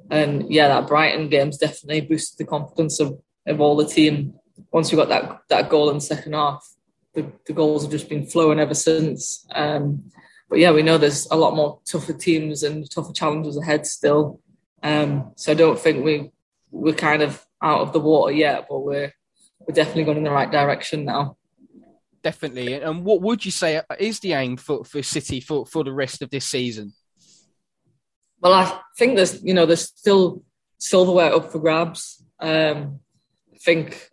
And 0.09 0.51
yeah, 0.51 0.67
that 0.67 0.87
Brighton 0.87 1.29
game's 1.29 1.57
definitely 1.57 2.01
boosted 2.01 2.37
the 2.37 2.49
confidence 2.49 2.99
of, 2.99 3.17
of 3.47 3.61
all 3.61 3.75
the 3.77 3.87
team. 3.87 4.33
Once 4.71 4.91
we 4.91 4.97
got 4.97 5.09
that 5.09 5.41
that 5.49 5.69
goal 5.69 5.89
in 5.89 5.95
the 5.95 6.01
second 6.01 6.33
half, 6.33 6.67
the, 7.13 7.31
the 7.47 7.53
goals 7.53 7.83
have 7.83 7.91
just 7.91 8.09
been 8.09 8.25
flowing 8.25 8.59
ever 8.59 8.73
since. 8.73 9.45
Um, 9.53 10.11
but 10.49 10.59
yeah, 10.59 10.71
we 10.71 10.83
know 10.83 10.97
there's 10.97 11.27
a 11.31 11.35
lot 11.35 11.55
more 11.55 11.79
tougher 11.85 12.13
teams 12.13 12.63
and 12.63 12.89
tougher 12.89 13.13
challenges 13.13 13.57
ahead 13.57 13.85
still. 13.87 14.39
Um, 14.83 15.31
so 15.35 15.51
I 15.51 15.55
don't 15.55 15.79
think 15.79 16.05
we 16.05 16.31
we're 16.71 16.93
kind 16.93 17.21
of 17.21 17.45
out 17.61 17.81
of 17.81 17.93
the 17.93 17.99
water 17.99 18.31
yet, 18.31 18.67
but 18.69 18.79
we're 18.79 19.11
we're 19.59 19.73
definitely 19.73 20.03
going 20.03 20.17
in 20.17 20.23
the 20.23 20.31
right 20.31 20.51
direction 20.51 21.05
now. 21.05 21.37
Definitely. 22.21 22.73
And 22.73 23.05
what 23.05 23.21
would 23.21 23.45
you 23.45 23.51
say 23.51 23.81
is 23.99 24.19
the 24.19 24.33
aim 24.33 24.57
for, 24.57 24.83
for 24.83 25.03
City 25.03 25.39
for, 25.39 25.65
for 25.65 25.83
the 25.83 25.93
rest 25.93 26.23
of 26.23 26.31
this 26.31 26.45
season? 26.45 26.93
Well, 28.41 28.53
I 28.53 28.79
think 28.97 29.15
there's 29.15 29.43
you 29.43 29.53
know 29.53 29.65
there's 29.65 29.89
still 29.89 30.43
silverware 30.77 31.33
up 31.33 31.51
for 31.51 31.59
grabs. 31.59 32.23
Um, 32.39 32.99
I 33.53 33.57
think 33.57 34.11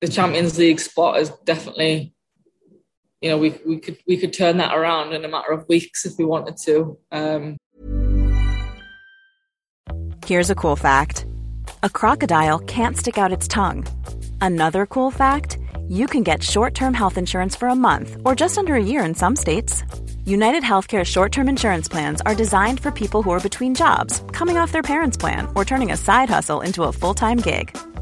the 0.00 0.08
Champions 0.08 0.58
League 0.58 0.80
spot 0.80 1.20
is 1.20 1.30
definitely 1.44 2.14
you 3.22 3.30
know 3.30 3.38
we 3.38 3.54
we 3.64 3.78
could 3.78 3.96
we 4.06 4.16
could 4.16 4.32
turn 4.32 4.58
that 4.58 4.74
around 4.74 5.14
in 5.14 5.24
a 5.24 5.28
matter 5.28 5.52
of 5.52 5.66
weeks 5.68 6.04
if 6.04 6.18
we 6.18 6.24
wanted 6.24 6.56
to. 6.64 6.98
Um, 7.10 7.56
Here's 10.26 10.50
a 10.50 10.54
cool 10.54 10.76
fact: 10.76 11.24
a 11.82 11.88
crocodile 11.88 12.58
can't 12.58 12.96
stick 12.96 13.16
out 13.16 13.32
its 13.32 13.48
tongue. 13.48 13.86
Another 14.40 14.86
cool 14.86 15.10
fact 15.10 15.58
you 15.88 16.06
can 16.06 16.22
get 16.22 16.42
short 16.42 16.74
term 16.74 16.94
health 16.94 17.16
insurance 17.16 17.54
for 17.56 17.68
a 17.68 17.74
month 17.74 18.16
or 18.24 18.34
just 18.34 18.58
under 18.58 18.74
a 18.74 18.84
year 18.84 19.04
in 19.04 19.14
some 19.14 19.36
states. 19.36 19.84
United 20.24 20.62
Healthcare 20.62 21.04
short 21.04 21.32
term 21.32 21.48
insurance 21.48 21.88
plans 21.88 22.20
are 22.22 22.34
designed 22.34 22.80
for 22.80 22.90
people 22.90 23.22
who 23.22 23.30
are 23.30 23.40
between 23.40 23.74
jobs, 23.74 24.22
coming 24.32 24.56
off 24.56 24.72
their 24.72 24.82
parents' 24.82 25.16
plan, 25.16 25.48
or 25.54 25.64
turning 25.64 25.92
a 25.92 25.96
side 25.96 26.28
hustle 26.28 26.60
into 26.60 26.84
a 26.84 26.92
full 26.92 27.14
time 27.14 27.38
gig. 27.38 27.76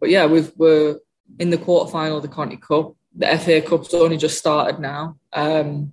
But 0.00 0.10
yeah, 0.10 0.26
we've, 0.26 0.50
we're 0.56 0.98
in 1.38 1.50
the 1.50 1.58
quarterfinal 1.58 2.16
of 2.16 2.22
the 2.22 2.28
Conti 2.28 2.56
Cup. 2.56 2.94
The 3.16 3.38
FA 3.38 3.60
Cup's 3.60 3.94
only 3.94 4.16
just 4.16 4.38
started 4.38 4.80
now. 4.80 5.16
Um, 5.32 5.92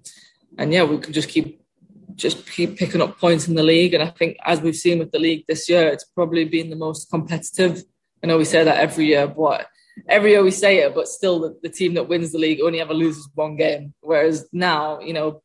and 0.58 0.74
yeah, 0.74 0.84
we 0.84 0.98
can 0.98 1.14
just 1.14 1.30
keep 1.30 1.62
just 2.16 2.50
keep 2.50 2.78
picking 2.78 3.02
up 3.02 3.20
points 3.20 3.48
in 3.48 3.54
the 3.54 3.64
league. 3.64 3.94
And 3.94 4.02
I 4.02 4.08
think, 4.08 4.38
as 4.44 4.60
we've 4.60 4.76
seen 4.76 5.00
with 5.00 5.12
the 5.12 5.20
league 5.20 5.46
this 5.48 5.70
year, 5.70 5.88
it's 5.88 6.04
probably 6.04 6.46
been 6.46 6.70
the 6.70 6.76
most 6.76 7.10
competitive. 7.12 7.84
I 8.24 8.28
know 8.28 8.38
we 8.38 8.46
say 8.46 8.64
that 8.64 8.78
every 8.78 9.06
year, 9.06 9.28
but 9.28 9.68
every 10.08 10.32
year 10.32 10.44
we 10.44 10.52
say 10.52 10.78
it, 10.78 10.96
but 10.96 11.08
still 11.08 11.40
the, 11.40 11.60
the 11.62 11.70
team 11.70 11.94
that 11.94 12.08
wins 12.08 12.32
the 12.32 12.40
league 12.40 12.62
only 12.62 12.82
ever 12.82 12.94
loses 12.94 13.30
one 13.36 13.56
game. 13.56 13.94
Whereas 14.02 14.48
now, 14.52 15.00
you 15.00 15.14
know, 15.14 15.44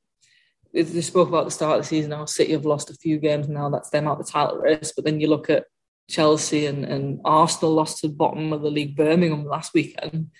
they 0.72 0.84
spoke 1.02 1.28
about 1.28 1.44
the 1.44 1.50
start 1.50 1.78
of 1.78 1.84
the 1.84 1.88
season. 1.88 2.12
How 2.12 2.24
City 2.24 2.52
have 2.52 2.64
lost 2.64 2.90
a 2.90 2.94
few 2.94 3.18
games 3.18 3.48
now. 3.48 3.68
That's 3.68 3.90
them 3.90 4.08
out 4.08 4.18
the 4.18 4.24
title 4.24 4.56
race. 4.56 4.92
But 4.96 5.04
then 5.04 5.20
you 5.20 5.28
look 5.28 5.50
at 5.50 5.66
Chelsea 6.08 6.66
and, 6.66 6.84
and 6.84 7.20
Arsenal 7.24 7.74
lost 7.74 7.98
to 7.98 8.08
the 8.08 8.14
bottom 8.14 8.52
of 8.52 8.62
the 8.62 8.70
league 8.70 8.96
Birmingham 8.96 9.44
last 9.44 9.74
weekend, 9.74 10.30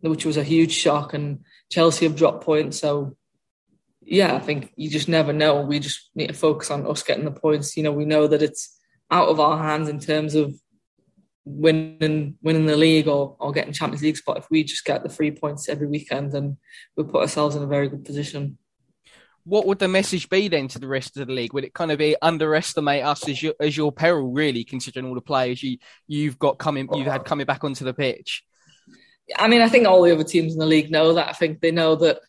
which 0.00 0.24
was 0.24 0.36
a 0.36 0.44
huge 0.44 0.72
shock. 0.72 1.14
And 1.14 1.40
Chelsea 1.70 2.06
have 2.06 2.16
dropped 2.16 2.44
points. 2.44 2.78
So 2.78 3.16
yeah, 4.02 4.34
I 4.34 4.38
think 4.38 4.72
you 4.76 4.90
just 4.90 5.08
never 5.08 5.32
know. 5.32 5.62
We 5.62 5.78
just 5.78 6.10
need 6.14 6.28
to 6.28 6.34
focus 6.34 6.70
on 6.70 6.86
us 6.86 7.02
getting 7.02 7.24
the 7.24 7.30
points. 7.30 7.76
You 7.76 7.82
know, 7.82 7.92
we 7.92 8.04
know 8.04 8.26
that 8.26 8.42
it's 8.42 8.78
out 9.10 9.28
of 9.28 9.40
our 9.40 9.58
hands 9.58 9.88
in 9.88 9.98
terms 9.98 10.34
of 10.34 10.54
winning 11.46 12.38
winning 12.42 12.66
the 12.66 12.76
league 12.76 13.06
or, 13.06 13.36
or 13.38 13.52
getting 13.52 13.72
Champions 13.72 14.02
League 14.02 14.16
spot. 14.16 14.38
If 14.38 14.46
we 14.50 14.64
just 14.64 14.84
get 14.84 15.02
the 15.02 15.08
three 15.08 15.30
points 15.30 15.68
every 15.68 15.86
weekend, 15.86 16.32
then 16.32 16.56
we'll 16.96 17.06
put 17.06 17.22
ourselves 17.22 17.56
in 17.56 17.62
a 17.62 17.66
very 17.66 17.88
good 17.88 18.04
position. 18.04 18.58
What 19.44 19.66
would 19.66 19.78
the 19.78 19.88
message 19.88 20.28
be 20.30 20.48
then 20.48 20.68
to 20.68 20.78
the 20.78 20.88
rest 20.88 21.16
of 21.16 21.26
the 21.26 21.32
league? 21.32 21.52
Would 21.52 21.64
it 21.64 21.74
kind 21.74 21.92
of 21.92 21.98
be 21.98 22.16
underestimate 22.22 23.04
us 23.04 23.28
as 23.28 23.42
your 23.42 23.54
as 23.60 23.76
your 23.76 23.92
peril, 23.92 24.32
really, 24.32 24.64
considering 24.64 25.06
all 25.06 25.14
the 25.14 25.20
players 25.20 25.62
you 25.62 25.78
you've 26.06 26.38
got 26.38 26.58
coming, 26.58 26.88
you've 26.94 27.06
had 27.06 27.24
coming 27.24 27.46
back 27.46 27.62
onto 27.62 27.84
the 27.84 27.94
pitch? 27.94 28.42
I 29.38 29.48
mean, 29.48 29.62
I 29.62 29.68
think 29.68 29.86
all 29.86 30.02
the 30.02 30.12
other 30.12 30.24
teams 30.24 30.52
in 30.52 30.58
the 30.58 30.66
league 30.66 30.90
know 30.90 31.14
that. 31.14 31.28
I 31.28 31.32
think 31.32 31.60
they 31.60 31.70
know 31.70 31.94
that 31.96 32.20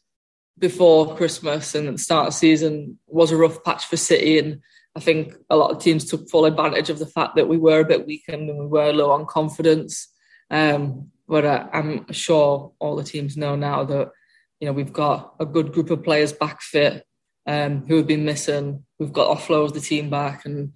before 0.57 1.16
Christmas 1.16 1.76
and 1.76 1.88
the 1.88 1.97
start 1.97 2.28
of 2.28 2.34
the 2.34 2.38
season 2.38 2.99
was 3.07 3.32
a 3.32 3.38
rough 3.38 3.63
patch 3.63 3.86
for 3.86 3.97
City. 3.97 4.39
And 4.39 4.61
I 4.95 4.99
think 4.99 5.34
a 5.49 5.57
lot 5.57 5.72
of 5.72 5.82
teams 5.82 6.05
took 6.05 6.30
full 6.30 6.45
advantage 6.45 6.89
of 6.89 6.99
the 6.99 7.05
fact 7.05 7.36
that 7.36 7.47
we 7.47 7.57
were 7.57 7.82
a 7.82 7.86
bit 7.86 8.05
weakened 8.05 8.49
and 8.49 8.59
we 8.59 8.68
were 8.68 8.93
low 8.93 9.11
on 9.11 9.26
confidence. 9.26 10.07
Um, 10.49 11.11
but 11.28 11.43
uh, 11.43 11.68
I'm 11.74 12.11
sure 12.13 12.72
all 12.80 12.95
the 12.95 13.03
teams 13.03 13.36
know 13.36 13.55
now 13.55 13.84
that 13.84 14.11
you 14.66 14.72
know 14.72 14.74
we've 14.74 14.93
got 14.93 15.36
a 15.39 15.45
good 15.45 15.72
group 15.74 15.91
of 15.91 16.03
players 16.03 16.34
back 16.34 16.59
fit 16.59 17.05
um, 17.45 17.86
who 17.86 17.97
have 17.97 18.07
been 18.07 18.26
missing. 18.26 18.84
We've 18.97 19.13
got 19.13 19.38
offload 19.38 19.66
of 19.66 19.74
the 19.76 19.80
team 19.80 20.09
back, 20.09 20.43
and 20.43 20.74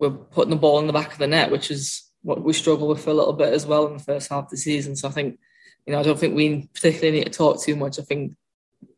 we're 0.00 0.10
putting 0.10 0.50
the 0.50 0.56
ball 0.56 0.80
in 0.80 0.88
the 0.88 0.92
back 0.92 1.12
of 1.12 1.18
the 1.18 1.28
net, 1.28 1.52
which 1.52 1.70
is 1.70 2.10
what 2.22 2.42
we 2.42 2.52
struggle 2.52 2.88
with 2.88 3.04
for 3.04 3.10
a 3.10 3.14
little 3.14 3.34
bit 3.34 3.52
as 3.52 3.64
well 3.64 3.86
in 3.86 3.92
the 3.92 4.02
first 4.02 4.28
half 4.28 4.46
of 4.46 4.50
the 4.50 4.56
season. 4.56 4.96
So 4.96 5.06
I 5.06 5.12
think 5.12 5.38
you 5.86 5.92
know 5.92 6.00
I 6.00 6.02
don't 6.02 6.18
think 6.18 6.34
we 6.34 6.68
particularly 6.74 7.18
need 7.18 7.26
to 7.26 7.30
talk 7.30 7.62
too 7.62 7.76
much. 7.76 8.00
I 8.00 8.02
think 8.02 8.34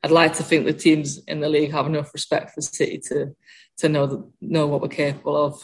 I'd 0.02 0.10
like 0.10 0.32
to 0.36 0.42
think 0.42 0.64
the 0.64 0.72
teams 0.72 1.18
in 1.28 1.40
the 1.40 1.50
league 1.50 1.72
have 1.72 1.86
enough 1.86 2.14
respect 2.14 2.52
for 2.52 2.62
City 2.62 2.96
to 3.08 3.36
to 3.80 3.88
know 3.90 4.06
that, 4.06 4.24
know 4.40 4.66
what 4.66 4.80
we're 4.80 4.88
capable 4.88 5.36
of. 5.36 5.62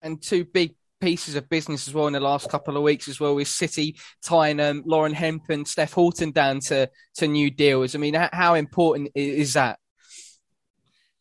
And 0.00 0.22
two 0.22 0.44
big 0.44 0.76
pieces 1.00 1.34
of 1.34 1.48
business 1.48 1.88
as 1.88 1.94
well 1.94 2.06
in 2.06 2.12
the 2.12 2.20
last 2.20 2.50
couple 2.50 2.76
of 2.76 2.82
weeks 2.82 3.08
as 3.08 3.18
well 3.18 3.34
with 3.34 3.48
City 3.48 3.96
tying 4.22 4.60
um, 4.60 4.82
Lauren 4.86 5.14
Hemp 5.14 5.48
and 5.48 5.66
Steph 5.66 5.94
Houghton 5.94 6.32
down 6.32 6.60
to 6.60 6.90
to 7.16 7.26
new 7.26 7.50
deals. 7.50 7.94
I 7.94 7.98
mean, 7.98 8.14
how 8.14 8.54
important 8.54 9.10
is 9.14 9.54
that? 9.54 9.78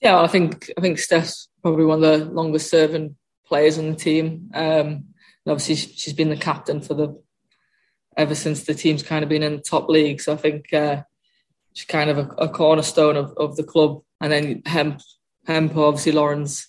Yeah, 0.02 0.20
I 0.20 0.28
think 0.28 0.72
I 0.78 0.82
think 0.82 1.00
Steph's 1.00 1.50
probably 1.62 1.86
one 1.86 2.04
of 2.04 2.20
the 2.20 2.26
longest 2.26 2.70
serving 2.70 3.16
players 3.46 3.78
on 3.78 3.90
the 3.90 3.96
team. 3.96 4.52
Um, 4.54 5.06
obviously, 5.48 5.76
she's 5.76 6.14
been 6.14 6.30
the 6.30 6.38
captain 6.38 6.82
for 6.82 6.94
the 6.94 7.22
ever 8.16 8.36
since 8.36 8.64
the 8.64 8.74
team's 8.74 9.04
kind 9.04 9.24
of 9.24 9.30
been 9.30 9.44
in 9.44 9.58
the 9.58 9.62
top 9.62 9.88
league. 9.88 10.22
So 10.22 10.34
I 10.34 10.36
think 10.36 10.74
uh, 10.74 11.04
she's 11.74 11.86
kind 11.86 12.10
of 12.10 12.18
a, 12.18 12.28
a 12.38 12.50
cornerstone 12.50 13.16
of, 13.16 13.34
of 13.38 13.56
the 13.56 13.64
club. 13.64 14.02
And 14.20 14.32
then 14.32 14.62
Hemp, 14.66 15.02
Hemp 15.48 15.78
obviously 15.78 16.12
Lauren's 16.12 16.68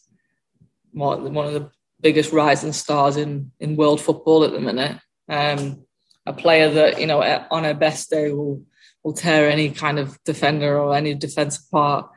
one 0.93 1.47
of 1.47 1.53
the 1.53 1.71
biggest 2.01 2.33
rising 2.33 2.73
stars 2.73 3.17
in, 3.17 3.53
in 3.61 3.77
world 3.77 4.01
football 4.01 4.45
at 4.45 4.53
the 4.53 4.61
minute. 4.61 4.99
Um, 5.29 5.85
a 6.27 6.33
player 6.33 6.71
that, 6.71 7.01
you 7.01 7.07
know, 7.07 7.23
on 7.51 7.65
her 7.65 7.75
best 7.75 8.11
day 8.11 8.33
will, 8.33 8.63
will 9.03 9.13
tear 9.13 9.49
any 9.49 9.71
kind 9.71 9.99
of 9.99 10.19
defender 10.25 10.79
or 10.79 10.95
any 10.95 11.15
defence 11.15 11.59
apart. 11.59 12.11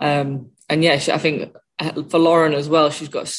Um, 0.00 0.50
and 0.68 0.82
yeah, 0.82 0.98
she, 0.98 1.12
I 1.12 1.18
think 1.18 1.54
uh, 1.78 2.02
for 2.04 2.18
Lauren 2.18 2.54
as 2.54 2.68
well, 2.68 2.90
she's 2.90 3.08
got 3.08 3.32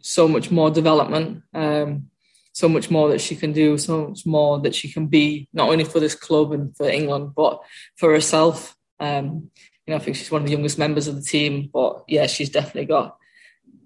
so 0.00 0.28
much 0.28 0.50
more 0.50 0.70
development. 0.70 1.42
Um, 1.54 2.10
so 2.56 2.70
much 2.70 2.90
more 2.90 3.10
that 3.10 3.20
she 3.20 3.36
can 3.36 3.52
do, 3.52 3.76
so 3.76 4.08
much 4.08 4.24
more 4.24 4.58
that 4.60 4.74
she 4.74 4.90
can 4.90 5.08
be, 5.08 5.46
not 5.52 5.68
only 5.68 5.84
for 5.84 6.00
this 6.00 6.14
club 6.14 6.52
and 6.52 6.74
for 6.74 6.88
England, 6.88 7.32
but 7.36 7.60
for 7.96 8.12
herself. 8.12 8.74
Um, 8.98 9.50
you 9.86 9.92
know, 9.92 9.96
I 9.96 9.98
think 9.98 10.16
she's 10.16 10.30
one 10.30 10.40
of 10.40 10.46
the 10.46 10.52
youngest 10.52 10.78
members 10.78 11.06
of 11.06 11.16
the 11.16 11.22
team, 11.22 11.68
but 11.70 12.04
yeah, 12.08 12.26
she's 12.26 12.48
definitely 12.48 12.86
got. 12.86 13.18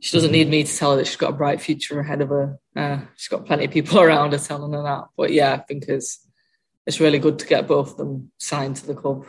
She 0.00 0.16
doesn't 0.16 0.32
need 0.32 0.48
me 0.48 0.64
to 0.64 0.76
tell 0.76 0.92
her 0.92 0.96
that 0.96 1.06
she's 1.06 1.16
got 1.16 1.30
a 1.30 1.36
bright 1.36 1.60
future 1.60 2.00
ahead 2.00 2.22
of 2.22 2.30
her. 2.30 2.58
Uh, 2.74 3.00
she's 3.16 3.28
got 3.28 3.44
plenty 3.44 3.66
of 3.66 3.70
people 3.70 4.00
around 4.00 4.32
her 4.32 4.38
telling 4.38 4.72
her 4.72 4.82
that. 4.82 5.04
But 5.16 5.32
yeah, 5.32 5.52
I 5.52 5.58
think 5.58 5.84
it's 5.88 6.26
it's 6.86 7.00
really 7.00 7.18
good 7.18 7.38
to 7.38 7.46
get 7.46 7.68
both 7.68 7.92
of 7.92 7.96
them 7.98 8.32
signed 8.38 8.76
to 8.76 8.86
the 8.86 8.94
club. 8.94 9.26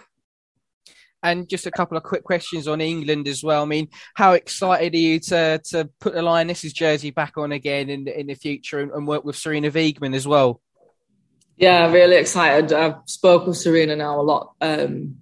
And 1.24 1.48
just 1.48 1.68
a 1.68 1.72
couple 1.72 1.98
of 1.98 2.04
quick 2.04 2.24
questions 2.24 2.68
on 2.68 2.82
England 2.82 3.28
as 3.28 3.44
well. 3.44 3.62
I 3.62 3.66
mean, 3.66 3.90
how 4.16 4.34
excited 4.34 4.96
are 4.96 4.98
you 4.98 5.20
to 5.20 5.62
to 5.66 5.90
put 6.00 6.14
the 6.14 6.22
Lionesses 6.22 6.74
jersey 6.74 7.12
back 7.12 7.38
on 7.38 7.52
again 7.52 7.90
in 7.90 8.08
in 8.08 8.28
the 8.28 8.36
future 8.36 8.80
and, 8.80 8.92
and 8.92 9.08
work 9.08 9.24
with 9.24 9.36
Sarina 9.36 9.72
Wiegman 9.72 10.16
as 10.16 10.28
well? 10.28 10.62
Yeah, 11.58 11.92
really 11.92 12.16
excited. 12.16 12.74
I've 12.74 12.96
spoken 13.06 13.50
with 13.50 13.58
Sarina 13.58 13.96
now 13.96 14.20
a 14.20 14.24
lot 14.24 14.56
um, 14.62 15.18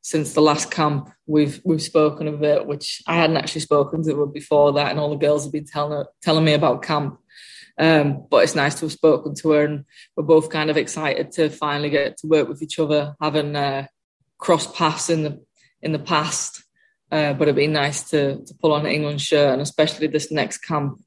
since 0.00 0.32
the 0.32 0.40
last 0.40 0.70
camp. 0.70 1.10
We've 1.28 1.60
we've 1.62 1.82
spoken 1.82 2.26
of 2.26 2.42
it, 2.42 2.66
which 2.66 3.02
I 3.06 3.16
hadn't 3.16 3.36
actually 3.36 3.60
spoken 3.60 4.02
to 4.04 4.16
her 4.16 4.26
before 4.26 4.72
that, 4.72 4.90
and 4.90 4.98
all 4.98 5.10
the 5.10 5.16
girls 5.16 5.44
have 5.44 5.52
been 5.52 5.66
telling 5.66 6.04
telling 6.22 6.44
me 6.44 6.54
about 6.54 6.82
camp. 6.82 7.20
Um, 7.78 8.26
but 8.30 8.42
it's 8.42 8.54
nice 8.54 8.76
to 8.76 8.86
have 8.86 8.92
spoken 8.92 9.34
to 9.36 9.50
her, 9.50 9.64
and 9.64 9.84
we're 10.16 10.24
both 10.24 10.48
kind 10.48 10.70
of 10.70 10.78
excited 10.78 11.30
to 11.32 11.50
finally 11.50 11.90
get 11.90 12.16
to 12.18 12.26
work 12.26 12.48
with 12.48 12.62
each 12.62 12.78
other, 12.78 13.14
having 13.20 13.54
uh, 13.54 13.86
cross 14.38 14.66
paths 14.74 15.10
in 15.10 15.22
the 15.22 15.44
in 15.82 15.92
the 15.92 15.98
past. 15.98 16.64
Uh, 17.12 17.34
but 17.34 17.42
it'd 17.42 17.56
be 17.56 17.66
nice 17.66 18.08
to 18.10 18.42
to 18.44 18.54
pull 18.54 18.72
on 18.72 18.86
an 18.86 18.92
England 18.92 19.20
shirt, 19.20 19.52
and 19.52 19.60
especially 19.60 20.06
this 20.06 20.32
next 20.32 20.58
camp. 20.58 20.98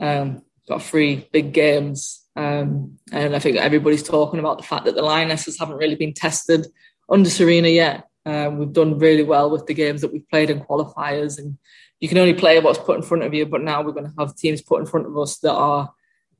Um, 0.00 0.42
got 0.66 0.82
three 0.82 1.28
big 1.32 1.52
games, 1.52 2.24
um, 2.34 2.98
and 3.12 3.36
I 3.36 3.38
think 3.40 3.58
everybody's 3.58 4.02
talking 4.02 4.40
about 4.40 4.56
the 4.56 4.64
fact 4.64 4.86
that 4.86 4.94
the 4.94 5.02
Lionesses 5.02 5.58
haven't 5.58 5.76
really 5.76 5.96
been 5.96 6.14
tested 6.14 6.66
under 7.10 7.28
Sarina 7.28 7.72
yet. 7.72 8.09
Um, 8.26 8.58
we've 8.58 8.72
done 8.72 8.98
really 8.98 9.22
well 9.22 9.50
with 9.50 9.66
the 9.66 9.74
games 9.74 10.02
that 10.02 10.12
we've 10.12 10.28
played 10.28 10.50
in 10.50 10.60
qualifiers, 10.60 11.38
and 11.38 11.58
you 12.00 12.08
can 12.08 12.18
only 12.18 12.34
play 12.34 12.60
what's 12.60 12.78
put 12.78 12.96
in 12.96 13.02
front 13.02 13.24
of 13.24 13.32
you. 13.34 13.46
But 13.46 13.62
now 13.62 13.82
we're 13.82 13.92
going 13.92 14.10
to 14.10 14.14
have 14.18 14.36
teams 14.36 14.62
put 14.62 14.80
in 14.80 14.86
front 14.86 15.06
of 15.06 15.16
us 15.16 15.38
that 15.38 15.54
are, 15.54 15.92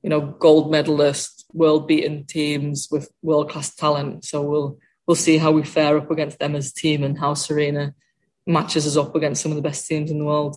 you 0.02 0.10
know, 0.10 0.20
gold 0.20 0.70
medalist, 0.70 1.46
world 1.52 1.88
beaten 1.88 2.24
teams 2.26 2.88
with 2.90 3.10
world 3.22 3.50
class 3.50 3.74
talent. 3.74 4.24
So 4.24 4.42
we'll 4.42 4.78
we'll 5.06 5.16
see 5.16 5.38
how 5.38 5.50
we 5.50 5.64
fare 5.64 5.96
up 5.96 6.10
against 6.10 6.38
them 6.38 6.54
as 6.54 6.70
a 6.70 6.74
team 6.74 7.02
and 7.02 7.18
how 7.18 7.34
Sarina 7.34 7.94
matches 8.46 8.86
us 8.86 8.96
up 8.96 9.14
against 9.14 9.42
some 9.42 9.52
of 9.52 9.56
the 9.56 9.62
best 9.62 9.86
teams 9.86 10.10
in 10.10 10.18
the 10.18 10.24
world. 10.24 10.56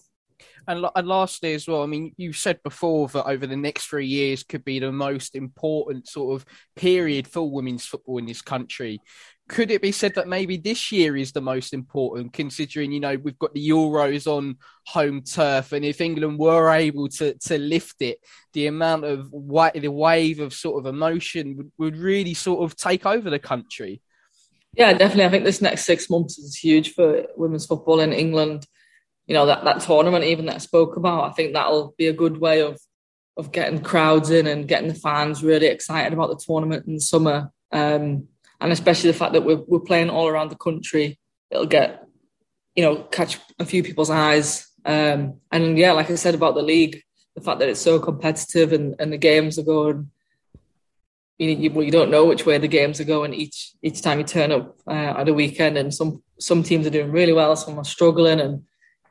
And, 0.68 0.86
and 0.96 1.08
lastly, 1.08 1.54
as 1.54 1.68
well, 1.68 1.84
I 1.84 1.88
mean, 1.88 2.14
you 2.18 2.32
said 2.32 2.64
before 2.64 3.08
that 3.10 3.26
over 3.26 3.46
the 3.46 3.58
next 3.58 3.88
three 3.88 4.08
years 4.08 4.44
could 4.44 4.64
be 4.64 4.80
the 4.80 4.92
most 4.92 5.36
important 5.36 6.08
sort 6.08 6.36
of 6.36 6.46
period 6.76 7.28
for 7.28 7.50
women's 7.50 7.86
football 7.86 8.18
in 8.18 8.26
this 8.26 8.42
country. 8.42 9.02
Could 9.50 9.72
it 9.72 9.82
be 9.82 9.92
said 9.92 10.16
that 10.16 10.28
maybe 10.28 10.56
this 10.56 10.92
year 10.92 11.18
is 11.18 11.34
the 11.34 11.42
most 11.42 11.74
important, 11.74 12.32
considering 12.32 12.94
you 12.94 13.02
know 13.02 13.18
we've 13.18 13.38
got 13.40 13.54
the 13.54 13.70
Euros 13.70 14.26
on 14.26 14.58
home 14.88 15.22
turf, 15.22 15.74
and 15.74 15.84
if 15.84 16.00
England 16.00 16.40
were 16.40 16.70
able 16.70 17.10
to 17.10 17.34
to 17.34 17.58
lift 17.58 18.02
it, 18.02 18.20
the 18.54 18.68
amount 18.68 19.04
of 19.04 19.32
the 19.32 19.92
wave 19.92 20.40
of 20.40 20.54
sort 20.54 20.80
of 20.80 20.86
emotion 20.86 21.58
would, 21.58 21.72
would 21.78 21.98
really 21.98 22.34
sort 22.34 22.64
of 22.64 22.78
take 22.78 23.06
over 23.06 23.30
the 23.30 23.40
country. 23.40 24.02
Yeah, 24.76 24.94
definitely. 24.94 25.26
I 25.26 25.30
think 25.30 25.44
this 25.44 25.62
next 25.62 25.86
six 25.86 26.10
months 26.10 26.40
is 26.40 26.56
huge 26.56 26.94
for 26.94 27.26
women's 27.36 27.66
football 27.66 28.00
in 28.00 28.14
England. 28.14 28.66
You 29.28 29.34
know 29.34 29.46
that 29.46 29.66
that 29.66 29.82
tournament, 29.82 30.24
even 30.24 30.46
that 30.46 30.56
I 30.56 30.60
spoke 30.60 30.96
about, 30.96 31.30
I 31.30 31.34
think 31.34 31.54
that'll 31.54 31.94
be 31.98 32.08
a 32.08 32.14
good 32.14 32.38
way 32.38 32.62
of 32.62 32.80
of 33.36 33.52
getting 33.52 33.82
crowds 33.82 34.30
in 34.30 34.48
and 34.48 34.68
getting 34.68 34.88
the 34.88 34.96
fans 34.96 35.44
really 35.44 35.68
excited 35.68 36.14
about 36.14 36.30
the 36.30 36.44
tournament 36.46 36.86
in 36.88 36.96
the 36.96 37.02
summer. 37.02 37.52
Um, 37.72 38.28
and 38.62 38.72
especially 38.72 39.12
the 39.12 39.18
fact 39.18 39.34
that 39.34 39.44
we're 39.44 39.62
we're 39.68 39.80
playing 39.80 40.10
all 40.10 40.28
around 40.28 40.50
the 40.50 40.56
country, 40.56 41.20
it'll 41.50 41.66
get 41.66 42.04
you 42.76 42.84
know 42.84 43.04
catch 43.04 43.40
a 43.60 43.66
few 43.66 43.84
people's 43.84 44.10
eyes. 44.10 44.68
Um, 44.86 45.40
and 45.52 45.78
yeah, 45.78 45.94
like 45.94 46.12
I 46.12 46.16
said 46.16 46.36
about 46.36 46.56
the 46.56 46.62
league, 46.62 47.02
the 47.36 47.42
fact 47.42 47.60
that 47.60 47.70
it's 47.70 47.80
so 47.80 48.00
competitive 48.00 48.74
and, 48.74 48.96
and 49.00 49.14
the 49.14 49.18
games 49.18 49.58
are 49.58 49.64
going 49.64 50.12
you, 51.38 51.50
you, 51.50 51.72
well, 51.72 51.84
you 51.84 51.92
don't 51.92 52.12
know 52.12 52.26
which 52.26 52.46
way 52.46 52.58
the 52.58 52.68
games 52.68 53.00
are 53.00 53.06
going 53.06 53.34
each 53.34 53.74
each 53.82 54.02
time 54.02 54.20
you 54.20 54.26
turn 54.26 54.52
up 54.52 54.78
uh, 54.88 55.14
at 55.18 55.30
a 55.30 55.34
weekend, 55.34 55.78
and 55.78 55.94
some 55.94 56.22
some 56.40 56.64
teams 56.64 56.86
are 56.86 56.92
doing 56.92 57.12
really 57.12 57.34
well, 57.34 57.56
some 57.56 57.78
are 57.78 57.84
struggling, 57.84 58.40
and 58.40 58.64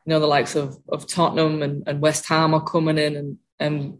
you 0.06 0.10
know 0.10 0.20
the 0.20 0.26
likes 0.26 0.54
of 0.54 0.78
of 0.88 1.06
Tottenham 1.06 1.62
and, 1.62 1.82
and 1.86 2.00
West 2.00 2.26
Ham 2.28 2.54
are 2.54 2.64
coming 2.64 2.98
in 2.98 3.16
and 3.16 3.38
and 3.58 3.98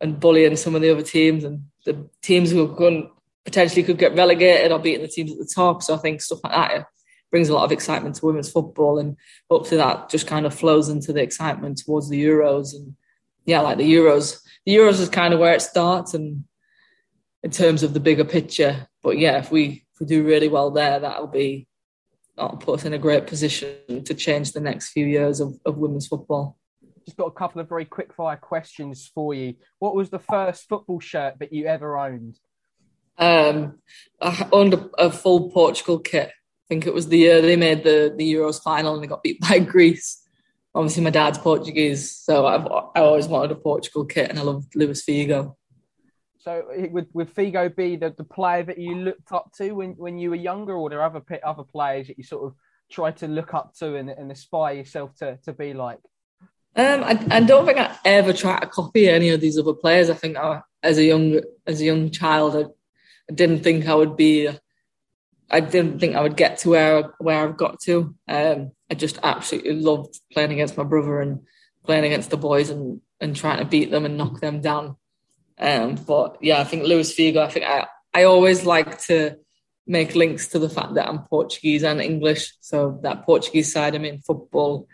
and 0.00 0.20
bullying 0.20 0.56
some 0.56 0.74
of 0.74 0.82
the 0.82 0.90
other 0.90 1.02
teams, 1.02 1.44
and 1.44 1.64
the 1.84 2.08
teams 2.22 2.50
who 2.50 2.64
are 2.64 2.76
potentially 3.44 3.82
could 3.82 3.98
get 3.98 4.16
relegated 4.16 4.72
or 4.72 4.78
beating 4.78 5.02
the 5.02 5.08
teams 5.08 5.32
at 5.32 5.38
the 5.38 5.50
top. 5.52 5.82
So 5.82 5.94
I 5.94 5.98
think 5.98 6.20
stuff 6.20 6.40
like 6.44 6.52
that 6.52 6.86
brings 7.30 7.48
a 7.48 7.54
lot 7.54 7.64
of 7.64 7.72
excitement 7.72 8.14
to 8.16 8.26
women's 8.26 8.50
football, 8.50 8.98
and 8.98 9.16
hopefully 9.50 9.78
that 9.78 10.08
just 10.08 10.26
kind 10.26 10.46
of 10.46 10.54
flows 10.54 10.88
into 10.88 11.12
the 11.12 11.22
excitement 11.22 11.78
towards 11.78 12.08
the 12.08 12.22
Euros. 12.22 12.74
And 12.74 12.94
yeah, 13.44 13.60
like 13.60 13.78
the 13.78 13.92
Euros, 13.92 14.40
the 14.64 14.76
Euros 14.76 15.00
is 15.00 15.08
kind 15.08 15.34
of 15.34 15.40
where 15.40 15.54
it 15.54 15.62
starts, 15.62 16.14
and 16.14 16.44
in 17.42 17.50
terms 17.50 17.82
of 17.82 17.94
the 17.94 18.00
bigger 18.00 18.24
picture. 18.24 18.88
But 19.02 19.18
yeah, 19.18 19.38
if 19.38 19.50
we 19.50 19.84
if 19.94 20.00
we 20.00 20.06
do 20.06 20.24
really 20.24 20.48
well 20.48 20.70
there, 20.70 21.00
that'll 21.00 21.26
be 21.26 21.66
put 22.60 22.78
us 22.78 22.84
in 22.84 22.92
a 22.92 22.98
great 22.98 23.26
position 23.26 24.04
to 24.04 24.14
change 24.14 24.52
the 24.52 24.60
next 24.60 24.90
few 24.90 25.06
years 25.06 25.40
of, 25.40 25.58
of 25.64 25.76
women's 25.76 26.06
football. 26.06 26.56
Just 27.04 27.16
got 27.16 27.26
a 27.26 27.32
couple 27.32 27.60
of 27.60 27.68
very 27.68 27.84
quick 27.84 28.12
fire 28.14 28.36
questions 28.36 29.10
for 29.12 29.34
you. 29.34 29.54
What 29.78 29.94
was 29.94 30.10
the 30.10 30.18
first 30.18 30.68
football 30.68 31.00
shirt 31.00 31.38
that 31.40 31.52
you 31.52 31.66
ever 31.66 31.98
owned? 31.98 32.38
Um, 33.18 33.78
I 34.20 34.48
owned 34.52 34.74
a, 34.74 34.88
a, 34.98 35.10
full 35.10 35.50
Portugal 35.50 35.98
kit. 35.98 36.28
I 36.28 36.66
think 36.68 36.86
it 36.86 36.94
was 36.94 37.08
the 37.08 37.18
year 37.18 37.40
they 37.40 37.56
made 37.56 37.82
the, 37.82 38.14
the 38.16 38.32
Euros 38.32 38.62
final 38.62 38.94
and 38.94 39.02
they 39.02 39.06
got 39.06 39.22
beat 39.22 39.40
by 39.48 39.58
Greece. 39.58 40.22
Obviously, 40.74 41.02
my 41.02 41.10
dad's 41.10 41.38
Portuguese, 41.38 42.14
so 42.14 42.46
I've 42.46 42.66
I 42.66 43.00
always 43.00 43.26
wanted 43.26 43.50
a 43.52 43.56
Portugal 43.56 44.04
kit, 44.04 44.30
and 44.30 44.38
I 44.38 44.42
loved 44.42 44.76
Luis 44.76 45.04
Figo. 45.04 45.56
So 46.38 46.62
would, 46.90 47.08
would 47.14 47.34
Figo 47.34 47.74
be 47.74 47.96
the, 47.96 48.14
the 48.16 48.22
player 48.22 48.62
that 48.62 48.78
you 48.78 48.94
looked 48.94 49.32
up 49.32 49.50
to 49.56 49.72
when, 49.72 49.92
when 49.92 50.18
you 50.18 50.30
were 50.30 50.36
younger, 50.36 50.74
or 50.74 50.88
there 50.88 51.00
are 51.00 51.06
other 51.06 51.22
other 51.44 51.64
players 51.64 52.06
that 52.06 52.18
you 52.18 52.22
sort 52.22 52.44
of 52.44 52.54
try 52.90 53.10
to 53.12 53.26
look 53.26 53.54
up 53.54 53.74
to 53.78 53.96
and, 53.96 54.10
and 54.10 54.30
aspire 54.30 54.74
yourself 54.74 55.14
to, 55.16 55.38
to 55.44 55.52
be 55.52 55.72
like? 55.74 55.98
Um, 56.76 57.02
I, 57.02 57.26
I 57.30 57.40
don't 57.40 57.66
think 57.66 57.78
I 57.78 57.96
ever 58.04 58.32
tried 58.32 58.60
to 58.60 58.66
copy 58.66 59.08
any 59.08 59.30
of 59.30 59.40
these 59.40 59.58
other 59.58 59.72
players. 59.72 60.10
I 60.10 60.14
think 60.14 60.36
I, 60.36 60.60
as 60.82 60.98
a 60.98 61.04
young 61.04 61.40
as 61.66 61.80
a 61.80 61.84
young 61.84 62.10
child, 62.10 62.72
didn't 63.34 63.62
think 63.62 63.86
I 63.88 63.94
would 63.94 64.16
be. 64.16 64.48
I 65.50 65.60
didn't 65.60 65.98
think 65.98 66.14
I 66.14 66.22
would 66.22 66.36
get 66.36 66.58
to 66.58 66.70
where 66.70 67.14
where 67.18 67.46
I've 67.46 67.56
got 67.56 67.80
to. 67.82 68.14
Um, 68.28 68.72
I 68.90 68.94
just 68.94 69.18
absolutely 69.22 69.74
loved 69.74 70.18
playing 70.32 70.52
against 70.52 70.76
my 70.76 70.84
brother 70.84 71.20
and 71.20 71.40
playing 71.84 72.04
against 72.04 72.30
the 72.30 72.36
boys 72.36 72.70
and 72.70 73.00
and 73.20 73.34
trying 73.34 73.58
to 73.58 73.64
beat 73.64 73.90
them 73.90 74.04
and 74.04 74.16
knock 74.16 74.40
them 74.40 74.60
down. 74.60 74.96
Um, 75.58 75.96
but 75.96 76.38
yeah, 76.40 76.60
I 76.60 76.64
think 76.64 76.84
Luis 76.84 77.14
Figo. 77.14 77.38
I 77.38 77.48
think 77.48 77.66
I 77.66 77.86
I 78.14 78.24
always 78.24 78.64
like 78.64 79.00
to 79.02 79.36
make 79.86 80.14
links 80.14 80.48
to 80.48 80.58
the 80.58 80.68
fact 80.68 80.94
that 80.94 81.08
I'm 81.08 81.20
Portuguese 81.20 81.82
and 81.82 82.00
English. 82.00 82.54
So 82.60 83.00
that 83.02 83.24
Portuguese 83.24 83.72
side 83.72 83.94
of 83.94 84.02
me 84.02 84.10
in 84.10 84.20
football 84.20 84.86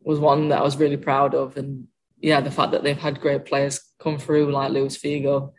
was 0.00 0.20
one 0.20 0.48
that 0.48 0.60
I 0.60 0.62
was 0.62 0.76
really 0.76 0.96
proud 0.96 1.34
of. 1.34 1.56
And 1.56 1.88
yeah, 2.20 2.40
the 2.40 2.50
fact 2.50 2.72
that 2.72 2.84
they've 2.84 2.96
had 2.96 3.20
great 3.20 3.44
players 3.44 3.80
come 3.98 4.18
through 4.18 4.52
like 4.52 4.70
Luis 4.70 4.96
Figo, 4.96 5.52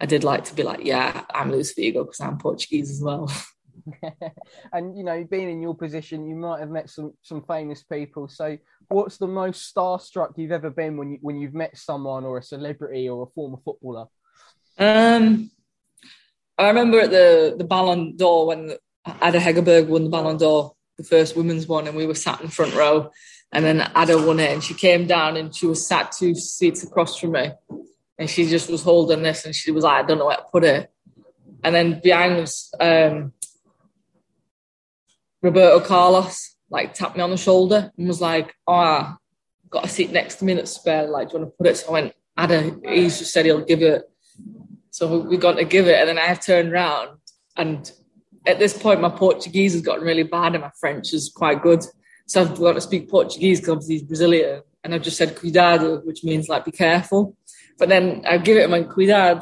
I 0.00 0.06
did 0.06 0.24
like 0.24 0.44
to 0.44 0.54
be 0.54 0.62
like, 0.62 0.84
yeah, 0.84 1.24
I'm 1.32 1.50
Luis 1.50 1.74
Figo 1.74 2.04
because 2.04 2.20
I'm 2.20 2.38
Portuguese 2.38 2.90
as 2.90 3.00
well. 3.00 3.32
and 4.72 4.96
you 4.96 5.04
know, 5.04 5.24
being 5.24 5.50
in 5.50 5.62
your 5.62 5.74
position, 5.74 6.26
you 6.26 6.34
might 6.34 6.60
have 6.60 6.70
met 6.70 6.90
some 6.90 7.12
some 7.22 7.42
famous 7.42 7.82
people. 7.82 8.28
So, 8.28 8.58
what's 8.88 9.18
the 9.18 9.26
most 9.26 9.74
starstruck 9.74 10.36
you've 10.36 10.52
ever 10.52 10.70
been 10.70 10.96
when 10.96 11.12
you 11.12 11.18
when 11.20 11.36
you've 11.36 11.54
met 11.54 11.76
someone 11.76 12.24
or 12.24 12.38
a 12.38 12.42
celebrity 12.42 13.08
or 13.08 13.24
a 13.24 13.30
former 13.34 13.58
footballer? 13.64 14.06
Um, 14.78 15.50
I 16.58 16.68
remember 16.68 17.00
at 17.00 17.10
the 17.10 17.54
the 17.56 17.64
Ballon 17.64 18.16
d'Or 18.16 18.46
when 18.46 18.72
Ada 19.22 19.38
Hegerberg 19.38 19.88
won 19.88 20.04
the 20.04 20.10
Ballon 20.10 20.36
d'Or, 20.36 20.74
the 20.98 21.04
first 21.04 21.36
women's 21.36 21.66
one, 21.66 21.86
and 21.86 21.96
we 21.96 22.06
were 22.06 22.14
sat 22.14 22.40
in 22.40 22.48
front 22.48 22.74
row, 22.74 23.10
and 23.52 23.64
then 23.64 23.90
Ada 23.96 24.18
won 24.18 24.40
it, 24.40 24.52
and 24.52 24.62
she 24.62 24.74
came 24.74 25.06
down 25.06 25.36
and 25.36 25.54
she 25.54 25.66
was 25.66 25.86
sat 25.86 26.12
two 26.12 26.34
seats 26.34 26.82
across 26.82 27.18
from 27.18 27.32
me, 27.32 27.50
and 28.18 28.28
she 28.28 28.46
just 28.46 28.70
was 28.70 28.82
holding 28.82 29.22
this, 29.22 29.44
and 29.44 29.54
she 29.54 29.70
was 29.70 29.84
like, 29.84 30.04
I 30.04 30.06
don't 30.06 30.18
know 30.18 30.26
where 30.26 30.36
to 30.36 30.44
put 30.50 30.64
it. 30.64 30.90
And 31.62 31.74
then 31.74 32.00
behind 32.02 32.36
was 32.36 32.72
um, 32.80 33.32
Roberto 35.42 35.80
Carlos, 35.80 36.56
like 36.70 36.94
tapped 36.94 37.16
me 37.16 37.22
on 37.22 37.30
the 37.30 37.36
shoulder 37.36 37.92
and 37.96 38.08
was 38.08 38.20
like, 38.20 38.54
"Oh, 38.66 39.16
got 39.70 39.84
a 39.84 39.88
seat 39.88 40.10
next 40.10 40.36
to 40.36 40.44
me 40.44 40.54
that's 40.54 40.72
spare. 40.72 41.08
Like, 41.08 41.28
do 41.30 41.34
you 41.34 41.40
want 41.40 41.52
to 41.52 41.56
put 41.56 41.66
it?" 41.66 41.76
So 41.76 41.88
I 41.88 41.92
went, 41.92 42.12
"Ada." 42.38 42.70
Just 42.82 43.32
said 43.32 43.46
he'll 43.46 43.64
give 43.64 43.82
it. 43.82 44.02
So 44.90 45.18
we 45.18 45.36
got 45.36 45.56
to 45.56 45.64
give 45.64 45.88
it, 45.88 45.98
and 45.98 46.08
then 46.08 46.18
I 46.18 46.34
turned 46.34 46.72
around, 46.72 47.18
and 47.56 47.90
at 48.46 48.58
this 48.58 48.76
point, 48.76 49.00
my 49.00 49.08
Portuguese 49.08 49.72
has 49.72 49.82
gotten 49.82 50.04
really 50.04 50.22
bad, 50.22 50.54
and 50.54 50.62
my 50.62 50.70
French 50.80 51.12
is 51.12 51.32
quite 51.34 51.62
good. 51.62 51.84
So 52.26 52.42
I've 52.42 52.58
got 52.58 52.72
to 52.72 52.80
speak 52.80 53.08
Portuguese 53.08 53.60
because 53.60 53.72
obviously 53.72 53.94
he's 53.96 54.04
Brazilian, 54.04 54.62
and 54.82 54.94
I've 54.94 55.02
just 55.02 55.16
said 55.16 55.36
"cuidado," 55.36 56.00
which 56.00 56.24
means 56.24 56.48
like 56.48 56.64
be 56.64 56.72
careful. 56.72 57.36
But 57.78 57.88
then 57.88 58.24
I 58.26 58.38
give 58.38 58.56
it 58.56 58.64
him 58.64 58.74
and 58.74 58.88
"cuidado," 58.88 59.40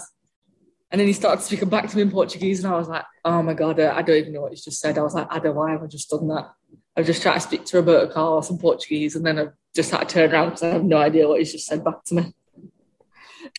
and 0.90 1.00
then 1.00 1.06
he 1.06 1.12
started 1.12 1.42
speaking 1.42 1.68
back 1.68 1.88
to 1.88 1.96
me 1.96 2.02
in 2.02 2.10
Portuguese, 2.10 2.62
and 2.62 2.72
I 2.72 2.76
was 2.76 2.88
like, 2.88 3.04
"Oh 3.24 3.42
my 3.42 3.54
god, 3.54 3.80
I 3.80 4.02
don't 4.02 4.16
even 4.16 4.32
know 4.32 4.42
what 4.42 4.52
he's 4.52 4.64
just 4.64 4.80
said." 4.80 4.98
I 4.98 5.02
was 5.02 5.14
like, 5.14 5.28
"I 5.30 5.38
don't 5.38 5.54
know 5.54 5.60
why 5.60 5.72
have 5.72 5.82
I 5.82 5.86
just 5.86 6.10
done 6.10 6.28
that?" 6.28 6.50
I've 6.96 7.06
just 7.06 7.22
tried 7.22 7.34
to 7.34 7.40
speak 7.40 7.64
to 7.66 7.78
Roberto 7.78 8.12
Carlos 8.12 8.50
in 8.50 8.58
Portuguese, 8.58 9.16
and 9.16 9.26
then 9.26 9.38
I've 9.38 9.52
just 9.74 9.90
had 9.90 10.08
to 10.08 10.14
turn 10.14 10.32
around 10.32 10.46
because 10.50 10.62
I 10.62 10.68
have 10.68 10.84
no 10.84 10.96
idea 10.98 11.28
what 11.28 11.40
he's 11.40 11.52
just 11.52 11.66
said 11.66 11.84
back 11.84 12.04
to 12.06 12.14
me. 12.14 12.34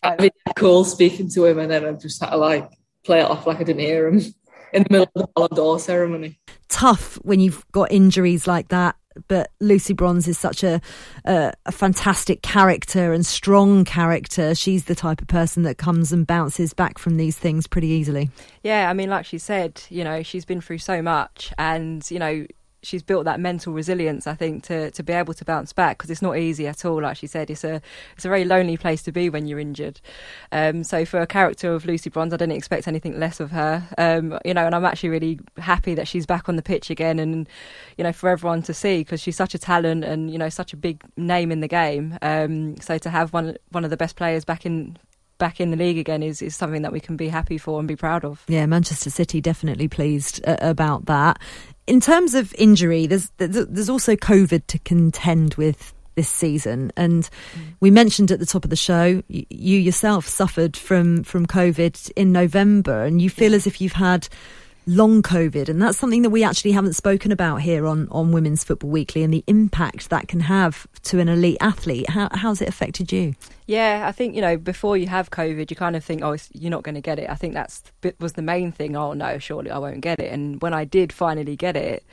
I 0.02 0.16
mean, 0.20 0.30
cool 0.56 0.84
speaking 0.84 1.30
to 1.30 1.44
him, 1.46 1.58
and 1.58 1.70
then 1.70 1.84
I 1.84 1.92
just 1.92 2.22
had 2.22 2.30
to 2.30 2.36
like 2.36 2.70
play 3.04 3.20
it 3.20 3.30
off 3.30 3.46
like 3.46 3.60
I 3.60 3.64
didn't 3.64 3.80
hear 3.82 4.08
him 4.08 4.18
in 4.72 4.82
the 4.82 4.88
middle 4.90 5.10
of 5.14 5.22
the 5.22 5.28
Ballon 5.34 5.54
d'Or 5.54 5.78
ceremony. 5.78 6.40
Tough 6.68 7.16
when 7.22 7.40
you've 7.40 7.64
got 7.72 7.92
injuries 7.92 8.46
like 8.46 8.68
that 8.68 8.96
but 9.28 9.50
Lucy 9.60 9.92
Bronze 9.92 10.28
is 10.28 10.38
such 10.38 10.62
a, 10.62 10.80
a, 11.24 11.52
a 11.66 11.72
fantastic 11.72 12.42
character 12.42 13.12
and 13.12 13.24
strong 13.24 13.84
character. 13.84 14.54
She's 14.54 14.84
the 14.84 14.94
type 14.94 15.20
of 15.20 15.28
person 15.28 15.62
that 15.64 15.78
comes 15.78 16.12
and 16.12 16.26
bounces 16.26 16.72
back 16.72 16.98
from 16.98 17.16
these 17.16 17.36
things 17.36 17.66
pretty 17.66 17.88
easily. 17.88 18.30
Yeah, 18.62 18.90
I 18.90 18.92
mean, 18.92 19.10
like 19.10 19.26
she 19.26 19.38
said, 19.38 19.82
you 19.88 20.04
know, 20.04 20.22
she's 20.22 20.44
been 20.44 20.60
through 20.60 20.78
so 20.78 21.02
much, 21.02 21.52
and 21.58 22.08
you 22.10 22.18
know, 22.18 22.46
she's 22.86 23.02
built 23.02 23.24
that 23.24 23.40
mental 23.40 23.72
resilience, 23.72 24.26
I 24.26 24.34
think, 24.34 24.62
to, 24.64 24.90
to 24.92 25.02
be 25.02 25.12
able 25.12 25.34
to 25.34 25.44
bounce 25.44 25.72
back 25.72 25.98
because 25.98 26.10
it's 26.10 26.22
not 26.22 26.38
easy 26.38 26.66
at 26.66 26.84
all. 26.84 27.02
Like 27.02 27.16
she 27.16 27.26
said, 27.26 27.50
it's 27.50 27.64
a 27.64 27.82
it's 28.14 28.24
a 28.24 28.28
very 28.28 28.44
lonely 28.44 28.76
place 28.76 29.02
to 29.02 29.12
be 29.12 29.28
when 29.28 29.46
you're 29.46 29.58
injured. 29.58 30.00
Um, 30.52 30.84
so 30.84 31.04
for 31.04 31.20
a 31.20 31.26
character 31.26 31.74
of 31.74 31.84
Lucy 31.84 32.10
Bronze, 32.10 32.32
I 32.32 32.36
didn't 32.36 32.56
expect 32.56 32.86
anything 32.86 33.18
less 33.18 33.40
of 33.40 33.50
her. 33.50 33.86
Um, 33.98 34.38
you 34.44 34.54
know, 34.54 34.64
and 34.64 34.74
I'm 34.74 34.84
actually 34.84 35.08
really 35.10 35.40
happy 35.58 35.94
that 35.94 36.08
she's 36.08 36.26
back 36.26 36.48
on 36.48 36.56
the 36.56 36.62
pitch 36.62 36.88
again, 36.88 37.18
and 37.18 37.48
you 37.98 38.04
know, 38.04 38.12
for 38.12 38.30
everyone 38.30 38.62
to 38.62 38.74
see 38.74 38.98
because 38.98 39.20
she's 39.20 39.36
such 39.36 39.54
a 39.54 39.58
talent 39.58 40.04
and 40.04 40.30
you 40.30 40.38
know 40.38 40.48
such 40.48 40.72
a 40.72 40.76
big 40.76 41.02
name 41.16 41.50
in 41.50 41.60
the 41.60 41.68
game. 41.68 42.16
Um, 42.22 42.76
so 42.80 42.98
to 42.98 43.10
have 43.10 43.32
one 43.32 43.56
one 43.72 43.84
of 43.84 43.90
the 43.90 43.96
best 43.96 44.16
players 44.16 44.44
back 44.44 44.64
in 44.64 44.96
back 45.38 45.60
in 45.60 45.70
the 45.70 45.76
league 45.76 45.98
again 45.98 46.22
is, 46.22 46.40
is 46.40 46.56
something 46.56 46.80
that 46.80 46.92
we 46.92 47.00
can 47.00 47.14
be 47.14 47.28
happy 47.28 47.58
for 47.58 47.78
and 47.78 47.86
be 47.86 47.96
proud 47.96 48.24
of. 48.24 48.42
Yeah, 48.48 48.64
Manchester 48.64 49.10
City 49.10 49.42
definitely 49.42 49.86
pleased 49.86 50.40
uh, 50.46 50.56
about 50.60 51.04
that 51.06 51.38
in 51.86 52.00
terms 52.00 52.34
of 52.34 52.54
injury, 52.54 53.06
there's 53.06 53.30
there's 53.38 53.88
also 53.88 54.16
COVID 54.16 54.66
to 54.68 54.78
contend 54.80 55.54
with 55.54 55.94
this 56.16 56.28
season, 56.28 56.90
and 56.96 57.28
mm. 57.54 57.74
we 57.80 57.90
mentioned 57.90 58.30
at 58.30 58.38
the 58.38 58.46
top 58.46 58.64
of 58.64 58.70
the 58.70 58.76
show 58.76 59.22
you 59.28 59.78
yourself 59.78 60.26
suffered 60.26 60.76
from 60.76 61.22
from 61.22 61.46
COVID 61.46 62.10
in 62.16 62.32
November, 62.32 63.04
and 63.04 63.20
you 63.20 63.30
feel 63.30 63.54
as 63.54 63.66
if 63.66 63.80
you've 63.80 63.92
had 63.92 64.28
long 64.86 65.22
COVID, 65.22 65.68
and 65.68 65.82
that's 65.82 65.98
something 65.98 66.22
that 66.22 66.30
we 66.30 66.44
actually 66.44 66.72
haven't 66.72 66.94
spoken 66.94 67.32
about 67.32 67.62
here 67.62 67.86
on 67.86 68.08
on 68.10 68.32
Women's 68.32 68.64
Football 68.64 68.90
Weekly, 68.90 69.22
and 69.22 69.32
the 69.32 69.44
impact 69.46 70.10
that 70.10 70.28
can 70.28 70.40
have 70.40 70.86
to 71.04 71.18
an 71.18 71.28
elite 71.28 71.58
athlete. 71.60 72.08
How 72.10 72.28
how's 72.32 72.62
it 72.62 72.68
affected 72.68 73.12
you? 73.12 73.34
Yeah, 73.66 74.04
I 74.06 74.12
think 74.12 74.34
you 74.34 74.40
know 74.40 74.56
before 74.56 74.96
you 74.96 75.08
have 75.08 75.30
COVID, 75.30 75.70
you 75.70 75.76
kind 75.76 75.96
of 75.96 76.04
think, 76.04 76.22
oh, 76.22 76.36
you're 76.52 76.70
not 76.70 76.84
going 76.84 76.94
to 76.94 77.00
get 77.00 77.18
it. 77.18 77.28
I 77.28 77.34
think 77.34 77.54
that's 77.54 77.82
was 78.20 78.34
the 78.34 78.42
main 78.42 78.72
thing. 78.72 78.96
Oh 78.96 79.12
no, 79.12 79.38
surely 79.38 79.70
I 79.70 79.78
won't 79.78 80.00
get 80.00 80.20
it. 80.20 80.32
And 80.32 80.62
when 80.62 80.72
I 80.72 80.84
did 80.84 81.12
finally 81.12 81.56
get 81.56 81.76
it, 81.76 82.04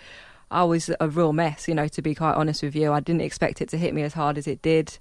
I 0.54 0.64
was 0.64 0.90
a 1.00 1.10
real 1.10 1.34
mess, 1.34 1.68
you 1.68 1.74
know, 1.74 1.88
to 1.88 2.02
be 2.02 2.14
quite 2.14 2.36
honest 2.36 2.64
with 2.64 2.76
you. 2.76 2.94
I 2.94 3.00
didn't 3.00 3.22
expect 3.22 3.62
it 3.62 3.70
to 3.70 3.78
hit 3.78 3.94
me 3.94 4.04
as 4.04 4.14
hard 4.14 4.38
as 4.38 4.48
it 4.48 4.62
did. 4.62 4.98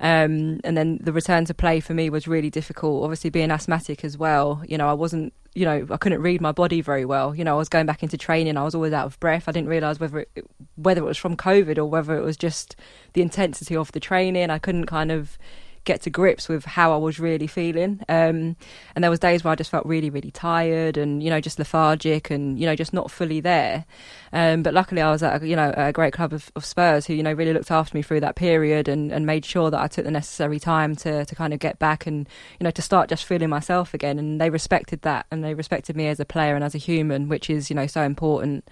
Um, 0.00 0.60
and 0.64 0.76
then 0.76 0.98
the 1.00 1.12
return 1.12 1.44
to 1.46 1.54
play 1.54 1.80
for 1.80 1.94
me 1.94 2.10
was 2.10 2.26
really 2.26 2.50
difficult. 2.50 3.04
Obviously, 3.04 3.30
being 3.30 3.50
asthmatic 3.50 4.04
as 4.04 4.18
well, 4.18 4.62
you 4.68 4.76
know, 4.76 4.88
I 4.88 4.92
wasn't, 4.92 5.32
you 5.54 5.64
know, 5.64 5.86
I 5.90 5.96
couldn't 5.96 6.20
read 6.20 6.40
my 6.40 6.52
body 6.52 6.80
very 6.80 7.04
well. 7.04 7.34
You 7.34 7.44
know, 7.44 7.54
I 7.54 7.58
was 7.58 7.68
going 7.68 7.86
back 7.86 8.02
into 8.02 8.18
training, 8.18 8.56
I 8.56 8.64
was 8.64 8.74
always 8.74 8.92
out 8.92 9.06
of 9.06 9.18
breath. 9.20 9.48
I 9.48 9.52
didn't 9.52 9.68
realise 9.68 10.00
whether 10.00 10.18
it, 10.18 10.46
whether 10.74 11.00
it 11.00 11.06
was 11.06 11.18
from 11.18 11.36
COVID 11.36 11.78
or 11.78 11.86
whether 11.86 12.16
it 12.16 12.22
was 12.22 12.36
just 12.36 12.76
the 13.12 13.22
intensity 13.22 13.76
of 13.76 13.92
the 13.92 14.00
training. 14.00 14.50
I 14.50 14.58
couldn't 14.58 14.86
kind 14.86 15.12
of 15.12 15.38
get 15.86 16.02
to 16.02 16.10
grips 16.10 16.48
with 16.48 16.66
how 16.66 16.92
I 16.92 16.96
was 16.98 17.18
really 17.18 17.46
feeling. 17.46 18.00
Um, 18.08 18.56
and 18.94 19.02
there 19.02 19.10
was 19.10 19.18
days 19.18 19.42
where 19.42 19.52
I 19.52 19.54
just 19.54 19.70
felt 19.70 19.86
really, 19.86 20.10
really 20.10 20.30
tired 20.30 20.98
and 20.98 21.22
you 21.22 21.30
know 21.30 21.40
just 21.40 21.58
lethargic 21.58 22.30
and 22.30 22.60
you 22.60 22.66
know 22.66 22.76
just 22.76 22.92
not 22.92 23.10
fully 23.10 23.40
there. 23.40 23.86
Um, 24.32 24.62
but 24.62 24.74
luckily, 24.74 25.00
I 25.00 25.10
was 25.10 25.22
at 25.22 25.42
a, 25.42 25.48
you 25.48 25.56
know 25.56 25.72
a 25.74 25.92
great 25.92 26.12
club 26.12 26.34
of, 26.34 26.52
of, 26.54 26.64
Spurs 26.64 27.06
who 27.06 27.14
you 27.14 27.22
know 27.22 27.32
really 27.32 27.54
looked 27.54 27.70
after 27.70 27.96
me 27.96 28.02
through 28.02 28.20
that 28.20 28.36
period 28.36 28.88
and, 28.88 29.10
and 29.10 29.24
made 29.24 29.44
sure 29.46 29.70
that 29.70 29.80
I 29.80 29.86
took 29.86 30.04
the 30.04 30.10
necessary 30.10 30.58
time 30.58 30.94
to 30.96 31.24
to 31.24 31.34
kind 31.34 31.54
of 31.54 31.60
get 31.60 31.78
back 31.78 32.06
and 32.06 32.28
you 32.60 32.64
know 32.64 32.70
to 32.72 32.82
start 32.82 33.08
just 33.08 33.24
feeling 33.24 33.48
myself 33.48 33.94
again. 33.94 34.18
And 34.18 34.40
they 34.40 34.50
respected 34.50 35.02
that 35.02 35.26
and 35.30 35.42
they 35.42 35.54
respected 35.54 35.96
me 35.96 36.08
as 36.08 36.20
a 36.20 36.26
player 36.26 36.54
and 36.54 36.64
as 36.64 36.74
a 36.74 36.78
human, 36.78 37.28
which 37.28 37.48
is 37.48 37.70
you 37.70 37.76
know 37.76 37.86
so 37.86 38.02
important 38.02 38.68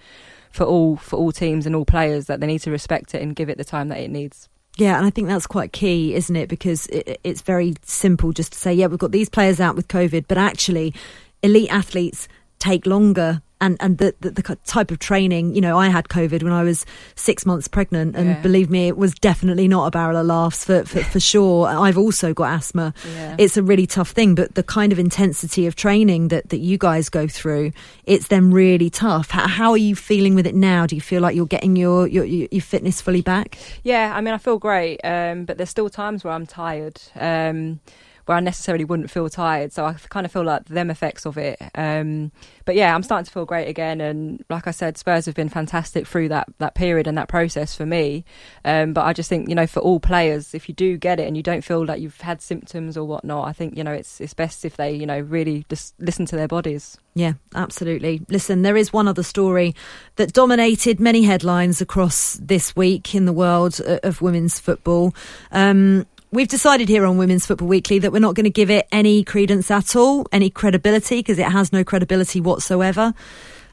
for 0.51 0.65
all 0.65 0.97
for 0.97 1.15
all 1.17 1.31
teams 1.31 1.65
and 1.65 1.75
all 1.75 1.85
players 1.85 2.25
that 2.27 2.39
they 2.41 2.47
need 2.47 2.59
to 2.59 2.71
respect 2.71 3.15
it 3.15 3.21
and 3.21 3.35
give 3.35 3.49
it 3.49 3.57
the 3.57 3.65
time 3.65 3.87
that 3.87 3.99
it 3.99 4.11
needs. 4.11 4.49
Yeah, 4.77 4.97
and 4.97 5.05
I 5.05 5.09
think 5.09 5.27
that's 5.27 5.47
quite 5.47 5.71
key, 5.71 6.15
isn't 6.15 6.35
it? 6.35 6.49
Because 6.49 6.87
it, 6.87 7.19
it's 7.23 7.41
very 7.41 7.75
simple 7.83 8.33
just 8.33 8.53
to 8.53 8.59
say, 8.59 8.73
yeah, 8.73 8.87
we've 8.87 8.99
got 8.99 9.11
these 9.11 9.29
players 9.29 9.59
out 9.59 9.75
with 9.75 9.87
COVID, 9.87 10.25
but 10.27 10.37
actually, 10.37 10.93
elite 11.41 11.71
athletes 11.71 12.27
take 12.59 12.85
longer 12.85 13.41
and 13.61 13.77
and 13.79 13.97
the, 13.97 14.13
the, 14.21 14.31
the 14.31 14.57
type 14.65 14.91
of 14.91 14.99
training. 14.99 15.55
You 15.55 15.61
know, 15.61 15.77
I 15.77 15.87
had 15.89 16.07
COVID 16.09 16.43
when 16.43 16.53
I 16.53 16.63
was 16.63 16.85
six 17.15 17.45
months 17.45 17.67
pregnant, 17.67 18.15
and 18.15 18.27
Yeah. 18.29 18.41
believe 18.41 18.69
me, 18.69 18.87
it 18.87 18.97
was 18.97 19.13
definitely 19.15 19.67
not 19.67 19.87
a 19.87 19.91
barrel 19.91 20.17
of 20.17 20.25
laughs 20.25 20.65
for 20.65 20.83
for, 20.85 21.03
for 21.03 21.19
sure. 21.19 21.67
I've 21.67 21.97
also 21.97 22.33
got 22.33 22.53
asthma. 22.53 22.93
Yeah. 23.15 23.35
It's 23.39 23.57
a 23.57 23.63
really 23.63 23.87
tough 23.87 24.11
thing, 24.11 24.35
but 24.35 24.55
the 24.55 24.63
kind 24.63 24.91
of 24.91 24.99
intensity 24.99 25.67
of 25.67 25.75
training 25.75 26.27
that 26.29 26.49
that 26.49 26.59
you 26.59 26.77
guys 26.77 27.09
go 27.09 27.27
through, 27.27 27.71
it's 28.05 28.27
then 28.27 28.51
really 28.51 28.89
tough. 28.89 29.31
How, 29.31 29.47
how 29.47 29.71
are 29.71 29.77
you 29.77 29.95
feeling 29.95 30.35
with 30.35 30.45
it 30.47 30.55
now? 30.55 30.85
Do 30.85 30.95
you 30.95 31.01
feel 31.01 31.21
like 31.21 31.35
you're 31.35 31.45
getting 31.45 31.75
your 31.75 32.07
your, 32.07 32.25
your 32.25 32.61
fitness 32.61 33.01
fully 33.01 33.21
back? 33.21 33.57
Yeah, 33.83 34.13
I 34.15 34.21
mean, 34.21 34.33
I 34.33 34.37
feel 34.37 34.59
great, 34.59 34.99
um, 35.03 35.45
but 35.45 35.57
there's 35.57 35.69
still 35.69 35.89
times 35.89 36.23
where 36.23 36.33
I'm 36.33 36.45
tired, 36.45 37.01
um, 37.15 37.79
where 38.25 38.37
I 38.37 38.41
necessarily 38.41 38.85
wouldn't 38.85 39.11
feel 39.11 39.29
tired. 39.29 39.71
So 39.71 39.85
I 39.85 39.93
kind 40.09 40.25
of 40.25 40.31
feel 40.31 40.43
like 40.43 40.65
them 40.65 40.89
effects 40.89 41.25
of 41.25 41.37
it. 41.37 41.61
Um, 41.75 42.31
but 42.65 42.75
yeah, 42.75 42.95
I'm 42.95 43.03
starting 43.03 43.25
to 43.25 43.31
feel 43.31 43.45
great 43.45 43.67
again. 43.67 44.01
And 44.01 44.43
like 44.49 44.67
I 44.67 44.71
said, 44.71 44.97
Spurs 44.97 45.25
have 45.25 45.35
been 45.35 45.49
fantastic 45.49 46.07
through 46.07 46.29
that, 46.29 46.47
that 46.57 46.75
period 46.75 47.07
and 47.07 47.17
that 47.17 47.27
process 47.27 47.75
for 47.75 47.85
me. 47.85 48.25
Um, 48.63 48.93
but 48.93 49.05
I 49.05 49.13
just 49.13 49.29
think, 49.29 49.49
you 49.49 49.55
know, 49.55 49.67
for 49.67 49.79
all 49.79 49.99
players, 49.99 50.53
if 50.53 50.67
you 50.67 50.75
do 50.75 50.97
get 50.97 51.19
it 51.19 51.27
and 51.27 51.37
you 51.37 51.43
don't 51.43 51.63
feel 51.63 51.85
like 51.85 52.01
you've 52.01 52.21
had 52.21 52.41
symptoms 52.41 52.97
or 52.97 53.05
whatnot, 53.05 53.47
I 53.47 53.53
think, 53.53 53.77
you 53.77 53.83
know, 53.83 53.91
it's, 53.93 54.19
it's 54.19 54.33
best 54.33 54.65
if 54.65 54.77
they, 54.77 54.93
you 54.93 55.05
know, 55.05 55.19
really 55.19 55.65
just 55.69 55.93
listen 55.99 56.25
to 56.27 56.35
their 56.35 56.47
bodies. 56.47 56.97
Yeah, 57.13 57.33
absolutely. 57.53 58.21
Listen, 58.27 58.63
there 58.63 58.75
is 58.75 58.91
one 58.91 59.07
other 59.07 59.23
story 59.23 59.73
that 60.17 60.33
dominated 60.33 60.99
many 60.99 61.23
headlines 61.23 61.79
across 61.79 62.33
this 62.41 62.75
week 62.75 63.15
in 63.15 63.25
the 63.25 63.31
world 63.31 63.79
uh, 63.87 63.99
of 64.03 64.21
women's 64.21 64.59
football. 64.59 65.15
Um, 65.51 66.05
we've 66.31 66.47
decided 66.47 66.89
here 66.89 67.05
on 67.05 67.17
Women's 67.17 67.45
Football 67.45 67.67
Weekly 67.67 67.99
that 67.99 68.11
we're 68.11 68.19
not 68.19 68.35
going 68.35 68.45
to 68.45 68.49
give 68.49 68.69
it 68.69 68.87
any 68.91 69.23
credence 69.23 69.71
at 69.71 69.95
all, 69.95 70.27
any 70.31 70.49
credibility, 70.49 71.19
because 71.19 71.39
it 71.39 71.51
has 71.51 71.71
no 71.71 71.83
credibility 71.83 72.41
whatsoever. 72.41 73.13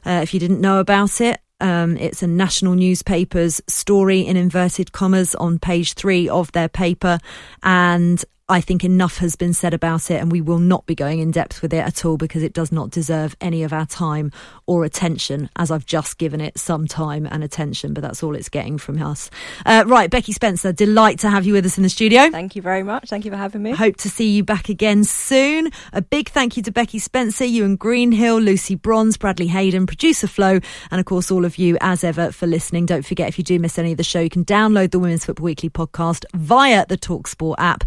Uh, 0.05 0.19
if 0.23 0.33
you 0.33 0.39
didn't 0.39 0.61
know 0.61 0.79
about 0.79 1.21
it, 1.21 1.39
um, 1.59 1.95
it's 1.97 2.21
a 2.21 2.27
national 2.27 2.75
newspaper's 2.75 3.61
story 3.67 4.21
in 4.21 4.35
inverted 4.35 4.91
commas 4.91 5.33
on 5.35 5.59
page 5.59 5.93
three 5.93 6.27
of 6.27 6.51
their 6.51 6.67
paper. 6.67 7.19
And 7.61 8.23
I 8.49 8.59
think 8.59 8.83
enough 8.83 9.19
has 9.19 9.37
been 9.37 9.53
said 9.53 9.73
about 9.73 10.11
it, 10.11 10.15
and 10.15 10.29
we 10.29 10.41
will 10.41 10.59
not 10.59 10.85
be 10.85 10.95
going 10.95 11.19
in 11.19 11.31
depth 11.31 11.61
with 11.61 11.73
it 11.73 11.77
at 11.77 12.03
all 12.03 12.17
because 12.17 12.43
it 12.43 12.51
does 12.51 12.73
not 12.73 12.89
deserve 12.89 13.37
any 13.39 13.63
of 13.63 13.71
our 13.71 13.85
time 13.85 14.33
or 14.65 14.83
attention, 14.83 15.49
as 15.55 15.71
I've 15.71 15.85
just 15.85 16.17
given 16.17 16.41
it 16.41 16.59
some 16.59 16.85
time 16.85 17.25
and 17.25 17.41
attention, 17.41 17.93
but 17.93 18.01
that's 18.01 18.21
all 18.21 18.35
it's 18.35 18.49
getting 18.49 18.77
from 18.77 19.01
us. 19.01 19.29
Uh, 19.65 19.85
right, 19.87 20.09
Becky 20.09 20.33
Spencer, 20.33 20.73
delight 20.73 21.19
to 21.19 21.29
have 21.29 21.45
you 21.45 21.53
with 21.53 21.65
us 21.65 21.77
in 21.77 21.83
the 21.83 21.89
studio. 21.89 22.29
Thank 22.31 22.57
you 22.57 22.61
very 22.61 22.83
much. 22.83 23.07
Thank 23.07 23.23
you 23.23 23.31
for 23.31 23.37
having 23.37 23.63
me. 23.63 23.71
Hope 23.71 23.95
to 23.97 24.09
see 24.09 24.31
you 24.31 24.43
back 24.43 24.67
again 24.67 25.05
soon. 25.05 25.69
A 25.93 26.01
big 26.01 26.27
thank 26.27 26.57
you 26.57 26.63
to 26.63 26.71
Becky 26.71 26.99
Spencer, 26.99 27.45
you 27.45 27.63
and 27.63 27.79
Greenhill, 27.79 28.41
Lucy 28.41 28.75
Bronze, 28.75 29.15
Bradley 29.15 29.47
Hayden, 29.47 29.87
producer 29.87 30.27
Flo, 30.27 30.59
and 30.91 30.99
of 30.99 31.05
course 31.05 31.31
all 31.31 31.45
of 31.45 31.57
you 31.57 31.77
as 31.79 32.03
ever 32.03 32.33
for 32.33 32.45
listening. 32.45 32.87
Don't 32.87 33.05
forget 33.05 33.29
if 33.29 33.37
you 33.37 33.45
do 33.45 33.57
miss 33.57 33.79
any 33.79 33.93
of 33.93 33.97
the 33.97 34.03
show, 34.03 34.19
you 34.19 34.29
can 34.29 34.43
download 34.43 34.91
the 34.91 34.99
Women's 34.99 35.23
Football 35.23 35.45
Weekly 35.45 35.69
podcast 35.69 36.25
via 36.33 36.85
the 36.85 36.97
Talksport 36.97 37.55
app. 37.57 37.85